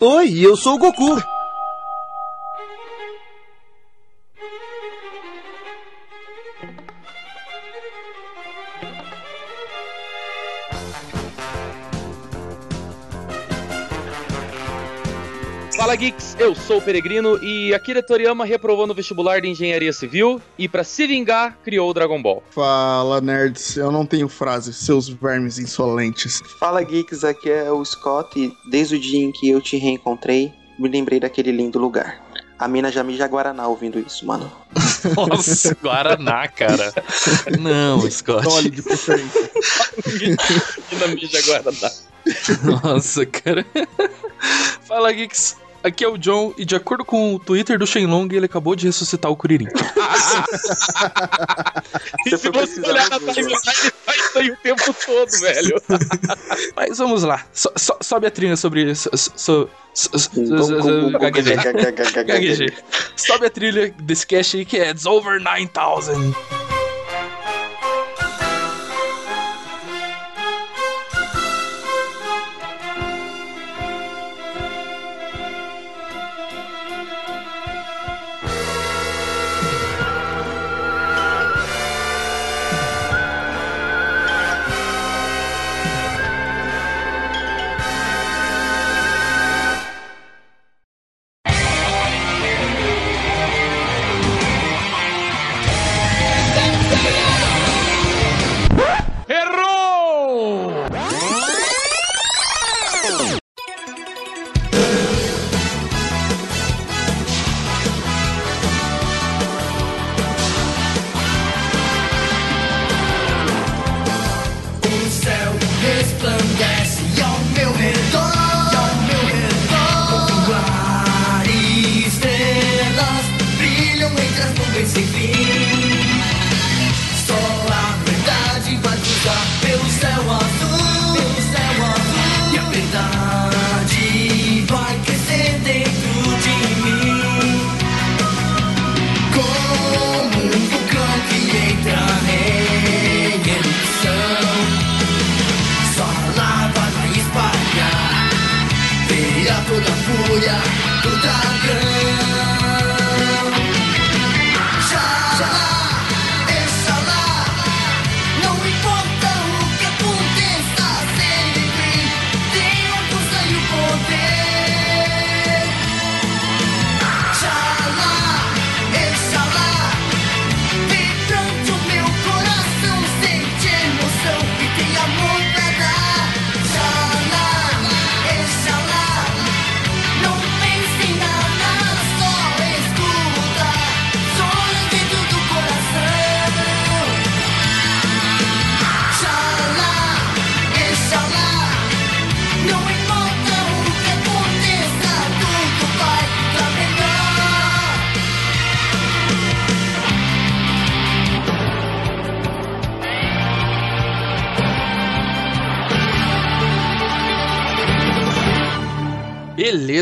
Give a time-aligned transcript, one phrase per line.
[0.00, 1.20] Oi, eu sou o Goku.
[15.98, 20.68] Geeks, eu sou o Peregrino e Akira Toriyama reprovou no vestibular de Engenharia Civil e
[20.68, 22.40] para se vingar criou o Dragon Ball.
[22.52, 26.40] Fala nerds, eu não tenho frase, seus vermes insolentes.
[26.60, 30.52] Fala Geeks, aqui é o Scott e desde o dia em que eu te reencontrei,
[30.78, 32.22] me lembrei daquele lindo lugar.
[32.56, 34.52] A mina já mija Guaraná ouvindo isso, mano.
[35.16, 36.94] Nossa, Guaraná, cara.
[37.58, 38.44] Não, Scott.
[38.44, 39.50] Dolly de preferência.
[40.92, 41.90] mina mija Guaraná.
[42.84, 43.66] Nossa, cara.
[44.86, 48.46] Fala Geeks, Aqui é o John, e de acordo com o Twitter do Shenlong, ele
[48.46, 49.68] acabou de ressuscitar o Kuririn.
[52.26, 53.60] e se você olhar na timeline,
[54.04, 55.82] faz isso aí o tempo todo, velho.
[56.76, 57.44] Mas vamos lá.
[57.52, 58.94] So, so, sobe a trilha sobre.
[58.94, 59.68] So,
[61.20, 61.56] gaguejei.
[62.26, 62.72] Gaguejei.
[63.16, 66.57] Sobe a trilha desse cast aí que é It's Over 9000.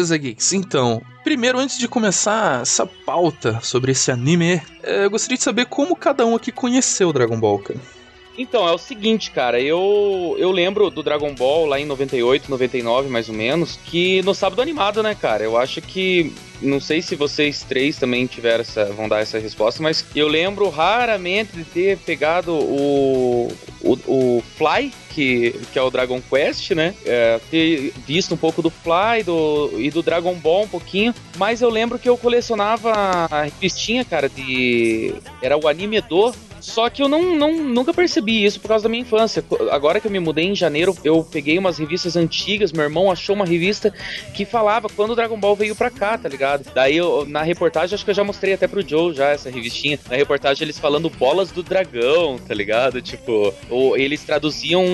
[0.07, 0.53] Beleza, Geeks.
[0.53, 5.67] Então, primeiro, antes de começar essa pauta sobre esse anime, é, eu gostaria de saber
[5.67, 7.81] como cada um aqui conheceu Dragon Ball, cara.
[8.39, 13.09] Então, é o seguinte, cara, eu, eu lembro do Dragon Ball lá em 98, 99,
[13.09, 15.43] mais ou menos, que no sábado animado, né, cara?
[15.43, 16.33] Eu acho que.
[16.61, 18.87] Não sei se vocês três também tiveram essa.
[18.87, 23.49] vão dar essa resposta, mas eu lembro raramente de ter pegado o.
[23.87, 26.95] o, o Fly, que, que é o Dragon Quest, né?
[27.05, 31.63] É, ter visto um pouco do Fly do, e do Dragon Ball um pouquinho, mas
[31.63, 32.93] eu lembro que eu colecionava
[33.31, 35.15] a revistinha, cara, de.
[35.41, 36.35] Era o Anime Do
[36.67, 39.43] só que eu não, não, nunca percebi isso por causa da minha infância.
[39.71, 42.73] Agora que eu me mudei em janeiro, eu peguei umas revistas antigas.
[42.73, 43.95] Meu irmão achou uma revista
[44.35, 46.69] que falava quando o Dragon Ball veio pra cá, tá ligado?
[46.75, 49.97] Daí eu, na reportagem, acho que eu já mostrei até pro Joe já essa revistinha.
[50.11, 53.01] Na reportagem eles falando bolas do dragão, tá ligado?
[53.01, 54.85] Tipo, ou eles traduziam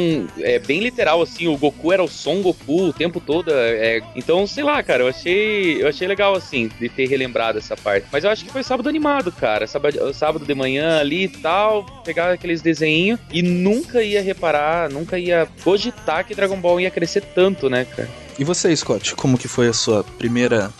[0.40, 3.50] é, bem literal assim, o Goku era o Son Goku o tempo todo.
[3.50, 7.74] É, então, sei lá, cara, eu achei, eu achei legal assim de ter relembrado essa
[7.78, 8.06] parte.
[8.12, 9.66] Mas eu acho que foi sábado animado, cara.
[9.66, 14.90] Sábado, sábado de manhã ali e tal tal, pegar aqueles desenhos e nunca ia reparar,
[14.90, 18.08] nunca ia cogitar que Dragon Ball ia crescer tanto, né, cara?
[18.38, 20.72] E você, Scott, como que foi a sua primeira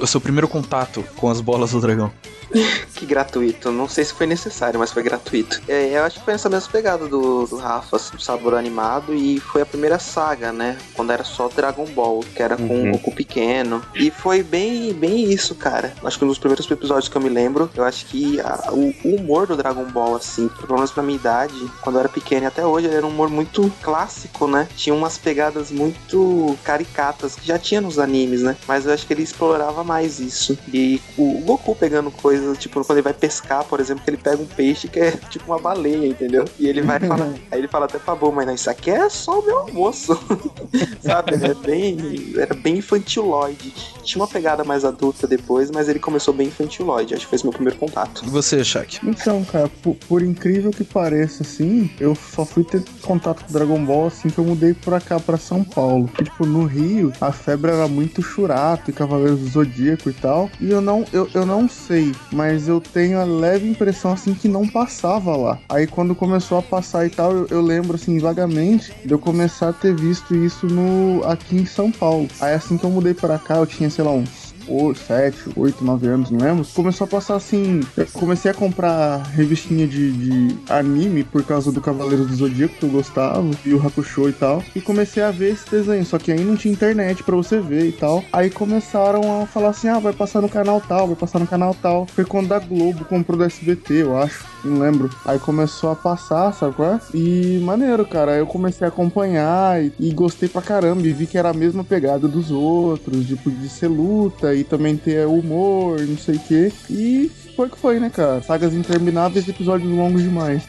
[0.00, 2.12] o seu primeiro contato com as bolas do dragão?
[2.94, 3.70] que gratuito.
[3.70, 5.60] Não sei se foi necessário, mas foi gratuito.
[5.68, 9.14] É, eu acho que foi essa mesma pegada do, do Rafa, assim, do sabor animado.
[9.14, 10.76] E foi a primeira saga, né?
[10.94, 12.88] Quando era só Dragon Ball, que era com uhum.
[12.88, 13.82] o Goku pequeno.
[13.94, 15.94] E foi bem, bem isso, cara.
[16.04, 18.94] Acho que um dos primeiros episódios que eu me lembro, eu acho que a, o,
[19.04, 22.44] o, humor do Dragon Ball, assim, pelo menos pra minha idade, quando eu era pequeno
[22.44, 24.68] e até hoje, era um humor muito clássico, né?
[24.76, 28.56] Tinha umas pegadas muito caricatas que já tinha nos animes, né?
[28.66, 30.58] Mas eu acho que ele explorava mais isso.
[30.72, 34.10] E o, o Goku pegando coisas coisas, tipo, quando ele vai pescar, por exemplo, que
[34.10, 36.44] ele pega um peixe que é tipo uma baleia, entendeu?
[36.58, 39.08] E ele vai falar, aí ele fala até pra boa, mas não, isso aqui é
[39.08, 40.18] só o meu almoço.
[41.00, 41.34] Sabe?
[41.34, 43.72] É bem, era bem infantiloide.
[44.02, 47.14] Tinha uma pegada mais adulta depois, mas ele começou bem infantiloide.
[47.14, 48.24] Acho que foi esse meu primeiro contato.
[48.24, 49.00] E você, Shaq?
[49.04, 53.84] Então, cara, por, por, incrível que pareça, assim, eu só fui ter contato com Dragon
[53.84, 56.10] Ball assim que eu mudei pra cá, pra São Paulo.
[56.18, 60.50] E, tipo, no Rio, a febre era muito churato e Cavaleiros do Zodíaco e tal.
[60.60, 64.48] E eu não, eu, eu não sei mas eu tenho a leve impressão assim que
[64.48, 65.58] não passava lá.
[65.68, 69.70] Aí quando começou a passar e tal, eu, eu lembro assim vagamente de eu começar
[69.70, 72.28] a ter visto isso no aqui em São Paulo.
[72.40, 74.49] Aí assim que eu mudei para cá, eu tinha, sei lá, uns
[74.94, 76.66] 7, 8, 9 anos, não lembro.
[76.74, 77.80] Começou a passar assim.
[77.96, 82.84] Eu comecei a comprar revistinha de, de anime por causa do Cavaleiro do Zodíaco que
[82.84, 84.62] eu gostava, e o Hakusho e tal.
[84.74, 86.04] E comecei a ver esse desenho.
[86.04, 88.24] Só que aí não tinha internet para você ver e tal.
[88.32, 91.74] Aí começaram a falar assim: ah, vai passar no canal tal, vai passar no canal
[91.74, 92.06] tal.
[92.06, 94.44] Foi quando a Globo comprou do SBT, eu acho.
[94.64, 95.10] Não lembro.
[95.24, 97.00] Aí começou a passar, sabe qual é?
[97.14, 98.36] E maneiro, cara.
[98.36, 101.06] Eu comecei a acompanhar e, e gostei pra caramba.
[101.06, 104.96] E vi que era a mesma pegada dos outros, tipo, de ser luta e também
[104.96, 106.72] ter humor, não sei o quê.
[106.88, 107.30] E
[107.60, 108.42] foi que foi, né, cara?
[108.42, 110.62] Sagas intermináveis e episódios longos demais.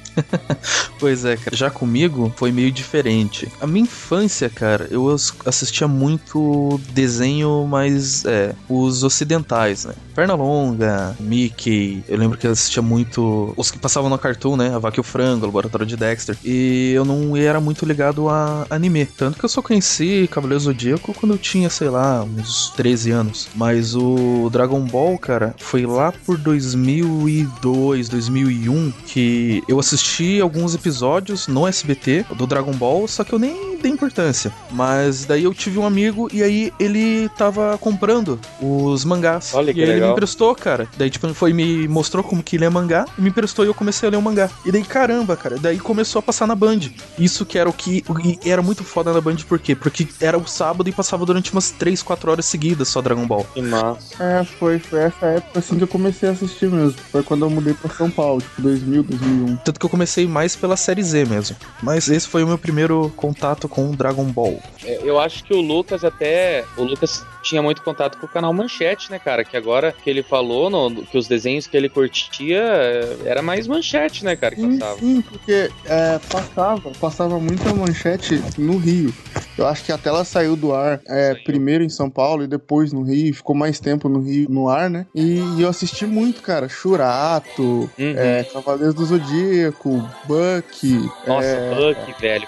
[1.00, 1.56] pois é, cara.
[1.56, 3.50] Já comigo foi meio diferente.
[3.62, 5.08] A minha infância, cara, eu
[5.46, 9.94] assistia muito desenho mais, é, os ocidentais, né?
[10.14, 12.04] Pernalonga, Mickey.
[12.10, 14.76] Eu lembro que eu assistia muito os que passavam no Cartoon, né?
[14.76, 16.38] A Vaca e o Frango, o Laboratório de Dexter.
[16.44, 19.06] E eu não era muito ligado a anime.
[19.06, 23.48] Tanto que eu só conheci Cavaleiro Zodíaco quando eu tinha, sei lá, uns 13 anos.
[23.56, 30.76] Mas o Dragon Ball, cara, foi lá por 2000 2002, 2001 que eu assisti alguns
[30.76, 34.52] episódios no SBT do Dragon Ball, só que eu nem dei importância.
[34.72, 39.54] Mas daí eu tive um amigo e aí ele tava comprando os mangás.
[39.54, 40.00] Olha que e aí legal.
[40.00, 40.88] ele me emprestou, cara.
[40.98, 43.74] Daí tipo ele foi me mostrou como que ler mangá e me emprestou e eu
[43.74, 44.50] comecei a ler o mangá.
[44.66, 46.80] E daí caramba, cara, daí começou a passar na Band.
[47.18, 48.04] Isso que era o que
[48.46, 49.76] era muito foda na Band por quê?
[49.76, 53.46] Porque era o sábado e passava durante umas 3, 4 horas seguidas só Dragon Ball.
[53.62, 54.24] Que massa.
[54.24, 57.00] É, foi, foi essa época assim que eu comecei a assistir mesmo.
[57.12, 59.58] Foi quando eu mudei pra São Paulo, tipo 2000, 2001.
[59.58, 61.56] Tanto que eu comecei mais pela série Z mesmo.
[61.82, 64.60] Mas esse foi o meu primeiro contato com Dragon Ball.
[64.84, 66.66] É, eu acho que o Lucas até.
[66.78, 69.44] O Lucas tinha muito contato com o canal Manchete, né, cara?
[69.44, 73.68] Que agora que ele falou no, que os desenhos que ele curtia é, era mais
[73.68, 74.56] manchete, né, cara?
[74.56, 75.00] Que sim, passava.
[75.00, 79.14] sim, porque é, passava, passava muita manchete no Rio.
[79.58, 82.94] Eu acho que até ela saiu do ar é, primeiro em São Paulo e depois
[82.94, 85.06] no Rio, ficou mais tempo no Rio no ar, né?
[85.14, 86.68] E, e eu assisti muito, cara.
[86.70, 88.16] Churato, uhum.
[88.18, 91.10] é, Cavaleiros do Zodíaco, Buck.
[91.28, 92.48] Nossa, é, Buck, velho.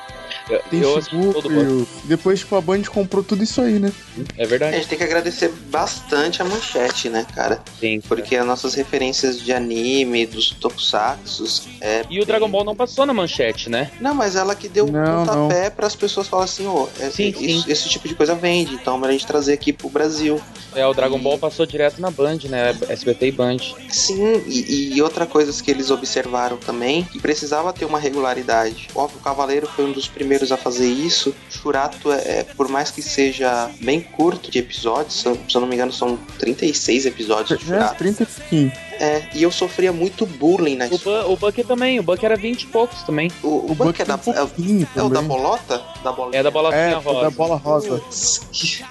[0.69, 1.01] Tem eu
[1.33, 3.91] todo Depois, tipo, a Band comprou tudo isso aí, né?
[4.38, 4.75] É verdade.
[4.75, 7.62] A gente tem que agradecer bastante a manchete, né, cara?
[7.80, 8.01] Sim.
[8.01, 11.68] Porque as nossas referências de anime, dos tokusatsus.
[11.81, 13.91] É e o Dragon Ball não passou na manchete, né?
[14.00, 17.09] Não, mas ela que deu não, pontapé para as pessoas falarem assim, ô, oh, é,
[17.09, 17.63] sim, sim.
[17.68, 20.41] esse tipo de coisa vende, então é melhor a gente trazer aqui pro Brasil.
[20.75, 21.21] É, o Dragon e...
[21.21, 22.75] Ball passou direto na Band, né?
[22.90, 23.57] SBT e Band.
[23.90, 28.87] Sim, e, e outras coisas que eles observaram também, que precisava ter uma regularidade.
[28.95, 31.35] Óbvio, o Cavaleiro foi um dos primeiros primeiros a fazer isso.
[31.49, 35.75] Churato, é, é, por mais que seja bem curto de episódios, se eu não me
[35.75, 37.94] engano, são 36 episódios de Churato.
[37.94, 41.28] É, 30 e é, e eu sofria muito bullying na escola.
[41.28, 43.31] O, Buck também, o Buck era 20 e poucos também.
[43.42, 45.81] O, o, o Buck, Buck é, da, é, é, o da bolota?
[46.04, 46.35] Da bola...
[46.35, 47.21] É da é, rosa.
[47.21, 48.02] da bola rosa.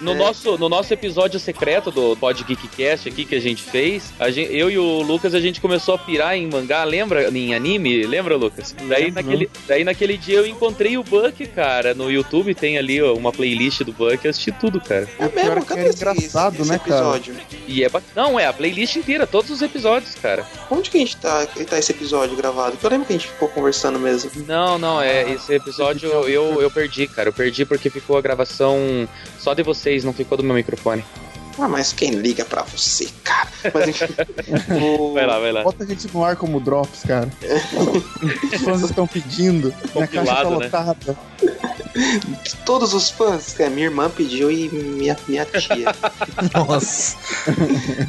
[0.00, 0.14] No, é.
[0.14, 4.54] nosso, no nosso episódio secreto do Pod Geekcast aqui que a gente fez, a gente,
[4.54, 7.28] eu e o Lucas a gente começou a pirar em mangá, lembra?
[7.30, 8.74] Em anime, lembra, Lucas?
[8.88, 13.14] Daí, naquele, daí naquele dia eu encontrei o Buck, cara, no YouTube tem ali ó,
[13.14, 15.08] uma playlist do Buck, eu assisti tudo, cara.
[15.18, 17.34] É mesmo, cara, é engraçado, esse, né, esse episódio?
[17.34, 17.46] cara?
[17.66, 20.46] E é Não, é a playlist inteira, todos os episódios, cara.
[20.70, 22.76] Onde que a gente tá, tá esse episódio gravado?
[22.76, 24.30] Que eu lembro que a gente ficou conversando mesmo.
[24.46, 25.30] Não, não, é.
[25.30, 27.28] Esse episódio eu, eu perdi, cara.
[27.28, 29.08] Eu perdi porque ficou a gravação
[29.38, 31.04] só de vocês, não ficou do meu microfone.
[31.58, 33.48] Ah, mas quem liga pra você, cara?
[33.74, 34.14] Mas enfim.
[34.82, 35.12] o...
[35.12, 35.62] Vai lá, vai lá.
[35.62, 37.28] Bota a gente no ar como drops, cara.
[38.54, 39.72] Os fãs estão pedindo.
[39.92, 41.16] Compilado, minha caixa tá né?
[42.64, 45.94] Todos os fãs, é, minha irmã pediu e minha, minha tia.
[46.54, 47.16] Nossa.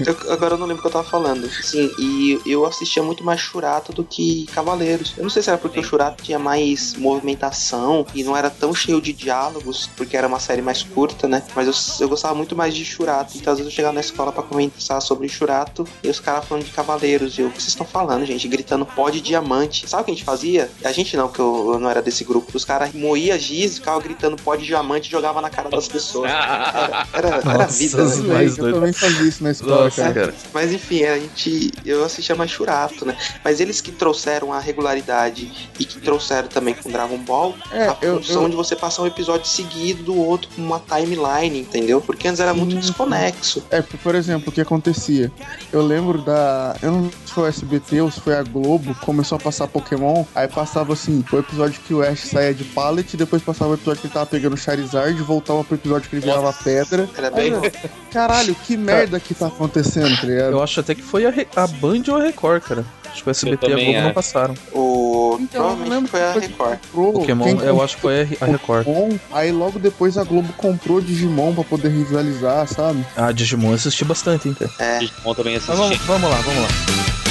[0.06, 1.50] Eu- agora eu não lembro o que eu tava falando.
[1.50, 5.14] Sim, e eu assistia muito mais Churato do que Cavaleiros.
[5.18, 8.74] Eu não sei se era porque o Churato tinha mais movimentação e não era tão
[8.74, 11.44] cheio de diálogos, porque era uma série mais curta, né?
[11.56, 11.68] Mas
[12.00, 13.38] eu, eu gostava muito mais de Churato.
[13.38, 16.64] Então às vezes eu chegava na escola pra conversar sobre Churato e os caras falando
[16.66, 17.38] de Cavaleiros.
[17.38, 18.48] E eu, o que vocês estão falando, gente?
[18.48, 19.90] Gritando pó de diamante.
[19.90, 20.70] Sabe o que a gente fazia?
[20.84, 22.52] A gente não, que eu, eu não era desse grupo.
[22.56, 26.30] Os caras moíam giz, ficavam gritando pó de diamante e jogava na cara das pessoas.
[26.30, 28.34] Era, era, era Nossa, vida, né?
[28.34, 28.76] mais eu doido.
[28.76, 30.14] também fazia isso na escola, Nossa, cara.
[30.14, 30.34] cara.
[30.54, 31.72] Mas enfim, a gente.
[31.86, 33.18] Eu assistia mais Churato, né?
[33.44, 37.98] Mas eles que trouxeram a regularidade e que trouxeram também com Dragon Ball É, a
[38.02, 42.02] eu, função eu, de você passar um episódio seguido do outro com uma timeline, entendeu?
[42.02, 42.80] Porque antes era muito Sim.
[42.80, 43.64] desconexo.
[43.72, 45.32] É, por exemplo, o que acontecia?
[45.72, 46.76] Eu lembro da.
[46.82, 49.68] Eu não sei se foi o SBT ou se foi a Globo, começou a passar
[49.68, 53.74] Pokémon, aí passava assim, o episódio que o Ash saía de pallet, depois passava o
[53.76, 57.08] episódio que ele tava pegando Charizard, voltava pro episódio que ele virava pedra.
[57.18, 57.54] Era Aí, bem.
[57.54, 57.72] eu,
[58.12, 60.52] Caralho, que merda que tá acontecendo, tá ligado?
[60.52, 62.86] Eu acho até que foi a, Re- a Band ou a Record, cara.
[63.12, 64.14] Acho que o SBT e a Globo não acho.
[64.14, 64.54] passaram.
[64.72, 65.38] O...
[65.40, 66.80] Então, eu lembro foi a Record.
[66.80, 68.86] Comprou, Pokémon, quem eu acho que foi a Re- a Record.
[68.86, 73.06] Pokémon, aí logo depois a Globo comprou Digimon pra poder rivalizar, sabe?
[73.16, 74.72] Ah, Digimon eu assisti bastante, hein, cara.
[74.80, 75.00] É.
[75.00, 76.08] Digimon também Mas vamos, assisti.
[76.08, 77.23] vamos lá, vamos lá.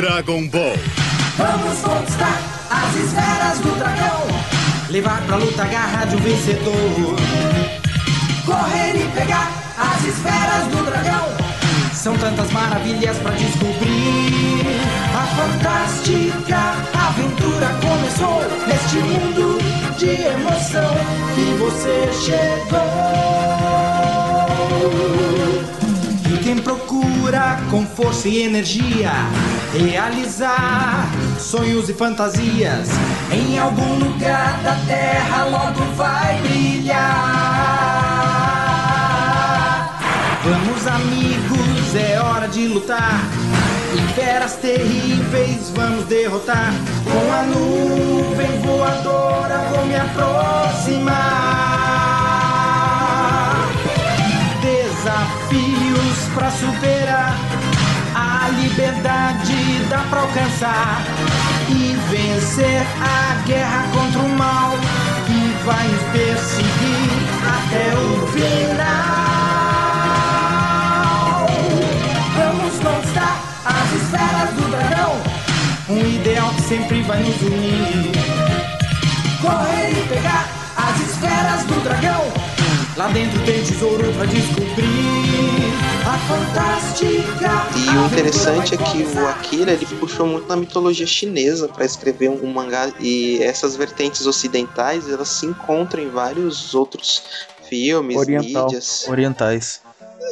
[0.00, 0.78] Dragon Ball.
[1.36, 2.40] Vamos conquistar
[2.70, 4.22] as esferas do dragão.
[4.88, 7.16] Levar pra luta a garra de um vencedor.
[8.46, 11.26] Correr e pegar as esferas do dragão.
[11.92, 14.64] São tantas maravilhas pra descobrir.
[15.14, 19.58] A fantástica aventura começou neste mundo
[19.98, 20.94] de emoção
[21.34, 22.80] que você chegou.
[26.42, 29.12] Quem procura com força e energia
[29.72, 31.06] realizar
[31.38, 32.88] sonhos e fantasias
[33.30, 37.60] em algum lugar da terra logo vai brilhar.
[40.42, 43.20] Vamos, amigos, é hora de lutar.
[43.94, 46.72] E feras terríveis vamos derrotar.
[47.04, 51.50] Com a nuvem voadora vou me aproximar
[54.62, 55.69] desafios
[56.34, 57.36] pra superar.
[58.14, 61.02] A liberdade dá pra alcançar
[61.68, 64.72] e vencer a guerra contra o mal
[65.26, 67.10] que vai nos perseguir
[67.46, 68.80] até o final.
[72.36, 75.12] Vamos conquistar as esferas do dragão,
[75.88, 78.12] um ideal que sempre vai nos unir.
[79.40, 82.39] Correr e pegar as esferas do dragão.
[83.00, 84.84] Lá dentro tem tesouro pra descobrir
[86.06, 87.48] a fantástica.
[87.74, 89.26] E o interessante é que o.
[89.26, 94.26] Akira ele puxou muito na mitologia chinesa pra escrever um, um mangá e essas vertentes
[94.26, 97.22] ocidentais elas se encontram em vários outros
[97.66, 98.66] filmes, Oriental.
[98.66, 99.06] mídias.
[99.08, 99.80] Orientais.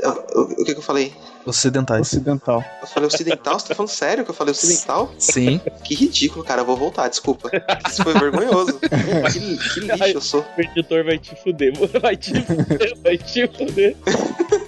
[0.05, 1.15] O, o- o que, que eu falei?
[1.49, 2.09] Ocidentais.
[2.09, 2.63] Ocidental.
[2.83, 3.59] Eu falei ocidental?
[3.59, 5.11] Você tá falando sério que eu falei ocidental?
[5.19, 5.61] Sim.
[5.83, 6.61] Que ridículo, cara.
[6.61, 7.51] Eu vou voltar, desculpa.
[7.89, 8.79] Isso foi vergonhoso.
[9.33, 10.47] Que, que lixo eu sou.
[10.57, 13.97] O editor vai te fuder, vai te fuder, vai te fuder.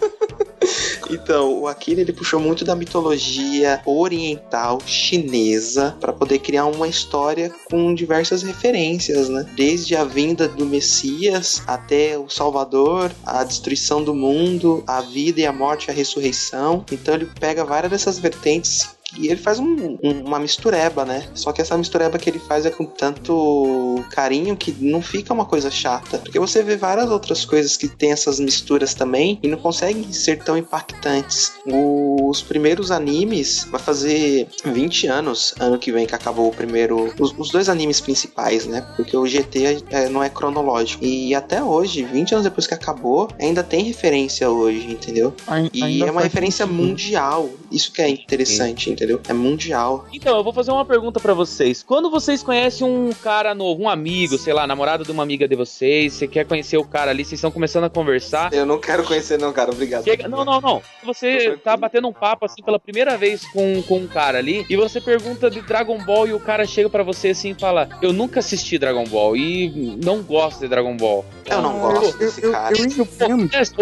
[1.11, 7.53] Então, o Akira ele puxou muito da mitologia oriental chinesa para poder criar uma história
[7.69, 9.45] com diversas referências, né?
[9.57, 15.47] Desde a vinda do Messias até o Salvador, a destruição do mundo, a vida e
[15.47, 16.85] a morte, a ressurreição.
[16.93, 21.25] Então ele pega várias dessas vertentes e ele faz um- um- uma mistureba, né?
[21.35, 25.45] Só que essa mistureba que ele faz é com tanto carinho que não fica uma
[25.45, 26.19] coisa chata.
[26.19, 30.39] Porque você vê várias outras coisas que tem essas misturas também e não conseguem ser
[30.43, 31.53] tão impactantes.
[31.67, 37.13] Os primeiros animes vai fazer 20 anos, ano que vem que acabou o primeiro.
[37.19, 38.87] Os, os dois animes principais, né?
[38.97, 41.05] Porque o GT é, não é cronológico.
[41.05, 45.35] E até hoje, 20 anos depois que acabou, ainda tem referência hoje, entendeu?
[45.73, 46.83] E é uma referência sentido.
[46.83, 47.49] mundial.
[47.71, 49.21] Isso que é interessante, entendeu?
[49.29, 50.07] É mundial.
[50.13, 51.83] Então, eu vou fazer uma pergunta pra vocês.
[51.83, 55.55] Quando vocês conhecem um cara novo, um amigo, sei lá, namorado de uma amiga de
[55.57, 58.53] vocês, você quer conhecer o cara ali, vocês estão começando a conversar.
[58.53, 59.71] Eu não quero conhecer, não, cara.
[59.71, 60.05] Obrigado.
[60.05, 60.83] Chega- não, não, não.
[61.05, 64.77] Você tá batendo um papo assim pela primeira vez com, com um cara ali e
[64.77, 68.13] você pergunta de Dragon Ball e o cara chega pra você assim e fala: Eu
[68.13, 71.25] nunca assisti Dragon Ball e não gosto de Dragon Ball.
[71.49, 72.75] Eu não Ah, gosto eu- desse eu, cara.
[72.77, 72.85] Eu,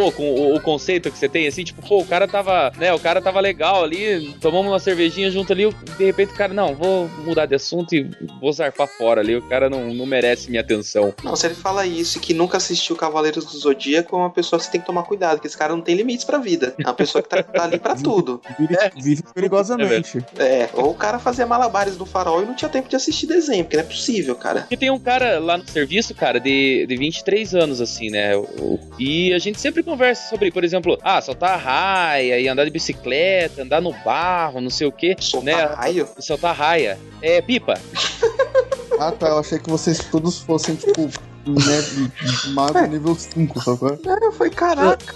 [0.04, 2.92] eu com o, o conceito que você tem, assim, tipo, pô, o cara tava, né,
[2.94, 6.52] o cara tava legal legal ali, tomamos uma cervejinha junto ali, de repente o cara,
[6.52, 8.08] não, vou mudar de assunto e
[8.40, 11.14] vou zarpar fora ali, o cara não, não merece minha atenção.
[11.22, 14.58] Não, se ele fala isso e que nunca assistiu Cavaleiros do Zodíaco, é uma pessoa
[14.58, 16.74] que você tem que tomar cuidado, porque esse cara não tem limites pra vida.
[16.78, 18.40] É uma pessoa que tá, tá ali pra tudo.
[18.58, 20.24] Vive, vive perigosamente.
[20.38, 23.64] É, ou o cara fazia malabares do farol e não tinha tempo de assistir desenho,
[23.64, 24.60] porque não é possível, cara.
[24.60, 28.32] Porque tem um cara lá no serviço, cara, de, de 23 anos, assim, né?
[28.98, 32.70] E a gente sempre conversa sobre, por exemplo, ah, soltar a raia e andar de
[32.70, 35.14] bicicleta, andar no barro, não sei o quê.
[35.20, 35.74] Soltar né?
[35.74, 36.08] raio.
[36.18, 36.98] Soltar raia.
[37.20, 37.74] É, pipa.
[38.98, 39.28] Ah, tá.
[39.28, 41.08] Eu achei que vocês todos fossem, tipo,
[41.52, 42.10] né,
[42.52, 43.90] mago nível 5, sacou?
[44.06, 45.14] É, foi caraca.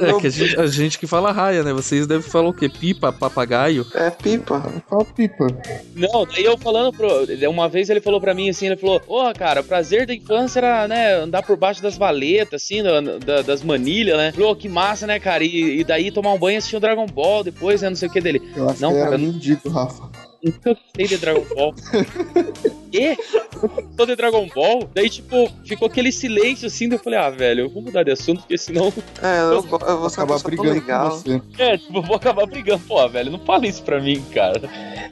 [0.00, 1.72] É que a gente, a gente que fala raia, né?
[1.72, 2.68] Vocês devem falar o quê?
[2.68, 3.86] Pipa, papagaio?
[3.94, 4.60] É pipa.
[4.88, 5.46] Fala pipa.
[5.94, 7.08] Não, daí eu falando pro.
[7.48, 10.58] Uma vez ele falou pra mim assim, ele falou, porra, cara, o prazer da infância
[10.58, 14.32] era, né, andar por baixo das valetas, assim, da- da- das manilhas, né?
[14.32, 15.44] Falou, que massa, né, cara?
[15.44, 17.88] E, e daí tomar um banho e assistir o Dragon Ball depois, né?
[17.88, 18.42] Não sei o que dele.
[18.56, 20.08] Eu acho Não, que cara, era mendigo, Rafa.
[20.42, 21.74] Nunca gostei de Dragon Ball.
[22.94, 23.16] Quê?
[23.96, 24.88] Tô de Dragon Ball?
[24.94, 28.12] Daí, tipo, ficou aquele silêncio assim, daí eu falei, ah, velho, eu vou mudar de
[28.12, 28.92] assunto, porque senão.
[29.20, 31.10] É, eu, eu vou Vou ser uma acabar brigando legal.
[31.10, 31.42] com você.
[31.58, 32.82] É, tipo, eu vou acabar brigando.
[32.86, 34.62] Pô, velho, não fala isso pra mim, cara.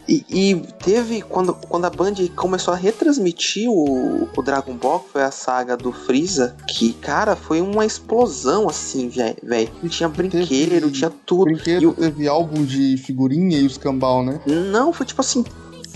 [0.09, 5.11] E, e teve, quando, quando a Band começou a retransmitir o, o Dragon Ball, que
[5.11, 9.71] foi a saga do Freeza, que, cara, foi uma explosão, assim, velho.
[9.89, 11.45] Tinha brinquedo, Teve tinha tudo.
[11.45, 14.41] Brinquedo, E o- teve álbum de figurinha e os cambal, né?
[14.47, 15.45] Não, foi tipo assim,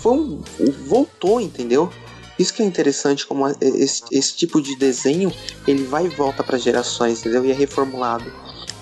[0.04, 0.40] um,
[0.86, 1.90] voltou, entendeu?
[2.38, 5.32] Isso que é interessante, como esse, esse tipo de desenho,
[5.66, 7.44] ele vai e volta para gerações, entendeu?
[7.44, 8.30] E é reformulado.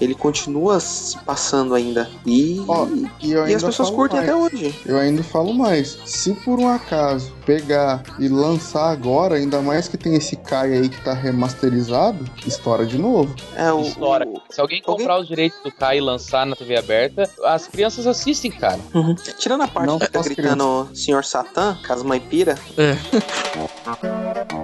[0.04, 2.08] Ele continua se passando ainda.
[2.26, 2.86] E, Ó,
[3.20, 4.30] E, e ainda as pessoas curtem mais.
[4.30, 4.78] até hoje.
[4.86, 5.98] Eu ainda falo mais.
[6.04, 10.88] Se por um acaso pegar e lançar agora, ainda mais que tem esse Kai aí
[10.88, 13.34] que tá remasterizado, estoura de novo.
[13.56, 14.26] É o, História.
[14.28, 18.06] o- Se alguém comprar os direitos do Kai e lançar na TV aberta, as crianças
[18.06, 18.78] assistem, cara.
[18.94, 19.14] Uhum.
[19.38, 22.56] Tirando a parte Não que tá gritando Senhor Satã, Casmãe Pira,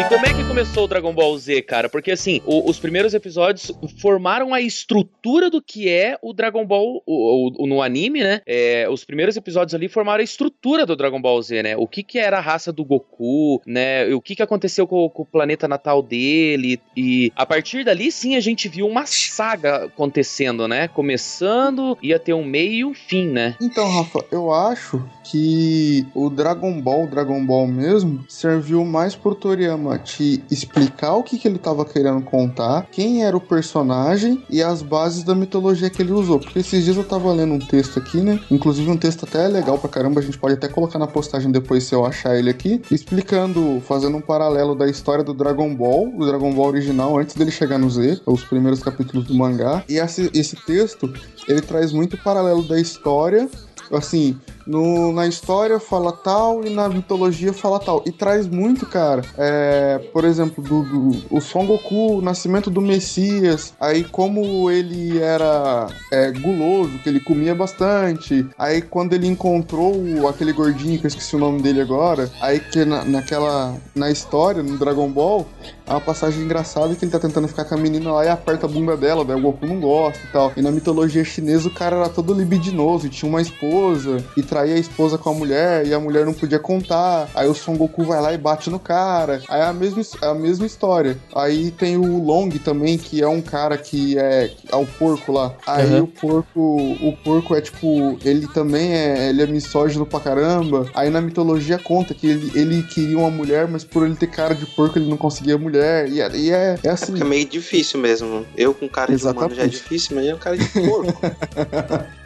[0.00, 1.88] E como é que começou o Dragon Ball Z, cara?
[1.88, 7.00] Porque assim, o- os primeiros episódios formaram a estrutura do que é o Dragon Ball
[7.06, 8.40] o- o- no anime, né?
[8.46, 11.76] É, os primeiros episódios ali formaram a estrutura do Dragon Ball Z, né?
[11.76, 14.06] O que que era a raça do Goku, né?
[14.14, 18.34] O que que aconteceu com, com o planeta natal dele e a partir dali sim
[18.34, 20.88] a gente viu uma saga acontecendo, né?
[20.88, 23.54] Começando, ia ter um meio e um fim, né?
[23.60, 29.96] Então, Rafa, eu acho que o Dragon Ball, Dragon Ball mesmo, serviu mais pro Toriyama
[29.98, 34.82] te explicar o que, que ele tava querendo contar, quem era o personagem e as
[34.82, 36.40] bases da mitologia que ele usou.
[36.40, 38.40] Porque esses dias eu tava lendo um texto aqui, né?
[38.50, 41.84] Inclusive um texto até legal pra caramba, a gente pode até colocar na postagem depois
[41.84, 46.26] se eu achar ele aqui, explicando, fazendo um paralelo da história do Dragon Ball, o
[46.26, 49.84] Dragon Ball original, antes dele chegar no Z, os primeiros capítulos do mangá.
[49.88, 51.12] E esse, esse texto,
[51.46, 53.48] ele traz muito paralelo da história
[53.96, 58.02] assim, no, na história fala tal e na mitologia fala tal.
[58.06, 62.80] E traz muito, cara, é, por exemplo, do, do- o Son Goku, o nascimento do
[62.80, 70.28] Messias, aí como ele era é, guloso, que ele comia bastante, aí quando ele encontrou
[70.28, 74.62] aquele gordinho, que eu esqueci o nome dele agora, aí que na, naquela, na história,
[74.62, 75.46] no Dragon Ball,
[75.86, 78.66] há uma passagem engraçada que ele tá tentando ficar com a menina lá e aperta
[78.66, 80.52] a bunda dela, daí o Goku não gosta e tal.
[80.56, 84.74] E na mitologia chinesa o cara era todo libidinoso e tinha uma esposa e traía
[84.74, 87.28] a esposa com a mulher e a mulher não podia contar.
[87.34, 89.40] Aí o Son Goku vai lá e bate no cara.
[89.48, 91.16] Aí é a mesma, é a mesma história.
[91.34, 95.54] Aí tem o Long também, que é um cara que é, é o porco lá.
[95.66, 96.02] Aí Uhum.
[96.02, 100.86] o porco, o porco é tipo, ele também é, ele é misógino pra caramba.
[100.94, 104.54] Aí na mitologia conta que ele, ele queria uma mulher, mas por ele ter cara
[104.54, 106.08] de porco ele não conseguia mulher.
[106.08, 107.06] E, é- e é, é assim.
[107.06, 108.44] porque é meio difícil mesmo.
[108.56, 109.70] Eu com cara de humano já é Exatamente.
[109.76, 111.20] difícil, mas eu cara de porco.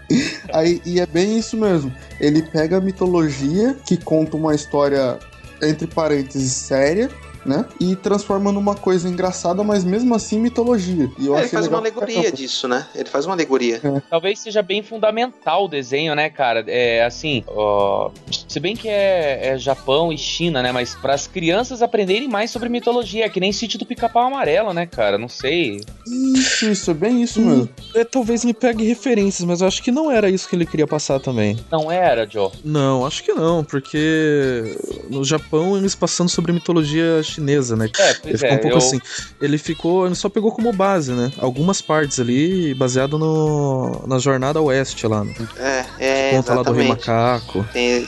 [0.52, 1.92] Aí, e é bem isso mesmo.
[2.20, 5.18] Ele pega a mitologia, que conta uma história,
[5.62, 7.10] entre parênteses, séria,
[7.44, 7.64] né?
[7.80, 11.10] E transforma numa coisa engraçada, mas mesmo assim mitologia.
[11.18, 12.86] E eu É, ele faz uma alegoria disso, né?
[12.94, 13.80] Ele faz uma alegoria.
[14.10, 16.64] Talvez seja bem fundamental o desenho, né, cara?
[16.66, 18.10] É assim, ó,
[18.48, 20.72] se bem que é, é Japão e China, né?
[20.72, 24.72] Mas para as crianças aprenderem mais sobre mitologia, é que nem sítio do pica-pau amarelo,
[24.72, 25.18] né, cara?
[25.18, 25.80] Não sei.
[26.06, 27.44] Isso, isso, é bem isso Hum.
[27.44, 27.68] mesmo.
[27.94, 30.86] É, talvez ele pegue referências, mas eu acho que não era isso que ele queria
[30.86, 31.56] passar também.
[31.70, 32.50] Não era, Joe.
[32.64, 34.76] Não, acho que não, porque
[35.10, 37.88] no Japão eles passando sobre mitologia chinesa, né?
[37.98, 39.00] É, Ele ficou é, um pouco eu- assim.
[39.40, 40.06] Ele ficou.
[40.06, 41.30] Ele só pegou como base, né?
[41.38, 45.24] Algumas partes ali, baseado no, na Jornada Oeste lá.
[45.24, 45.34] Né?
[45.58, 46.88] É, é, Conta lá do Rei.
[46.88, 47.64] Macaco.
[47.72, 48.06] Tem-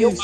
[0.00, 0.14] eu.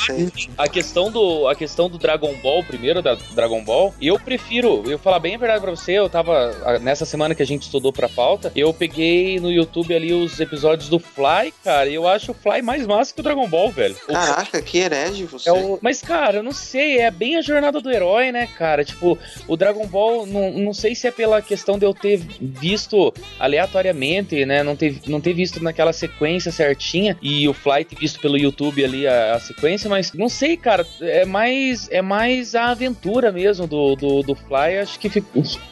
[0.58, 4.98] A questão do a questão do Dragon Ball, primeiro da Dragon Ball, eu prefiro, eu
[4.98, 8.08] falar bem a verdade pra você, eu tava nessa semana que a gente estudou pra
[8.08, 12.34] pauta, eu peguei no YouTube ali os episódios do Fly, cara, e eu acho o
[12.34, 13.96] Fly mais massa que o Dragon Ball, velho.
[14.08, 15.48] O- Caraca, que herege você.
[15.48, 18.85] é o- Mas, cara, eu não sei, é bem a jornada do herói, né, cara?
[18.85, 23.12] Tipo, o Dragon Ball, não, não sei se é pela questão de eu ter visto
[23.38, 24.62] aleatoriamente, né?
[24.62, 28.85] Não ter, não ter visto naquela sequência certinha e o Fly ter visto pelo YouTube
[28.85, 33.66] ali a, a sequência, mas não sei, cara, é mais, é mais a aventura mesmo
[33.66, 35.09] do, do, do Fly, acho que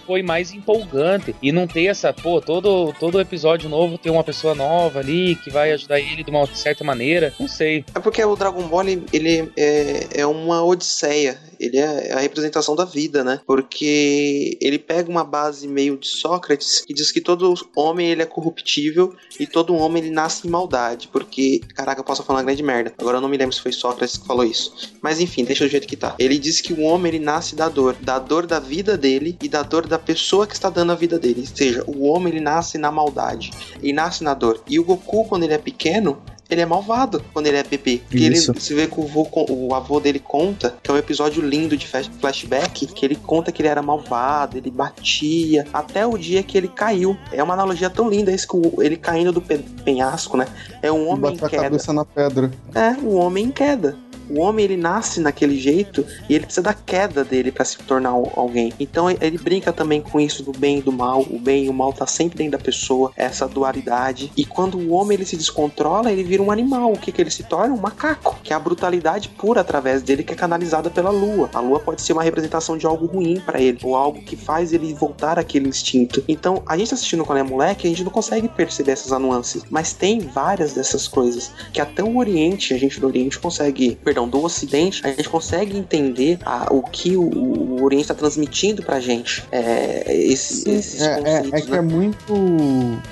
[0.07, 1.35] foi mais empolgante.
[1.43, 5.51] E não ter essa, pô, todo, todo episódio novo tem uma pessoa nova ali que
[5.51, 7.85] vai ajudar ele de uma certa maneira, não sei.
[7.95, 11.39] É porque o Dragon Ball ele é, é uma odisseia.
[11.61, 13.41] Ele é a representação da vida, né?
[13.47, 18.27] Porque ele pega uma base meio de Sócrates que diz que todo homem ele é
[18.27, 21.09] corruptível e todo homem ele nasce em maldade.
[21.09, 22.95] Porque, caraca, eu posso falar uma grande merda.
[22.99, 24.91] Agora eu não me lembro se foi Sócrates que falou isso.
[25.03, 26.15] Mas enfim, deixa do jeito que tá.
[26.19, 29.49] Ele diz que o homem ele nasce da dor, da dor da vida dele e
[29.49, 31.41] da dor da pessoa que está dando a vida dele.
[31.41, 33.51] Ou seja, o homem ele nasce na maldade
[33.83, 34.63] e nasce na dor.
[34.67, 36.23] E o Goku, quando ele é pequeno,
[36.55, 38.01] ele é malvado quando ele é bebê.
[38.09, 38.53] Porque ele Isso.
[38.59, 41.87] se vê que o avô, o avô dele conta, que é um episódio lindo de
[41.87, 46.57] flash- flashback, que ele conta que ele era malvado, ele batia, até o dia que
[46.57, 47.17] ele caiu.
[47.33, 50.47] É uma analogia tão linda isso que ele caindo do pe- penhasco, né?
[50.83, 51.63] É um homem em Bateu a queda.
[51.65, 52.51] cabeça na pedra.
[52.75, 53.97] É, o homem em queda.
[54.31, 58.11] O homem ele nasce naquele jeito e ele precisa da queda dele pra se tornar
[58.11, 58.73] al- alguém.
[58.79, 61.23] Então ele brinca também com isso do bem e do mal.
[61.31, 64.31] O bem e o mal tá sempre dentro da pessoa, essa dualidade.
[64.37, 66.93] E quando o homem ele se descontrola, ele vira um animal.
[66.93, 67.75] O que que ele se torna?
[67.75, 71.51] Um macaco, que é a brutalidade pura através dele que é canalizada pela lua.
[71.55, 74.73] A lua pode ser uma representação de algo ruim pra ele, ou algo que faz
[74.73, 76.23] ele voltar àquele instinto.
[76.29, 79.93] Então, a gente assistindo quando é moleque, a gente não consegue perceber essas nuances, mas
[79.93, 84.43] tem várias dessas coisas que até o Oriente, a gente do Oriente consegue, perdão, do
[84.43, 89.45] Ocidente, a gente consegue entender a- o que o, o Oriente está transmitindo pra gente.
[89.53, 91.79] É, esse- esses É, é- conceitos, é que né?
[91.79, 92.35] é muito.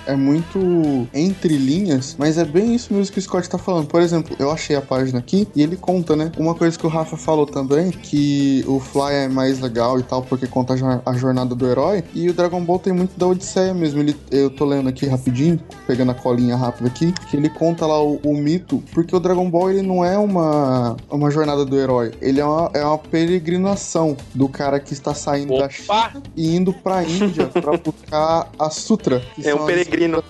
[0.06, 3.86] É muito entre linhas, mas é bem isso mesmo que o Scott tá falando.
[3.86, 6.30] Por exemplo, eu achei a página aqui e ele conta, né?
[6.38, 10.22] Uma coisa que o Rafa falou também, que o Fly é mais legal e tal,
[10.22, 12.04] porque conta a jornada do herói.
[12.14, 14.00] E o Dragon Ball tem muito da Odisseia mesmo.
[14.00, 18.02] Ele, eu tô lendo aqui rapidinho, pegando a colinha rápida aqui, que ele conta lá
[18.02, 22.12] o, o mito, porque o Dragon Ball ele não é uma, uma jornada do herói,
[22.20, 26.22] ele é uma, é uma peregrinação do cara que está saindo da China Opa!
[26.36, 29.20] e indo pra Índia pra buscar a Sutra.
[29.34, 30.22] que É um peregrino.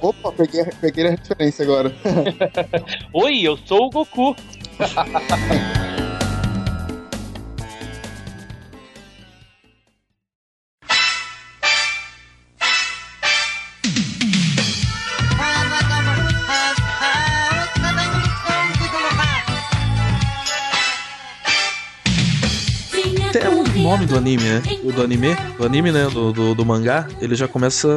[0.00, 1.92] Opa, peguei, a- peguei a referência agora.
[3.12, 4.34] Oi, eu sou o Goku.
[23.98, 24.62] nome do anime, né?
[24.84, 26.08] O do anime, do anime, né?
[26.12, 27.88] Do, do, do mangá, ele já começa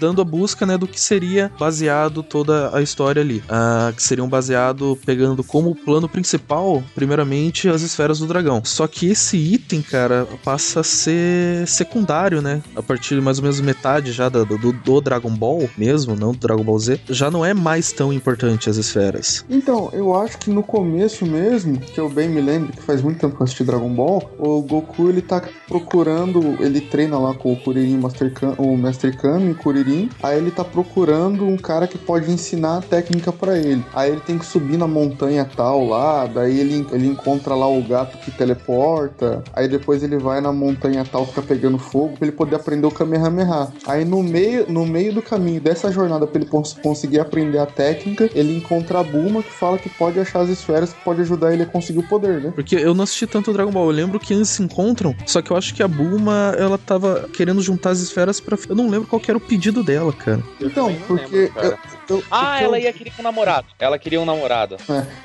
[0.00, 0.78] dando a busca, né?
[0.78, 3.42] Do que seria baseado toda a história ali.
[3.48, 8.62] Ah, que seriam baseado, pegando como plano principal, primeiramente, as esferas do dragão.
[8.64, 12.62] Só que esse item, cara, passa a ser secundário, né?
[12.74, 16.32] A partir de mais ou menos metade já do, do, do Dragon Ball mesmo, não
[16.32, 19.44] do Dragon Ball Z, já não é mais tão importante as esferas.
[19.50, 23.18] Então, eu acho que no começo mesmo, que eu bem me lembro, que faz muito
[23.18, 27.52] tempo que eu assisti Dragon Ball, o Goku ele tá procurando, ele treina lá com
[27.52, 31.86] o Kuririn Master Kami, o Mestre Kami, o Kuririn, aí ele tá procurando um cara
[31.86, 33.84] que pode ensinar a técnica pra ele.
[33.94, 37.82] Aí ele tem que subir na montanha tal lá, daí ele, ele encontra lá o
[37.82, 42.36] gato que teleporta, aí depois ele vai na montanha tal, fica pegando fogo pra ele
[42.36, 43.68] poder aprender o Kamehameha.
[43.86, 47.66] Aí no meio, no meio do caminho dessa jornada pra ele cons- conseguir aprender a
[47.66, 51.52] técnica, ele encontra a Bulma que fala que pode achar as esferas que pode ajudar
[51.52, 52.52] ele a conseguir o poder, né?
[52.54, 53.86] Porque eu não assisti tanto Dragon Ball.
[53.86, 57.28] Eu lembro que eles se encontram, só que eu acho que a Bulma, ela tava
[57.32, 58.56] querendo juntar as esferas pra.
[58.68, 60.42] Eu não lembro qual que era o pedido dela, cara.
[60.60, 61.78] Então, porque lembro, cara.
[62.08, 63.66] eu, eu- Ah, porque ela eu- ia querer um namorado.
[63.78, 64.76] Ela queria um namorado.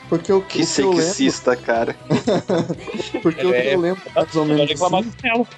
[0.10, 1.96] porque eu, Que o que eu lembro, sexista, cara.
[3.22, 5.06] porque o que É, eu lembro mais ou menos assim.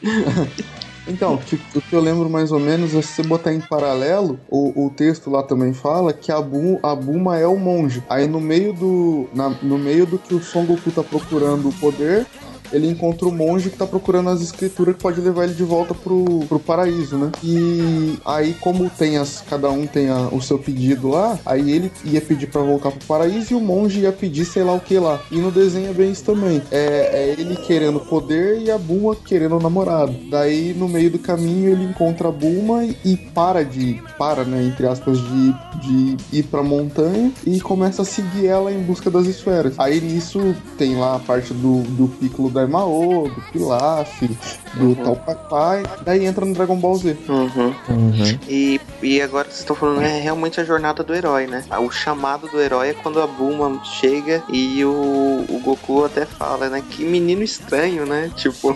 [1.07, 4.39] Então, que- o que eu lembro mais ou menos é se você botar em paralelo,
[4.47, 8.03] o, o texto lá também fala que a, Bu, a Bulma é o monge.
[8.07, 9.27] Aí no meio do.
[9.33, 12.27] na- no meio do que o Son Goku tá procurando o poder.
[12.71, 15.93] Ele encontra o monge que tá procurando as escrituras que pode levar ele de volta
[15.93, 17.31] pro, pro paraíso, né?
[17.43, 19.41] E aí, como tem as.
[19.49, 23.05] Cada um tem a- o seu pedido lá, aí ele ia pedir pra voltar pro
[23.07, 25.19] paraíso e o monge ia pedir sei lá o que lá.
[25.31, 26.61] E no desenho é bem isso também.
[26.71, 30.15] É, é ele querendo poder e a Buma querendo o namorado.
[30.29, 34.01] Daí, no meio do caminho, ele encontra a Buma e para de.
[34.17, 34.63] Para, né?
[34.63, 39.25] Entre aspas, de, de ir pra montanha e começa a seguir ela em busca das
[39.25, 39.73] esferas.
[39.77, 44.21] Aí nisso tem lá a parte do, do Piccolo da Mao, do Pilaf,
[44.73, 45.83] do tal Papai.
[46.01, 47.17] Daí entra no Dragon Ball Z.
[47.27, 47.75] Uhum.
[47.89, 48.39] Uhum.
[48.47, 51.63] E, e agora que vocês estão falando, é realmente a jornada do herói, né?
[51.79, 56.69] O chamado do herói é quando a Bulma chega e o, o Goku até fala,
[56.69, 56.83] né?
[56.89, 58.31] Que menino estranho, né?
[58.35, 58.75] Tipo,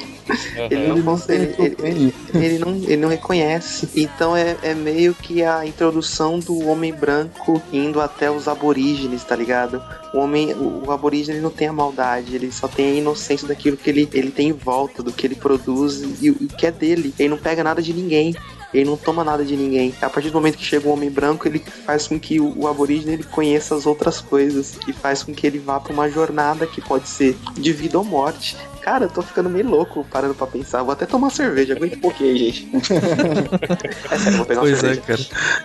[0.69, 0.97] ele não,
[1.29, 3.89] Ele Ele, ele não, ele não reconhece.
[3.95, 9.35] Então é, é meio que a introdução do homem branco indo até os aborígenes, tá
[9.35, 9.81] ligado?
[10.13, 13.77] O homem, o, o aborígene não tem a maldade, ele só tem a inocência daquilo
[13.77, 17.13] que ele, ele tem em volta, do que ele produz e o que é dele.
[17.17, 18.35] Ele não pega nada de ninguém.
[18.73, 19.93] Ele não toma nada de ninguém.
[20.01, 22.67] A partir do momento que chega um homem branco, ele faz com que o, o
[22.67, 26.65] aborígene ele conheça as outras coisas e faz com que ele vá pra uma jornada
[26.65, 28.55] que pode ser de vida ou morte.
[28.81, 30.83] Cara, eu tô ficando meio louco parando pra pensar.
[30.83, 32.67] Vou até tomar cerveja, aguenta um pouquinho aí, gente.
[34.11, 35.01] é sério, vou pegar uma Pois é, cerveja.
[35.01, 35.21] cara.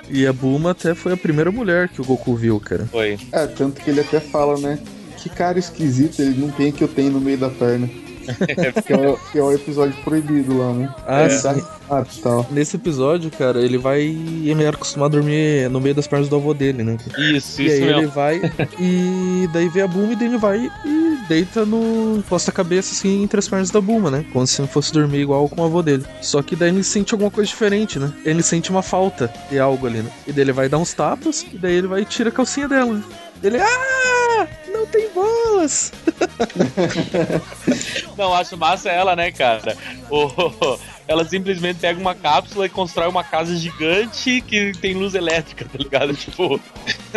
[0.09, 2.87] E a Bulma até foi a primeira mulher que o Goku viu, cara.
[2.91, 3.19] Foi.
[3.33, 4.79] É, tanto que ele até fala, né?
[5.17, 7.91] Que cara esquisito, ele não tem o que eu tenho no meio da perna.
[8.37, 10.95] Que, é, que é o episódio proibido lá, né?
[11.07, 11.63] Ah, Ele sim.
[12.19, 12.47] e tal.
[12.51, 14.01] Nesse episódio, cara, ele vai.
[14.03, 16.97] Ele era acostumado a dormir no meio das pernas do avô dele, né?
[17.19, 17.99] Isso, e isso aí mesmo.
[18.01, 18.41] ele vai
[18.79, 22.23] e daí vê a Bulma e daí ele vai e deita no.
[22.29, 24.25] posta a cabeça assim entre as pernas da Bulma, né?
[24.33, 26.05] Como se não fosse dormir igual com o avô dele.
[26.21, 28.13] Só que daí ele sente alguma coisa diferente, né?
[28.25, 30.11] Ele sente uma falta de algo ali, né?
[30.27, 32.69] E daí ele vai dar uns tapas e daí ele vai e tira a calcinha
[32.69, 32.95] dela.
[32.95, 33.03] né?
[33.43, 33.59] Ele.
[33.61, 34.47] Ah!
[34.73, 35.93] Não tem bolas!
[38.17, 39.77] Não, acho massa ela, né, cara?
[40.11, 45.65] O- Ela simplesmente pega uma cápsula e constrói uma casa gigante que tem luz elétrica,
[45.65, 46.15] tá ligado?
[46.15, 46.61] Tipo,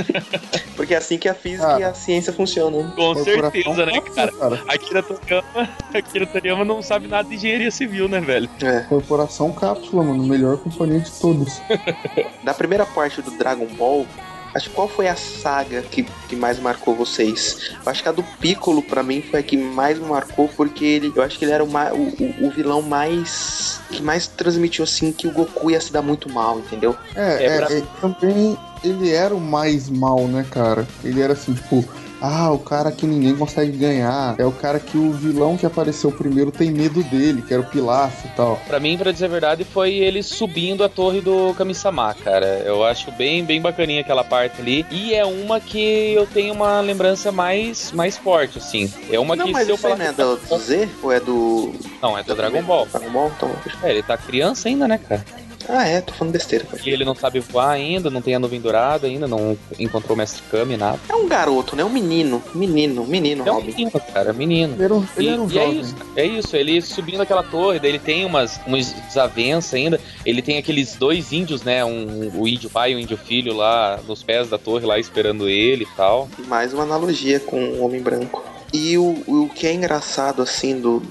[0.77, 1.79] Porque é assim que a física Ah.
[1.79, 2.89] e a ciência funcionam.
[2.91, 4.63] com Corporação certeza, né, Cápsula, cara?
[4.67, 8.49] A Akira Toriyama, Akira Toriyama não sabe nada de engenharia civil, né, velho?
[8.63, 8.81] É.
[8.87, 10.23] Corporação Cápsula, mano.
[10.23, 11.61] Melhor companhia de todos.
[12.43, 14.05] Da primeira parte do Dragon Ball,
[14.53, 17.71] acho que qual foi a saga que, que mais marcou vocês?
[17.85, 20.83] Eu acho que a do Piccolo, pra mim, foi a que mais me marcou, porque
[20.85, 23.79] ele, eu acho que ele era o, o- o vilão mais.
[23.91, 26.95] que mais transmitiu assim que o Goku ia se dar muito mal, entendeu?
[27.15, 30.87] É, É, é, pra- é, também ele era o mais mal, né, cara?
[31.03, 31.85] Ele era assim, tipo,
[32.21, 34.35] ah, o cara que ninguém consegue ganhar.
[34.37, 37.65] É o cara que o vilão que apareceu primeiro tem medo dele, que era o
[37.65, 38.61] Pilaf e tal.
[38.67, 42.45] Pra mim, pra dizer a verdade, foi ele subindo a torre do Kami-sama, cara.
[42.65, 44.85] Eu acho bem, bem bacaninha aquela parte ali.
[44.91, 48.91] E é uma que eu tenho uma lembrança mais, mais forte, assim.
[49.09, 49.97] É uma não, que mas se eu falar...
[49.97, 50.89] não é do, do Z?
[51.01, 51.73] Ou é do.
[52.01, 52.85] Não, é do Dragon Ball.
[52.85, 53.31] Dragon Ball?
[53.35, 53.51] Então...
[53.83, 55.25] É, ele tá criança ainda, né, cara?
[55.69, 56.65] Ah, é, tô falando besteira.
[56.85, 60.17] E ele não sabe voar ainda, não tem a nuvem dourada ainda, não encontrou o
[60.17, 60.99] Mestre Kami, nada.
[61.09, 61.83] É um garoto, né?
[61.83, 62.41] Um menino.
[62.53, 63.67] Menino, menino, É um Robin.
[63.67, 64.73] menino, cara, menino.
[64.75, 65.79] Ele era um, ele E, era um e é jovem.
[65.81, 69.99] isso, é isso, ele subindo aquela torre, daí ele tem umas, umas desavenças ainda.
[70.25, 71.83] Ele tem aqueles dois índios, né?
[71.85, 75.47] Um, o índio pai e o índio filho lá nos pés da torre, lá esperando
[75.49, 76.27] ele e tal.
[76.47, 78.43] Mais uma analogia com o Homem Branco.
[78.73, 81.01] E o, o que é engraçado, assim, do,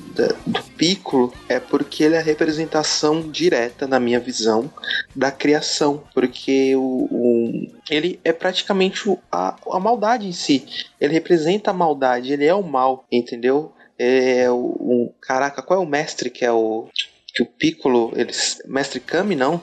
[0.46, 4.70] do Piccolo é porque ele é a representação direta, na minha visão,
[5.14, 6.02] da criação.
[6.14, 10.64] Porque o, o- ele é praticamente a, a maldade em si.
[10.98, 13.72] Ele representa a maldade, ele é o mal, entendeu?
[13.98, 16.88] É o, o- Caraca, qual é o mestre que é o.
[17.34, 18.10] Que o Piccolo.
[18.16, 19.60] Eles, mestre Kami, não?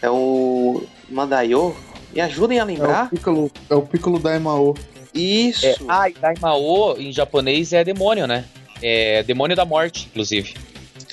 [0.00, 0.82] É o.
[1.10, 1.76] Madaio?
[2.14, 3.10] Me ajudem a É o lembrar?
[3.10, 4.74] Piccolo, é o Piccolo da Emao.
[5.14, 5.66] Isso!
[5.66, 8.44] É, ah, e Daimao em japonês é demônio, né?
[8.82, 10.54] É demônio da morte, inclusive.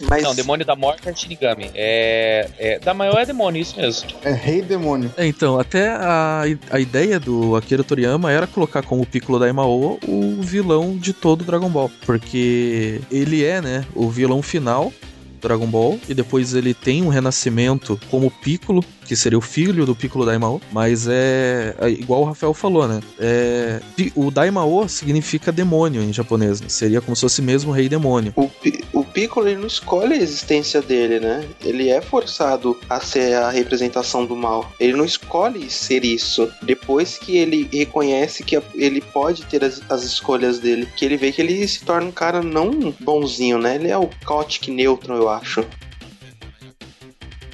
[0.10, 1.72] Mas Não, demônio da morte é Shinigami.
[1.74, 4.10] É, é, Daimao é demônio, isso mesmo.
[4.24, 5.12] É Rei Demônio.
[5.18, 10.42] É, então, até a, a ideia do Akira Toriyama era colocar como Piccolo Daimao o
[10.42, 11.90] vilão de todo o Dragon Ball.
[12.06, 14.92] Porque ele é, né, o vilão final
[15.34, 16.00] do Dragon Ball.
[16.10, 20.62] E depois ele tem um renascimento como Piccolo, que seria o filho do Piccolo Daimao.
[20.72, 23.02] Mas é, é igual o Rafael falou, né?
[23.20, 23.80] É,
[24.16, 26.60] o Daimao significa demônio em japonês.
[26.62, 26.68] né?
[26.70, 28.34] Seria como se fosse mesmo rei demônio.
[28.36, 28.50] O,
[28.94, 31.46] o Piccolo ele não escolhe a existência dele, né?
[31.64, 34.72] Ele é forçado a ser a representação do mal.
[34.80, 36.52] Ele não escolhe ser isso.
[36.62, 41.32] Depois que ele reconhece que ele pode ter as, as escolhas dele, que ele vê
[41.32, 43.76] que ele se torna um cara não bonzinho, né?
[43.76, 45.66] Ele é o Chaotic Neutron, eu acho.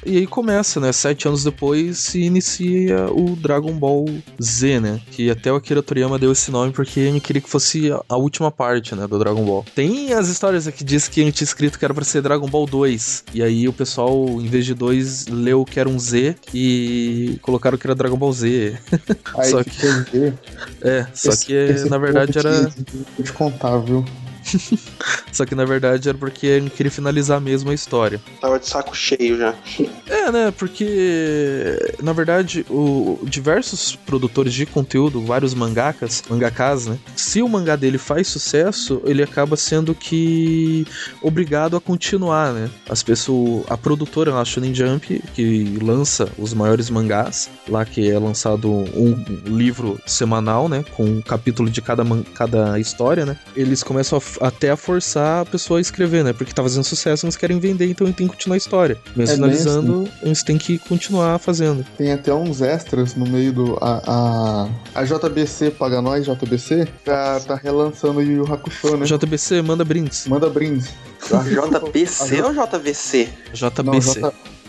[0.05, 0.91] E aí começa, né?
[0.91, 4.05] Sete anos depois se inicia o Dragon Ball
[4.41, 4.99] Z, né?
[5.11, 8.51] Que até o Akira Toriyama deu esse nome porque ele queria que fosse a última
[8.51, 9.05] parte, né?
[9.07, 9.63] Do Dragon Ball.
[9.75, 12.47] Tem as histórias aqui que diz que ele tinha escrito que era pra ser Dragon
[12.47, 13.25] Ball 2.
[13.33, 17.77] E aí o pessoal, em vez de 2, leu que era um Z e colocaram
[17.77, 18.77] que era Dragon Ball Z.
[19.37, 19.69] Aí Só que
[20.05, 20.33] que-
[20.81, 22.61] É, só esse- que esse na verdade era.
[23.15, 24.03] Vou te contar, viu?
[25.31, 28.21] Só que na verdade era porque ele queria finalizar mesmo a história.
[28.39, 29.55] Tava de saco cheio já.
[30.31, 30.53] É, né?
[30.57, 36.97] Porque na verdade o diversos produtores de conteúdo, vários mangakas, mangakas, né?
[37.15, 40.87] Se o mangá dele faz sucesso, ele acaba sendo que
[41.21, 42.69] obrigado a continuar, né?
[42.89, 48.17] As pessoas, a produtora, a Shonen Jump, que lança os maiores mangás, lá que é
[48.17, 50.85] lançado um livro semanal, né?
[50.95, 53.37] Com um capítulo de cada, cada história, né?
[53.55, 56.33] Eles começam a até a forçar a pessoa a escrever, né?
[56.33, 58.97] Porque tá fazendo sucesso, eles querem vender, então tem que continuar a história.
[59.15, 61.85] Mesmo É finalizando, eles têm que continuar fazendo.
[61.97, 63.77] Tem até uns extras no meio do.
[63.81, 69.05] A, a, a JBC Paga Nós, JBC, tá, tá relançando o Yu Hakusho, né?
[69.05, 70.27] JBC, manda brindes.
[70.27, 70.89] Manda brindes.
[71.21, 73.29] JBC ou JVC?
[73.53, 74.19] Não, JBC.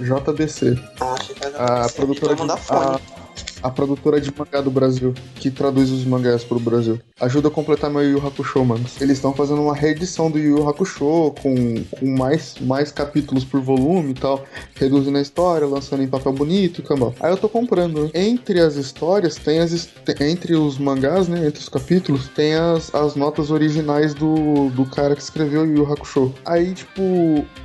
[0.00, 0.78] J, JBC.
[1.00, 1.94] Ah, achei que era A JVC.
[1.96, 3.00] produtora, Então de, não.
[3.62, 6.98] A, produtora de mangá do Brasil, que traduz os mangás pro Brasil.
[7.20, 8.84] Ajuda a completar meu Yu Hakusho, mano.
[9.00, 14.10] Eles estão fazendo uma reedição do Yu Hakusho com, com mais, mais capítulos por volume
[14.10, 17.14] e tal, reduzindo a história, lançando em papel bonito e cambal.
[17.20, 18.10] Aí eu tô comprando.
[18.14, 19.72] Entre as histórias, tem as
[20.20, 25.14] entre os mangás, né, entre os capítulos, tem as, as notas originais do, do cara
[25.14, 26.34] que escreveu Yu Hakusho.
[26.44, 27.02] Aí, tipo,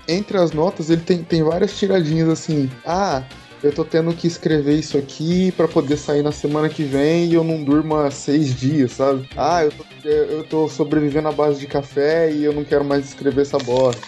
[0.07, 2.69] entre as notas, ele tem, tem várias tiradinhas assim.
[2.85, 3.23] Ah,
[3.63, 7.33] eu tô tendo que escrever isso aqui pra poder sair na semana que vem e
[7.33, 9.27] eu não durmo há seis dias, sabe?
[9.35, 13.05] Ah, eu tô, eu tô sobrevivendo à base de café e eu não quero mais
[13.05, 14.01] escrever essa bosta.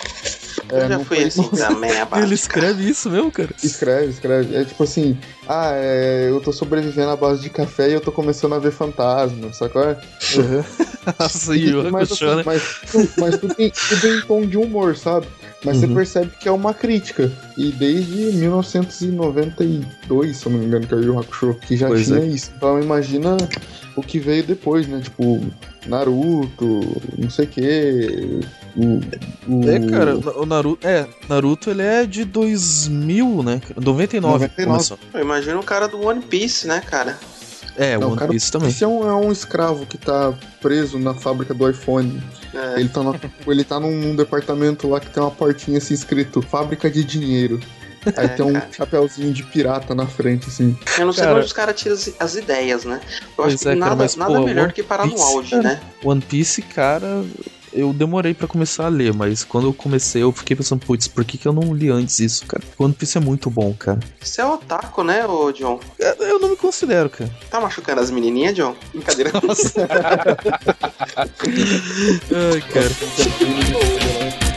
[0.72, 3.50] É, Eu já fui assim também, a base Ele escreve isso mesmo, cara?
[3.64, 4.56] Escreve, escreve.
[4.56, 8.12] É tipo assim, ah, é, eu tô sobrevivendo à base de café e eu tô
[8.12, 9.84] começando a ver fantasma, sacou?
[9.84, 9.98] É?
[11.20, 12.44] Nossa, e o mas, Hakusho, né?
[12.46, 12.64] mas,
[13.18, 15.26] mas tudo, em, tudo em tom de humor, sabe?
[15.64, 15.96] Mas você Uhum.
[15.96, 17.30] percebe que é uma crítica.
[17.58, 21.88] E desde 1992, se eu não me engano, que é o Yu Hakusho, que já
[21.88, 22.28] Pois tinha é.
[22.28, 22.52] isso.
[22.56, 23.36] Então imagina
[23.96, 25.02] o que veio depois, né?
[25.04, 25.42] Tipo,
[25.86, 28.40] Naruto, não sei o que.
[28.76, 29.02] O,
[29.54, 29.70] o...
[29.70, 30.88] É, cara, o Naruto.
[30.88, 33.60] É, Naruto ele é de 2000, né?
[33.60, 33.82] cara?
[33.82, 34.46] 99.
[34.46, 34.66] 99.
[34.72, 35.00] começou.
[35.14, 37.18] Eu imagino o cara do One Piece, né, cara?
[37.78, 38.70] É, o One cara, Piece também.
[38.70, 42.22] Esse é um, é um escravo que tá preso na fábrica do iPhone.
[42.54, 42.80] É.
[42.80, 46.42] Ele tá, no- ele tá num, num departamento lá que tem uma portinha assim escrito
[46.42, 47.60] Fábrica de Dinheiro.
[48.16, 48.70] Aí É, tem um cara.
[48.72, 50.76] chapéuzinho de pirata na frente, assim.
[50.98, 53.02] Eu não sei Cara- onde os caras tiram as, as ideias, né?
[53.22, 55.06] Eu Pois acho que é, cara, nada, mas, nada pô, melhor One do que parar
[55.06, 55.64] no auge, cara.
[55.64, 55.82] né?
[56.04, 57.24] One Piece, cara,
[57.74, 61.24] eu demorei pra começar a ler, mas quando eu comecei eu fiquei pensando, putz, por
[61.26, 62.64] que, que eu não li antes isso, cara?
[62.78, 64.00] One Piece é muito bom, cara.
[64.22, 65.80] Você é otaku, né, ô John?
[66.00, 67.30] É, Eu não me considero, cara.
[67.50, 68.76] Tá machucando as menininhas, John?
[68.94, 69.32] Brincadeira.
[69.42, 69.74] Nossa.
[72.32, 74.40] Ai, cara.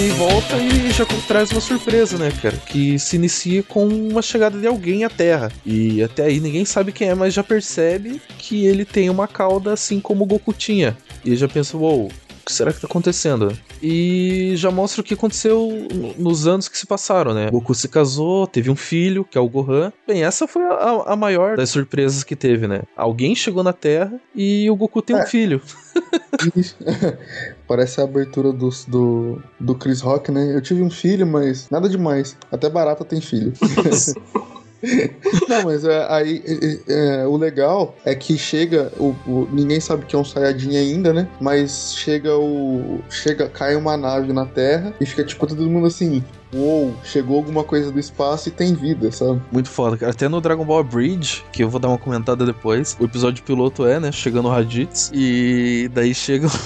[0.00, 2.56] E volta e já traz uma surpresa, né, cara?
[2.56, 5.50] Que se inicia com uma chegada de alguém à Terra.
[5.66, 9.72] E até aí ninguém sabe quem é, mas já percebe que ele tem uma cauda
[9.72, 10.96] assim como o Goku tinha.
[11.24, 12.10] E já pensa, uou, o
[12.46, 13.56] que será que tá acontecendo?
[13.82, 17.50] E já mostra o que aconteceu no- nos anos que se passaram, né?
[17.50, 19.92] Goku se casou, teve um filho, que é o Gohan.
[20.06, 22.82] Bem, essa foi a, a maior das surpresas que teve, né?
[22.96, 25.26] Alguém chegou na Terra e o Goku tem um É.
[25.26, 25.60] filho.
[27.68, 30.54] Parece a abertura do, do, do Chris Rock, né?
[30.56, 32.34] Eu tive um filho, mas nada demais.
[32.50, 33.52] Até barata tem filho.
[35.48, 38.92] Não, mas é, aí é, é, o legal é que chega.
[38.96, 41.28] O, o- ninguém sabe que é um Saiyajin ainda, né?
[41.40, 43.00] Mas chega o.
[43.10, 46.22] Chega, cai uma nave na Terra e fica tipo todo mundo assim.
[46.54, 49.42] Uou, chegou alguma coisa do espaço e tem vida, sabe?
[49.50, 50.12] Muito foda, cara.
[50.12, 53.84] Até no Dragon Ball Bridge, que eu vou dar uma comentada depois, o episódio piloto
[53.84, 54.12] é, né?
[54.12, 55.10] Chegando o Raditz.
[55.12, 56.46] E daí chega.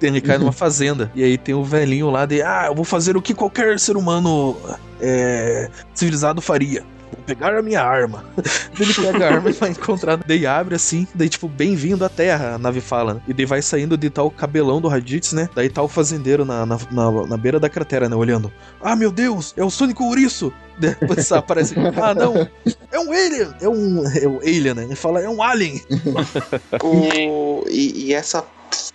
[0.00, 1.10] Ele cai numa fazenda.
[1.14, 2.42] E aí tem o velhinho lá de.
[2.42, 4.56] Ah, eu vou fazer o que qualquer ser humano
[5.00, 6.82] é, civilizado faria.
[7.12, 8.24] Vou pegar a minha arma.
[8.36, 8.44] Daí
[8.80, 10.16] ele pega a arma e vai encontrar.
[10.24, 11.08] Daí abre assim.
[11.12, 13.14] Daí, tipo, bem-vindo à Terra, a nave fala.
[13.14, 13.20] né?
[13.26, 15.48] E daí vai saindo de tal cabelão do Raditz, né?
[15.54, 18.14] Daí tá o fazendeiro na, na, na, na beira da cratera, né?
[18.14, 18.52] Olhando.
[18.80, 20.52] Ah, meu Deus, é o Sônico Ouriço!
[20.78, 21.74] Depois aparece.
[22.00, 22.48] Ah, não!
[22.92, 23.48] É um alien!
[23.60, 24.04] É um.
[24.16, 24.84] É um alien, né?
[24.84, 25.82] Ele fala, é um alien!
[26.82, 28.44] O- e, e essa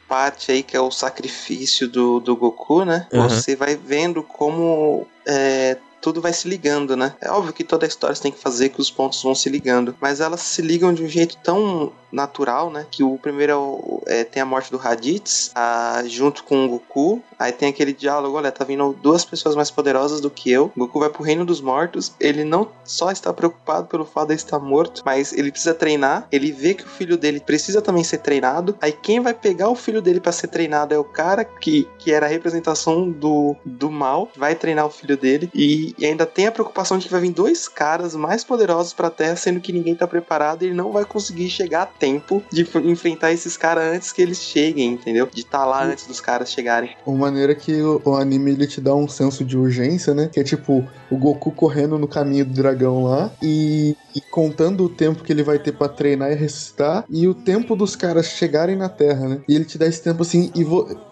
[0.08, 3.08] parte aí que é o sacrifício do, do Goku, né?
[3.12, 3.30] Uhum.
[3.30, 7.16] Você vai vendo como é, tudo vai se ligando, né?
[7.20, 9.96] É óbvio que toda a história tem que fazer que os pontos vão se ligando,
[10.00, 12.86] mas elas se ligam de um jeito tão natural, né?
[12.92, 17.22] Que o primeiro é, é tem a morte do Raditz, a, junto com o Goku.
[17.38, 20.72] Aí tem aquele diálogo, olha, tá vindo duas pessoas mais poderosas do que eu.
[20.78, 22.14] Goku vai pro reino dos mortos.
[22.20, 26.28] Ele não só está preocupado pelo fato de estar morto, mas ele precisa treinar.
[26.32, 28.78] Ele vê que o filho dele precisa também ser treinado.
[28.80, 32.12] Aí quem vai pegar o filho dele para ser treinado é o cara que, que
[32.12, 35.50] era a representação do, do mal, vai treinar o filho dele.
[35.54, 39.10] E, e ainda tem a preocupação de que vai vir dois caras mais poderosos pra
[39.10, 42.68] Terra, sendo que ninguém tá preparado e ele não vai conseguir chegar a tempo de
[42.84, 45.28] enfrentar esses caras antes que eles cheguem, entendeu?
[45.32, 46.92] De estar tá lá antes dos caras chegarem.
[47.06, 50.30] Uma maneira que o, o, anime ele te dá um senso de urgência, né?
[50.32, 54.90] Que é tipo o Goku correndo no caminho do dragão lá e, e contando o
[54.90, 58.76] tempo que ele vai ter para treinar e ressuscitar e o tempo dos caras chegarem
[58.76, 59.42] na Terra, né?
[59.48, 60.64] E ele te dá esse tempo assim e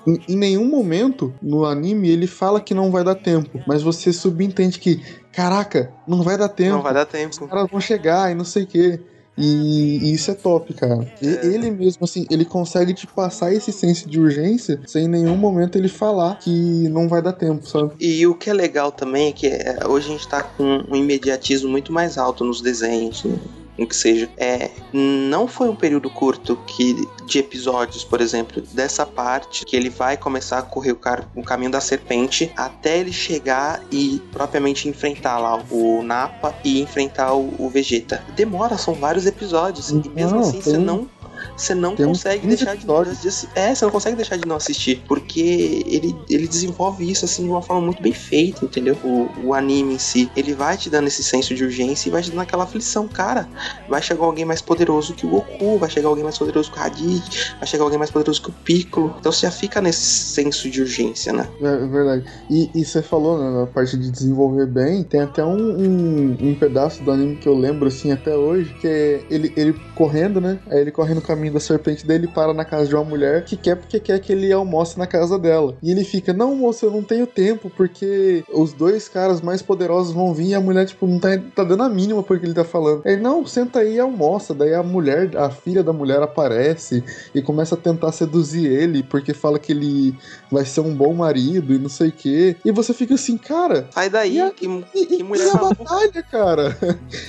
[0.09, 4.11] em, em nenhum momento no anime ele fala que não vai dar tempo, mas você
[4.11, 5.01] subentende que
[5.31, 6.75] caraca, não vai dar tempo.
[6.75, 7.43] Não vai dar tempo.
[7.43, 8.99] Os caras vão chegar e não sei o quê.
[9.37, 11.11] E, e, isso é top, cara.
[11.21, 11.45] E, É.
[11.45, 15.75] Ele mesmo, assim, ele consegue te passar esse senso de urgência sem em nenhum momento
[15.75, 17.93] ele falar que não vai dar tempo, sabe?
[17.99, 20.95] E o que é legal também é que é, hoje a gente tá com um
[20.95, 23.39] imediatismo muito mais alto nos desenhos, no,
[23.77, 24.29] no que seja.
[24.37, 29.89] É, não foi um período curto que de episódios, por exemplo, dessa parte que ele
[29.89, 34.87] vai começar a correr o, car- o caminho da serpente até ele chegar e propriamente
[34.87, 38.23] enfrentar lá o Napa e enfrentar o, o Vegeta.
[38.35, 41.09] Demora, são vários episódios e mesmo assim você não
[41.55, 44.55] você não tem consegue 15 deixar de, de é, você não consegue deixar de não
[44.55, 48.97] assistir, porque ele, ele desenvolve isso assim de uma forma muito bem feita, entendeu?
[49.03, 52.21] O, o anime em si, ele vai te dando esse senso de urgência e vai
[52.21, 53.47] te dando aquela aflição, cara.
[53.87, 56.81] Vai chegar alguém mais poderoso que o Goku, vai chegar alguém mais poderoso que o
[56.81, 59.15] Raditz, vai chegar alguém mais poderoso que o Piccolo.
[59.19, 61.47] Então você já fica nesse senso de urgência, né?
[61.61, 62.25] É, é verdade.
[62.49, 66.55] E, e você falou, né, na parte de desenvolver bem, tem até um, um, um
[66.55, 70.59] pedaço do anime que eu lembro, assim, até hoje, que é ele, ele correndo, né?
[70.67, 73.57] Aí ele corre no caminho da serpente dele, para na casa de uma mulher que
[73.57, 75.75] quer porque quer que ele almoce na casa dela.
[75.81, 80.13] E ele fica, não, moça, eu não tenho tempo, porque os dois caras mais poderosos
[80.13, 82.63] vão vir e a mulher, tipo, não tá, tá dando a mínima porque ele tá
[82.63, 83.01] falando.
[83.05, 84.53] Ele, não, senta aí e almoça.
[84.53, 87.03] Daí a mulher, a filha da mulher aparece
[87.33, 90.15] e começa a tentar seduzir ele, porque fala que ele
[90.51, 92.55] vai ser um bom marido e não sei o quê.
[92.63, 93.87] E você fica assim, cara.
[93.91, 95.83] Sai daí, E a- que, E, que e mulher a maluca.
[95.83, 96.77] batalha, cara?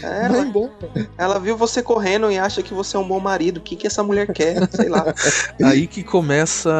[0.02, 0.70] É, Vai ela, embora.
[1.16, 3.58] ela viu você correndo e acha que você é um bom marido.
[3.58, 4.68] O que, que essa mulher quer?
[4.70, 5.14] Sei lá.
[5.62, 6.70] Aí que começa,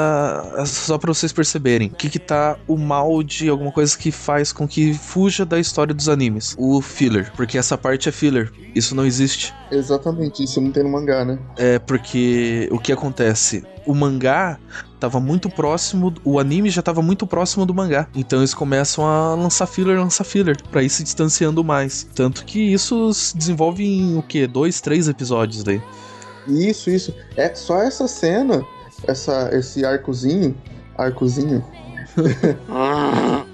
[0.67, 4.53] só pra vocês perceberem, o que que tá o mal de alguma coisa que faz
[4.53, 6.55] com que fuja da história dos animes.
[6.59, 8.53] O filler, porque essa parte é filler.
[8.75, 9.55] Isso não existe.
[9.71, 11.39] Exatamente, isso não tem no mangá, né?
[11.57, 13.65] É porque o que acontece?
[13.87, 14.59] O mangá
[14.99, 18.09] tava muito próximo, o anime já tava muito próximo do mangá.
[18.15, 22.09] Então eles começam a lançar filler, lançar filler, pra ir se distanciando mais.
[22.15, 24.47] Tanto que isso se desenvolve em o quê?
[24.47, 25.83] Dois, três episódios daí.
[26.47, 27.15] Isso, isso.
[27.37, 28.65] É só essa cena,
[29.07, 30.55] essa, esse arcozinho,
[30.97, 31.65] arcozinho,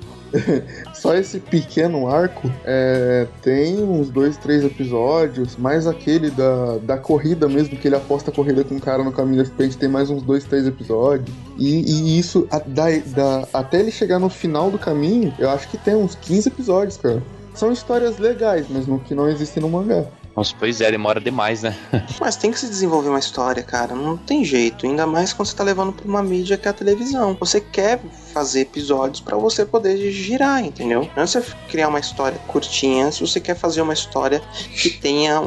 [0.94, 7.48] só esse pequeno arco é, tem uns dois, três episódios, mais aquele da, da corrida
[7.48, 10.08] mesmo, que ele aposta a corrida com o cara no caminho da frente, tem mais
[10.10, 11.34] uns dois, três episódios.
[11.58, 15.68] E, e isso, a- da, da- até ele chegar no final do caminho, eu acho
[15.68, 17.22] que tem uns 15 episódios, cara.
[17.54, 20.04] São histórias legais, mas que não existem no mangá.
[20.36, 21.76] Nossa, pois é, demora demais, né?
[22.20, 23.94] Mas tem que se desenvolver uma história, cara.
[23.94, 24.86] Não tem jeito.
[24.86, 27.36] Ainda mais quando você tá levando pra uma mídia que é a televisão.
[27.40, 28.00] Você quer
[28.32, 31.08] fazer episódios pra você poder girar, entendeu?
[31.16, 34.40] Não é você criar uma história curtinha se você quer fazer uma história
[34.80, 35.42] que tenha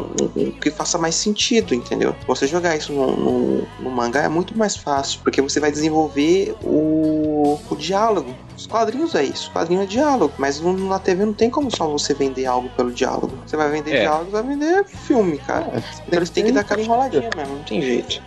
[0.62, 2.16] que faça mais sentido, entendeu?
[2.28, 6.56] Você jogar isso no, no, no mangá é muito mais fácil, porque você vai desenvolver
[6.62, 8.36] o, o diálogo.
[8.56, 12.14] Os quadrinhos é isso, quadrinho é diálogo, mas na TV não tem como só você
[12.14, 13.32] vender algo pelo diálogo.
[13.46, 14.02] Você vai vender É.
[14.02, 15.84] diálogo, vai vender filme, cara.
[16.08, 18.22] Então eles têm que dar aquela enroladinha mesmo, não tem jeito.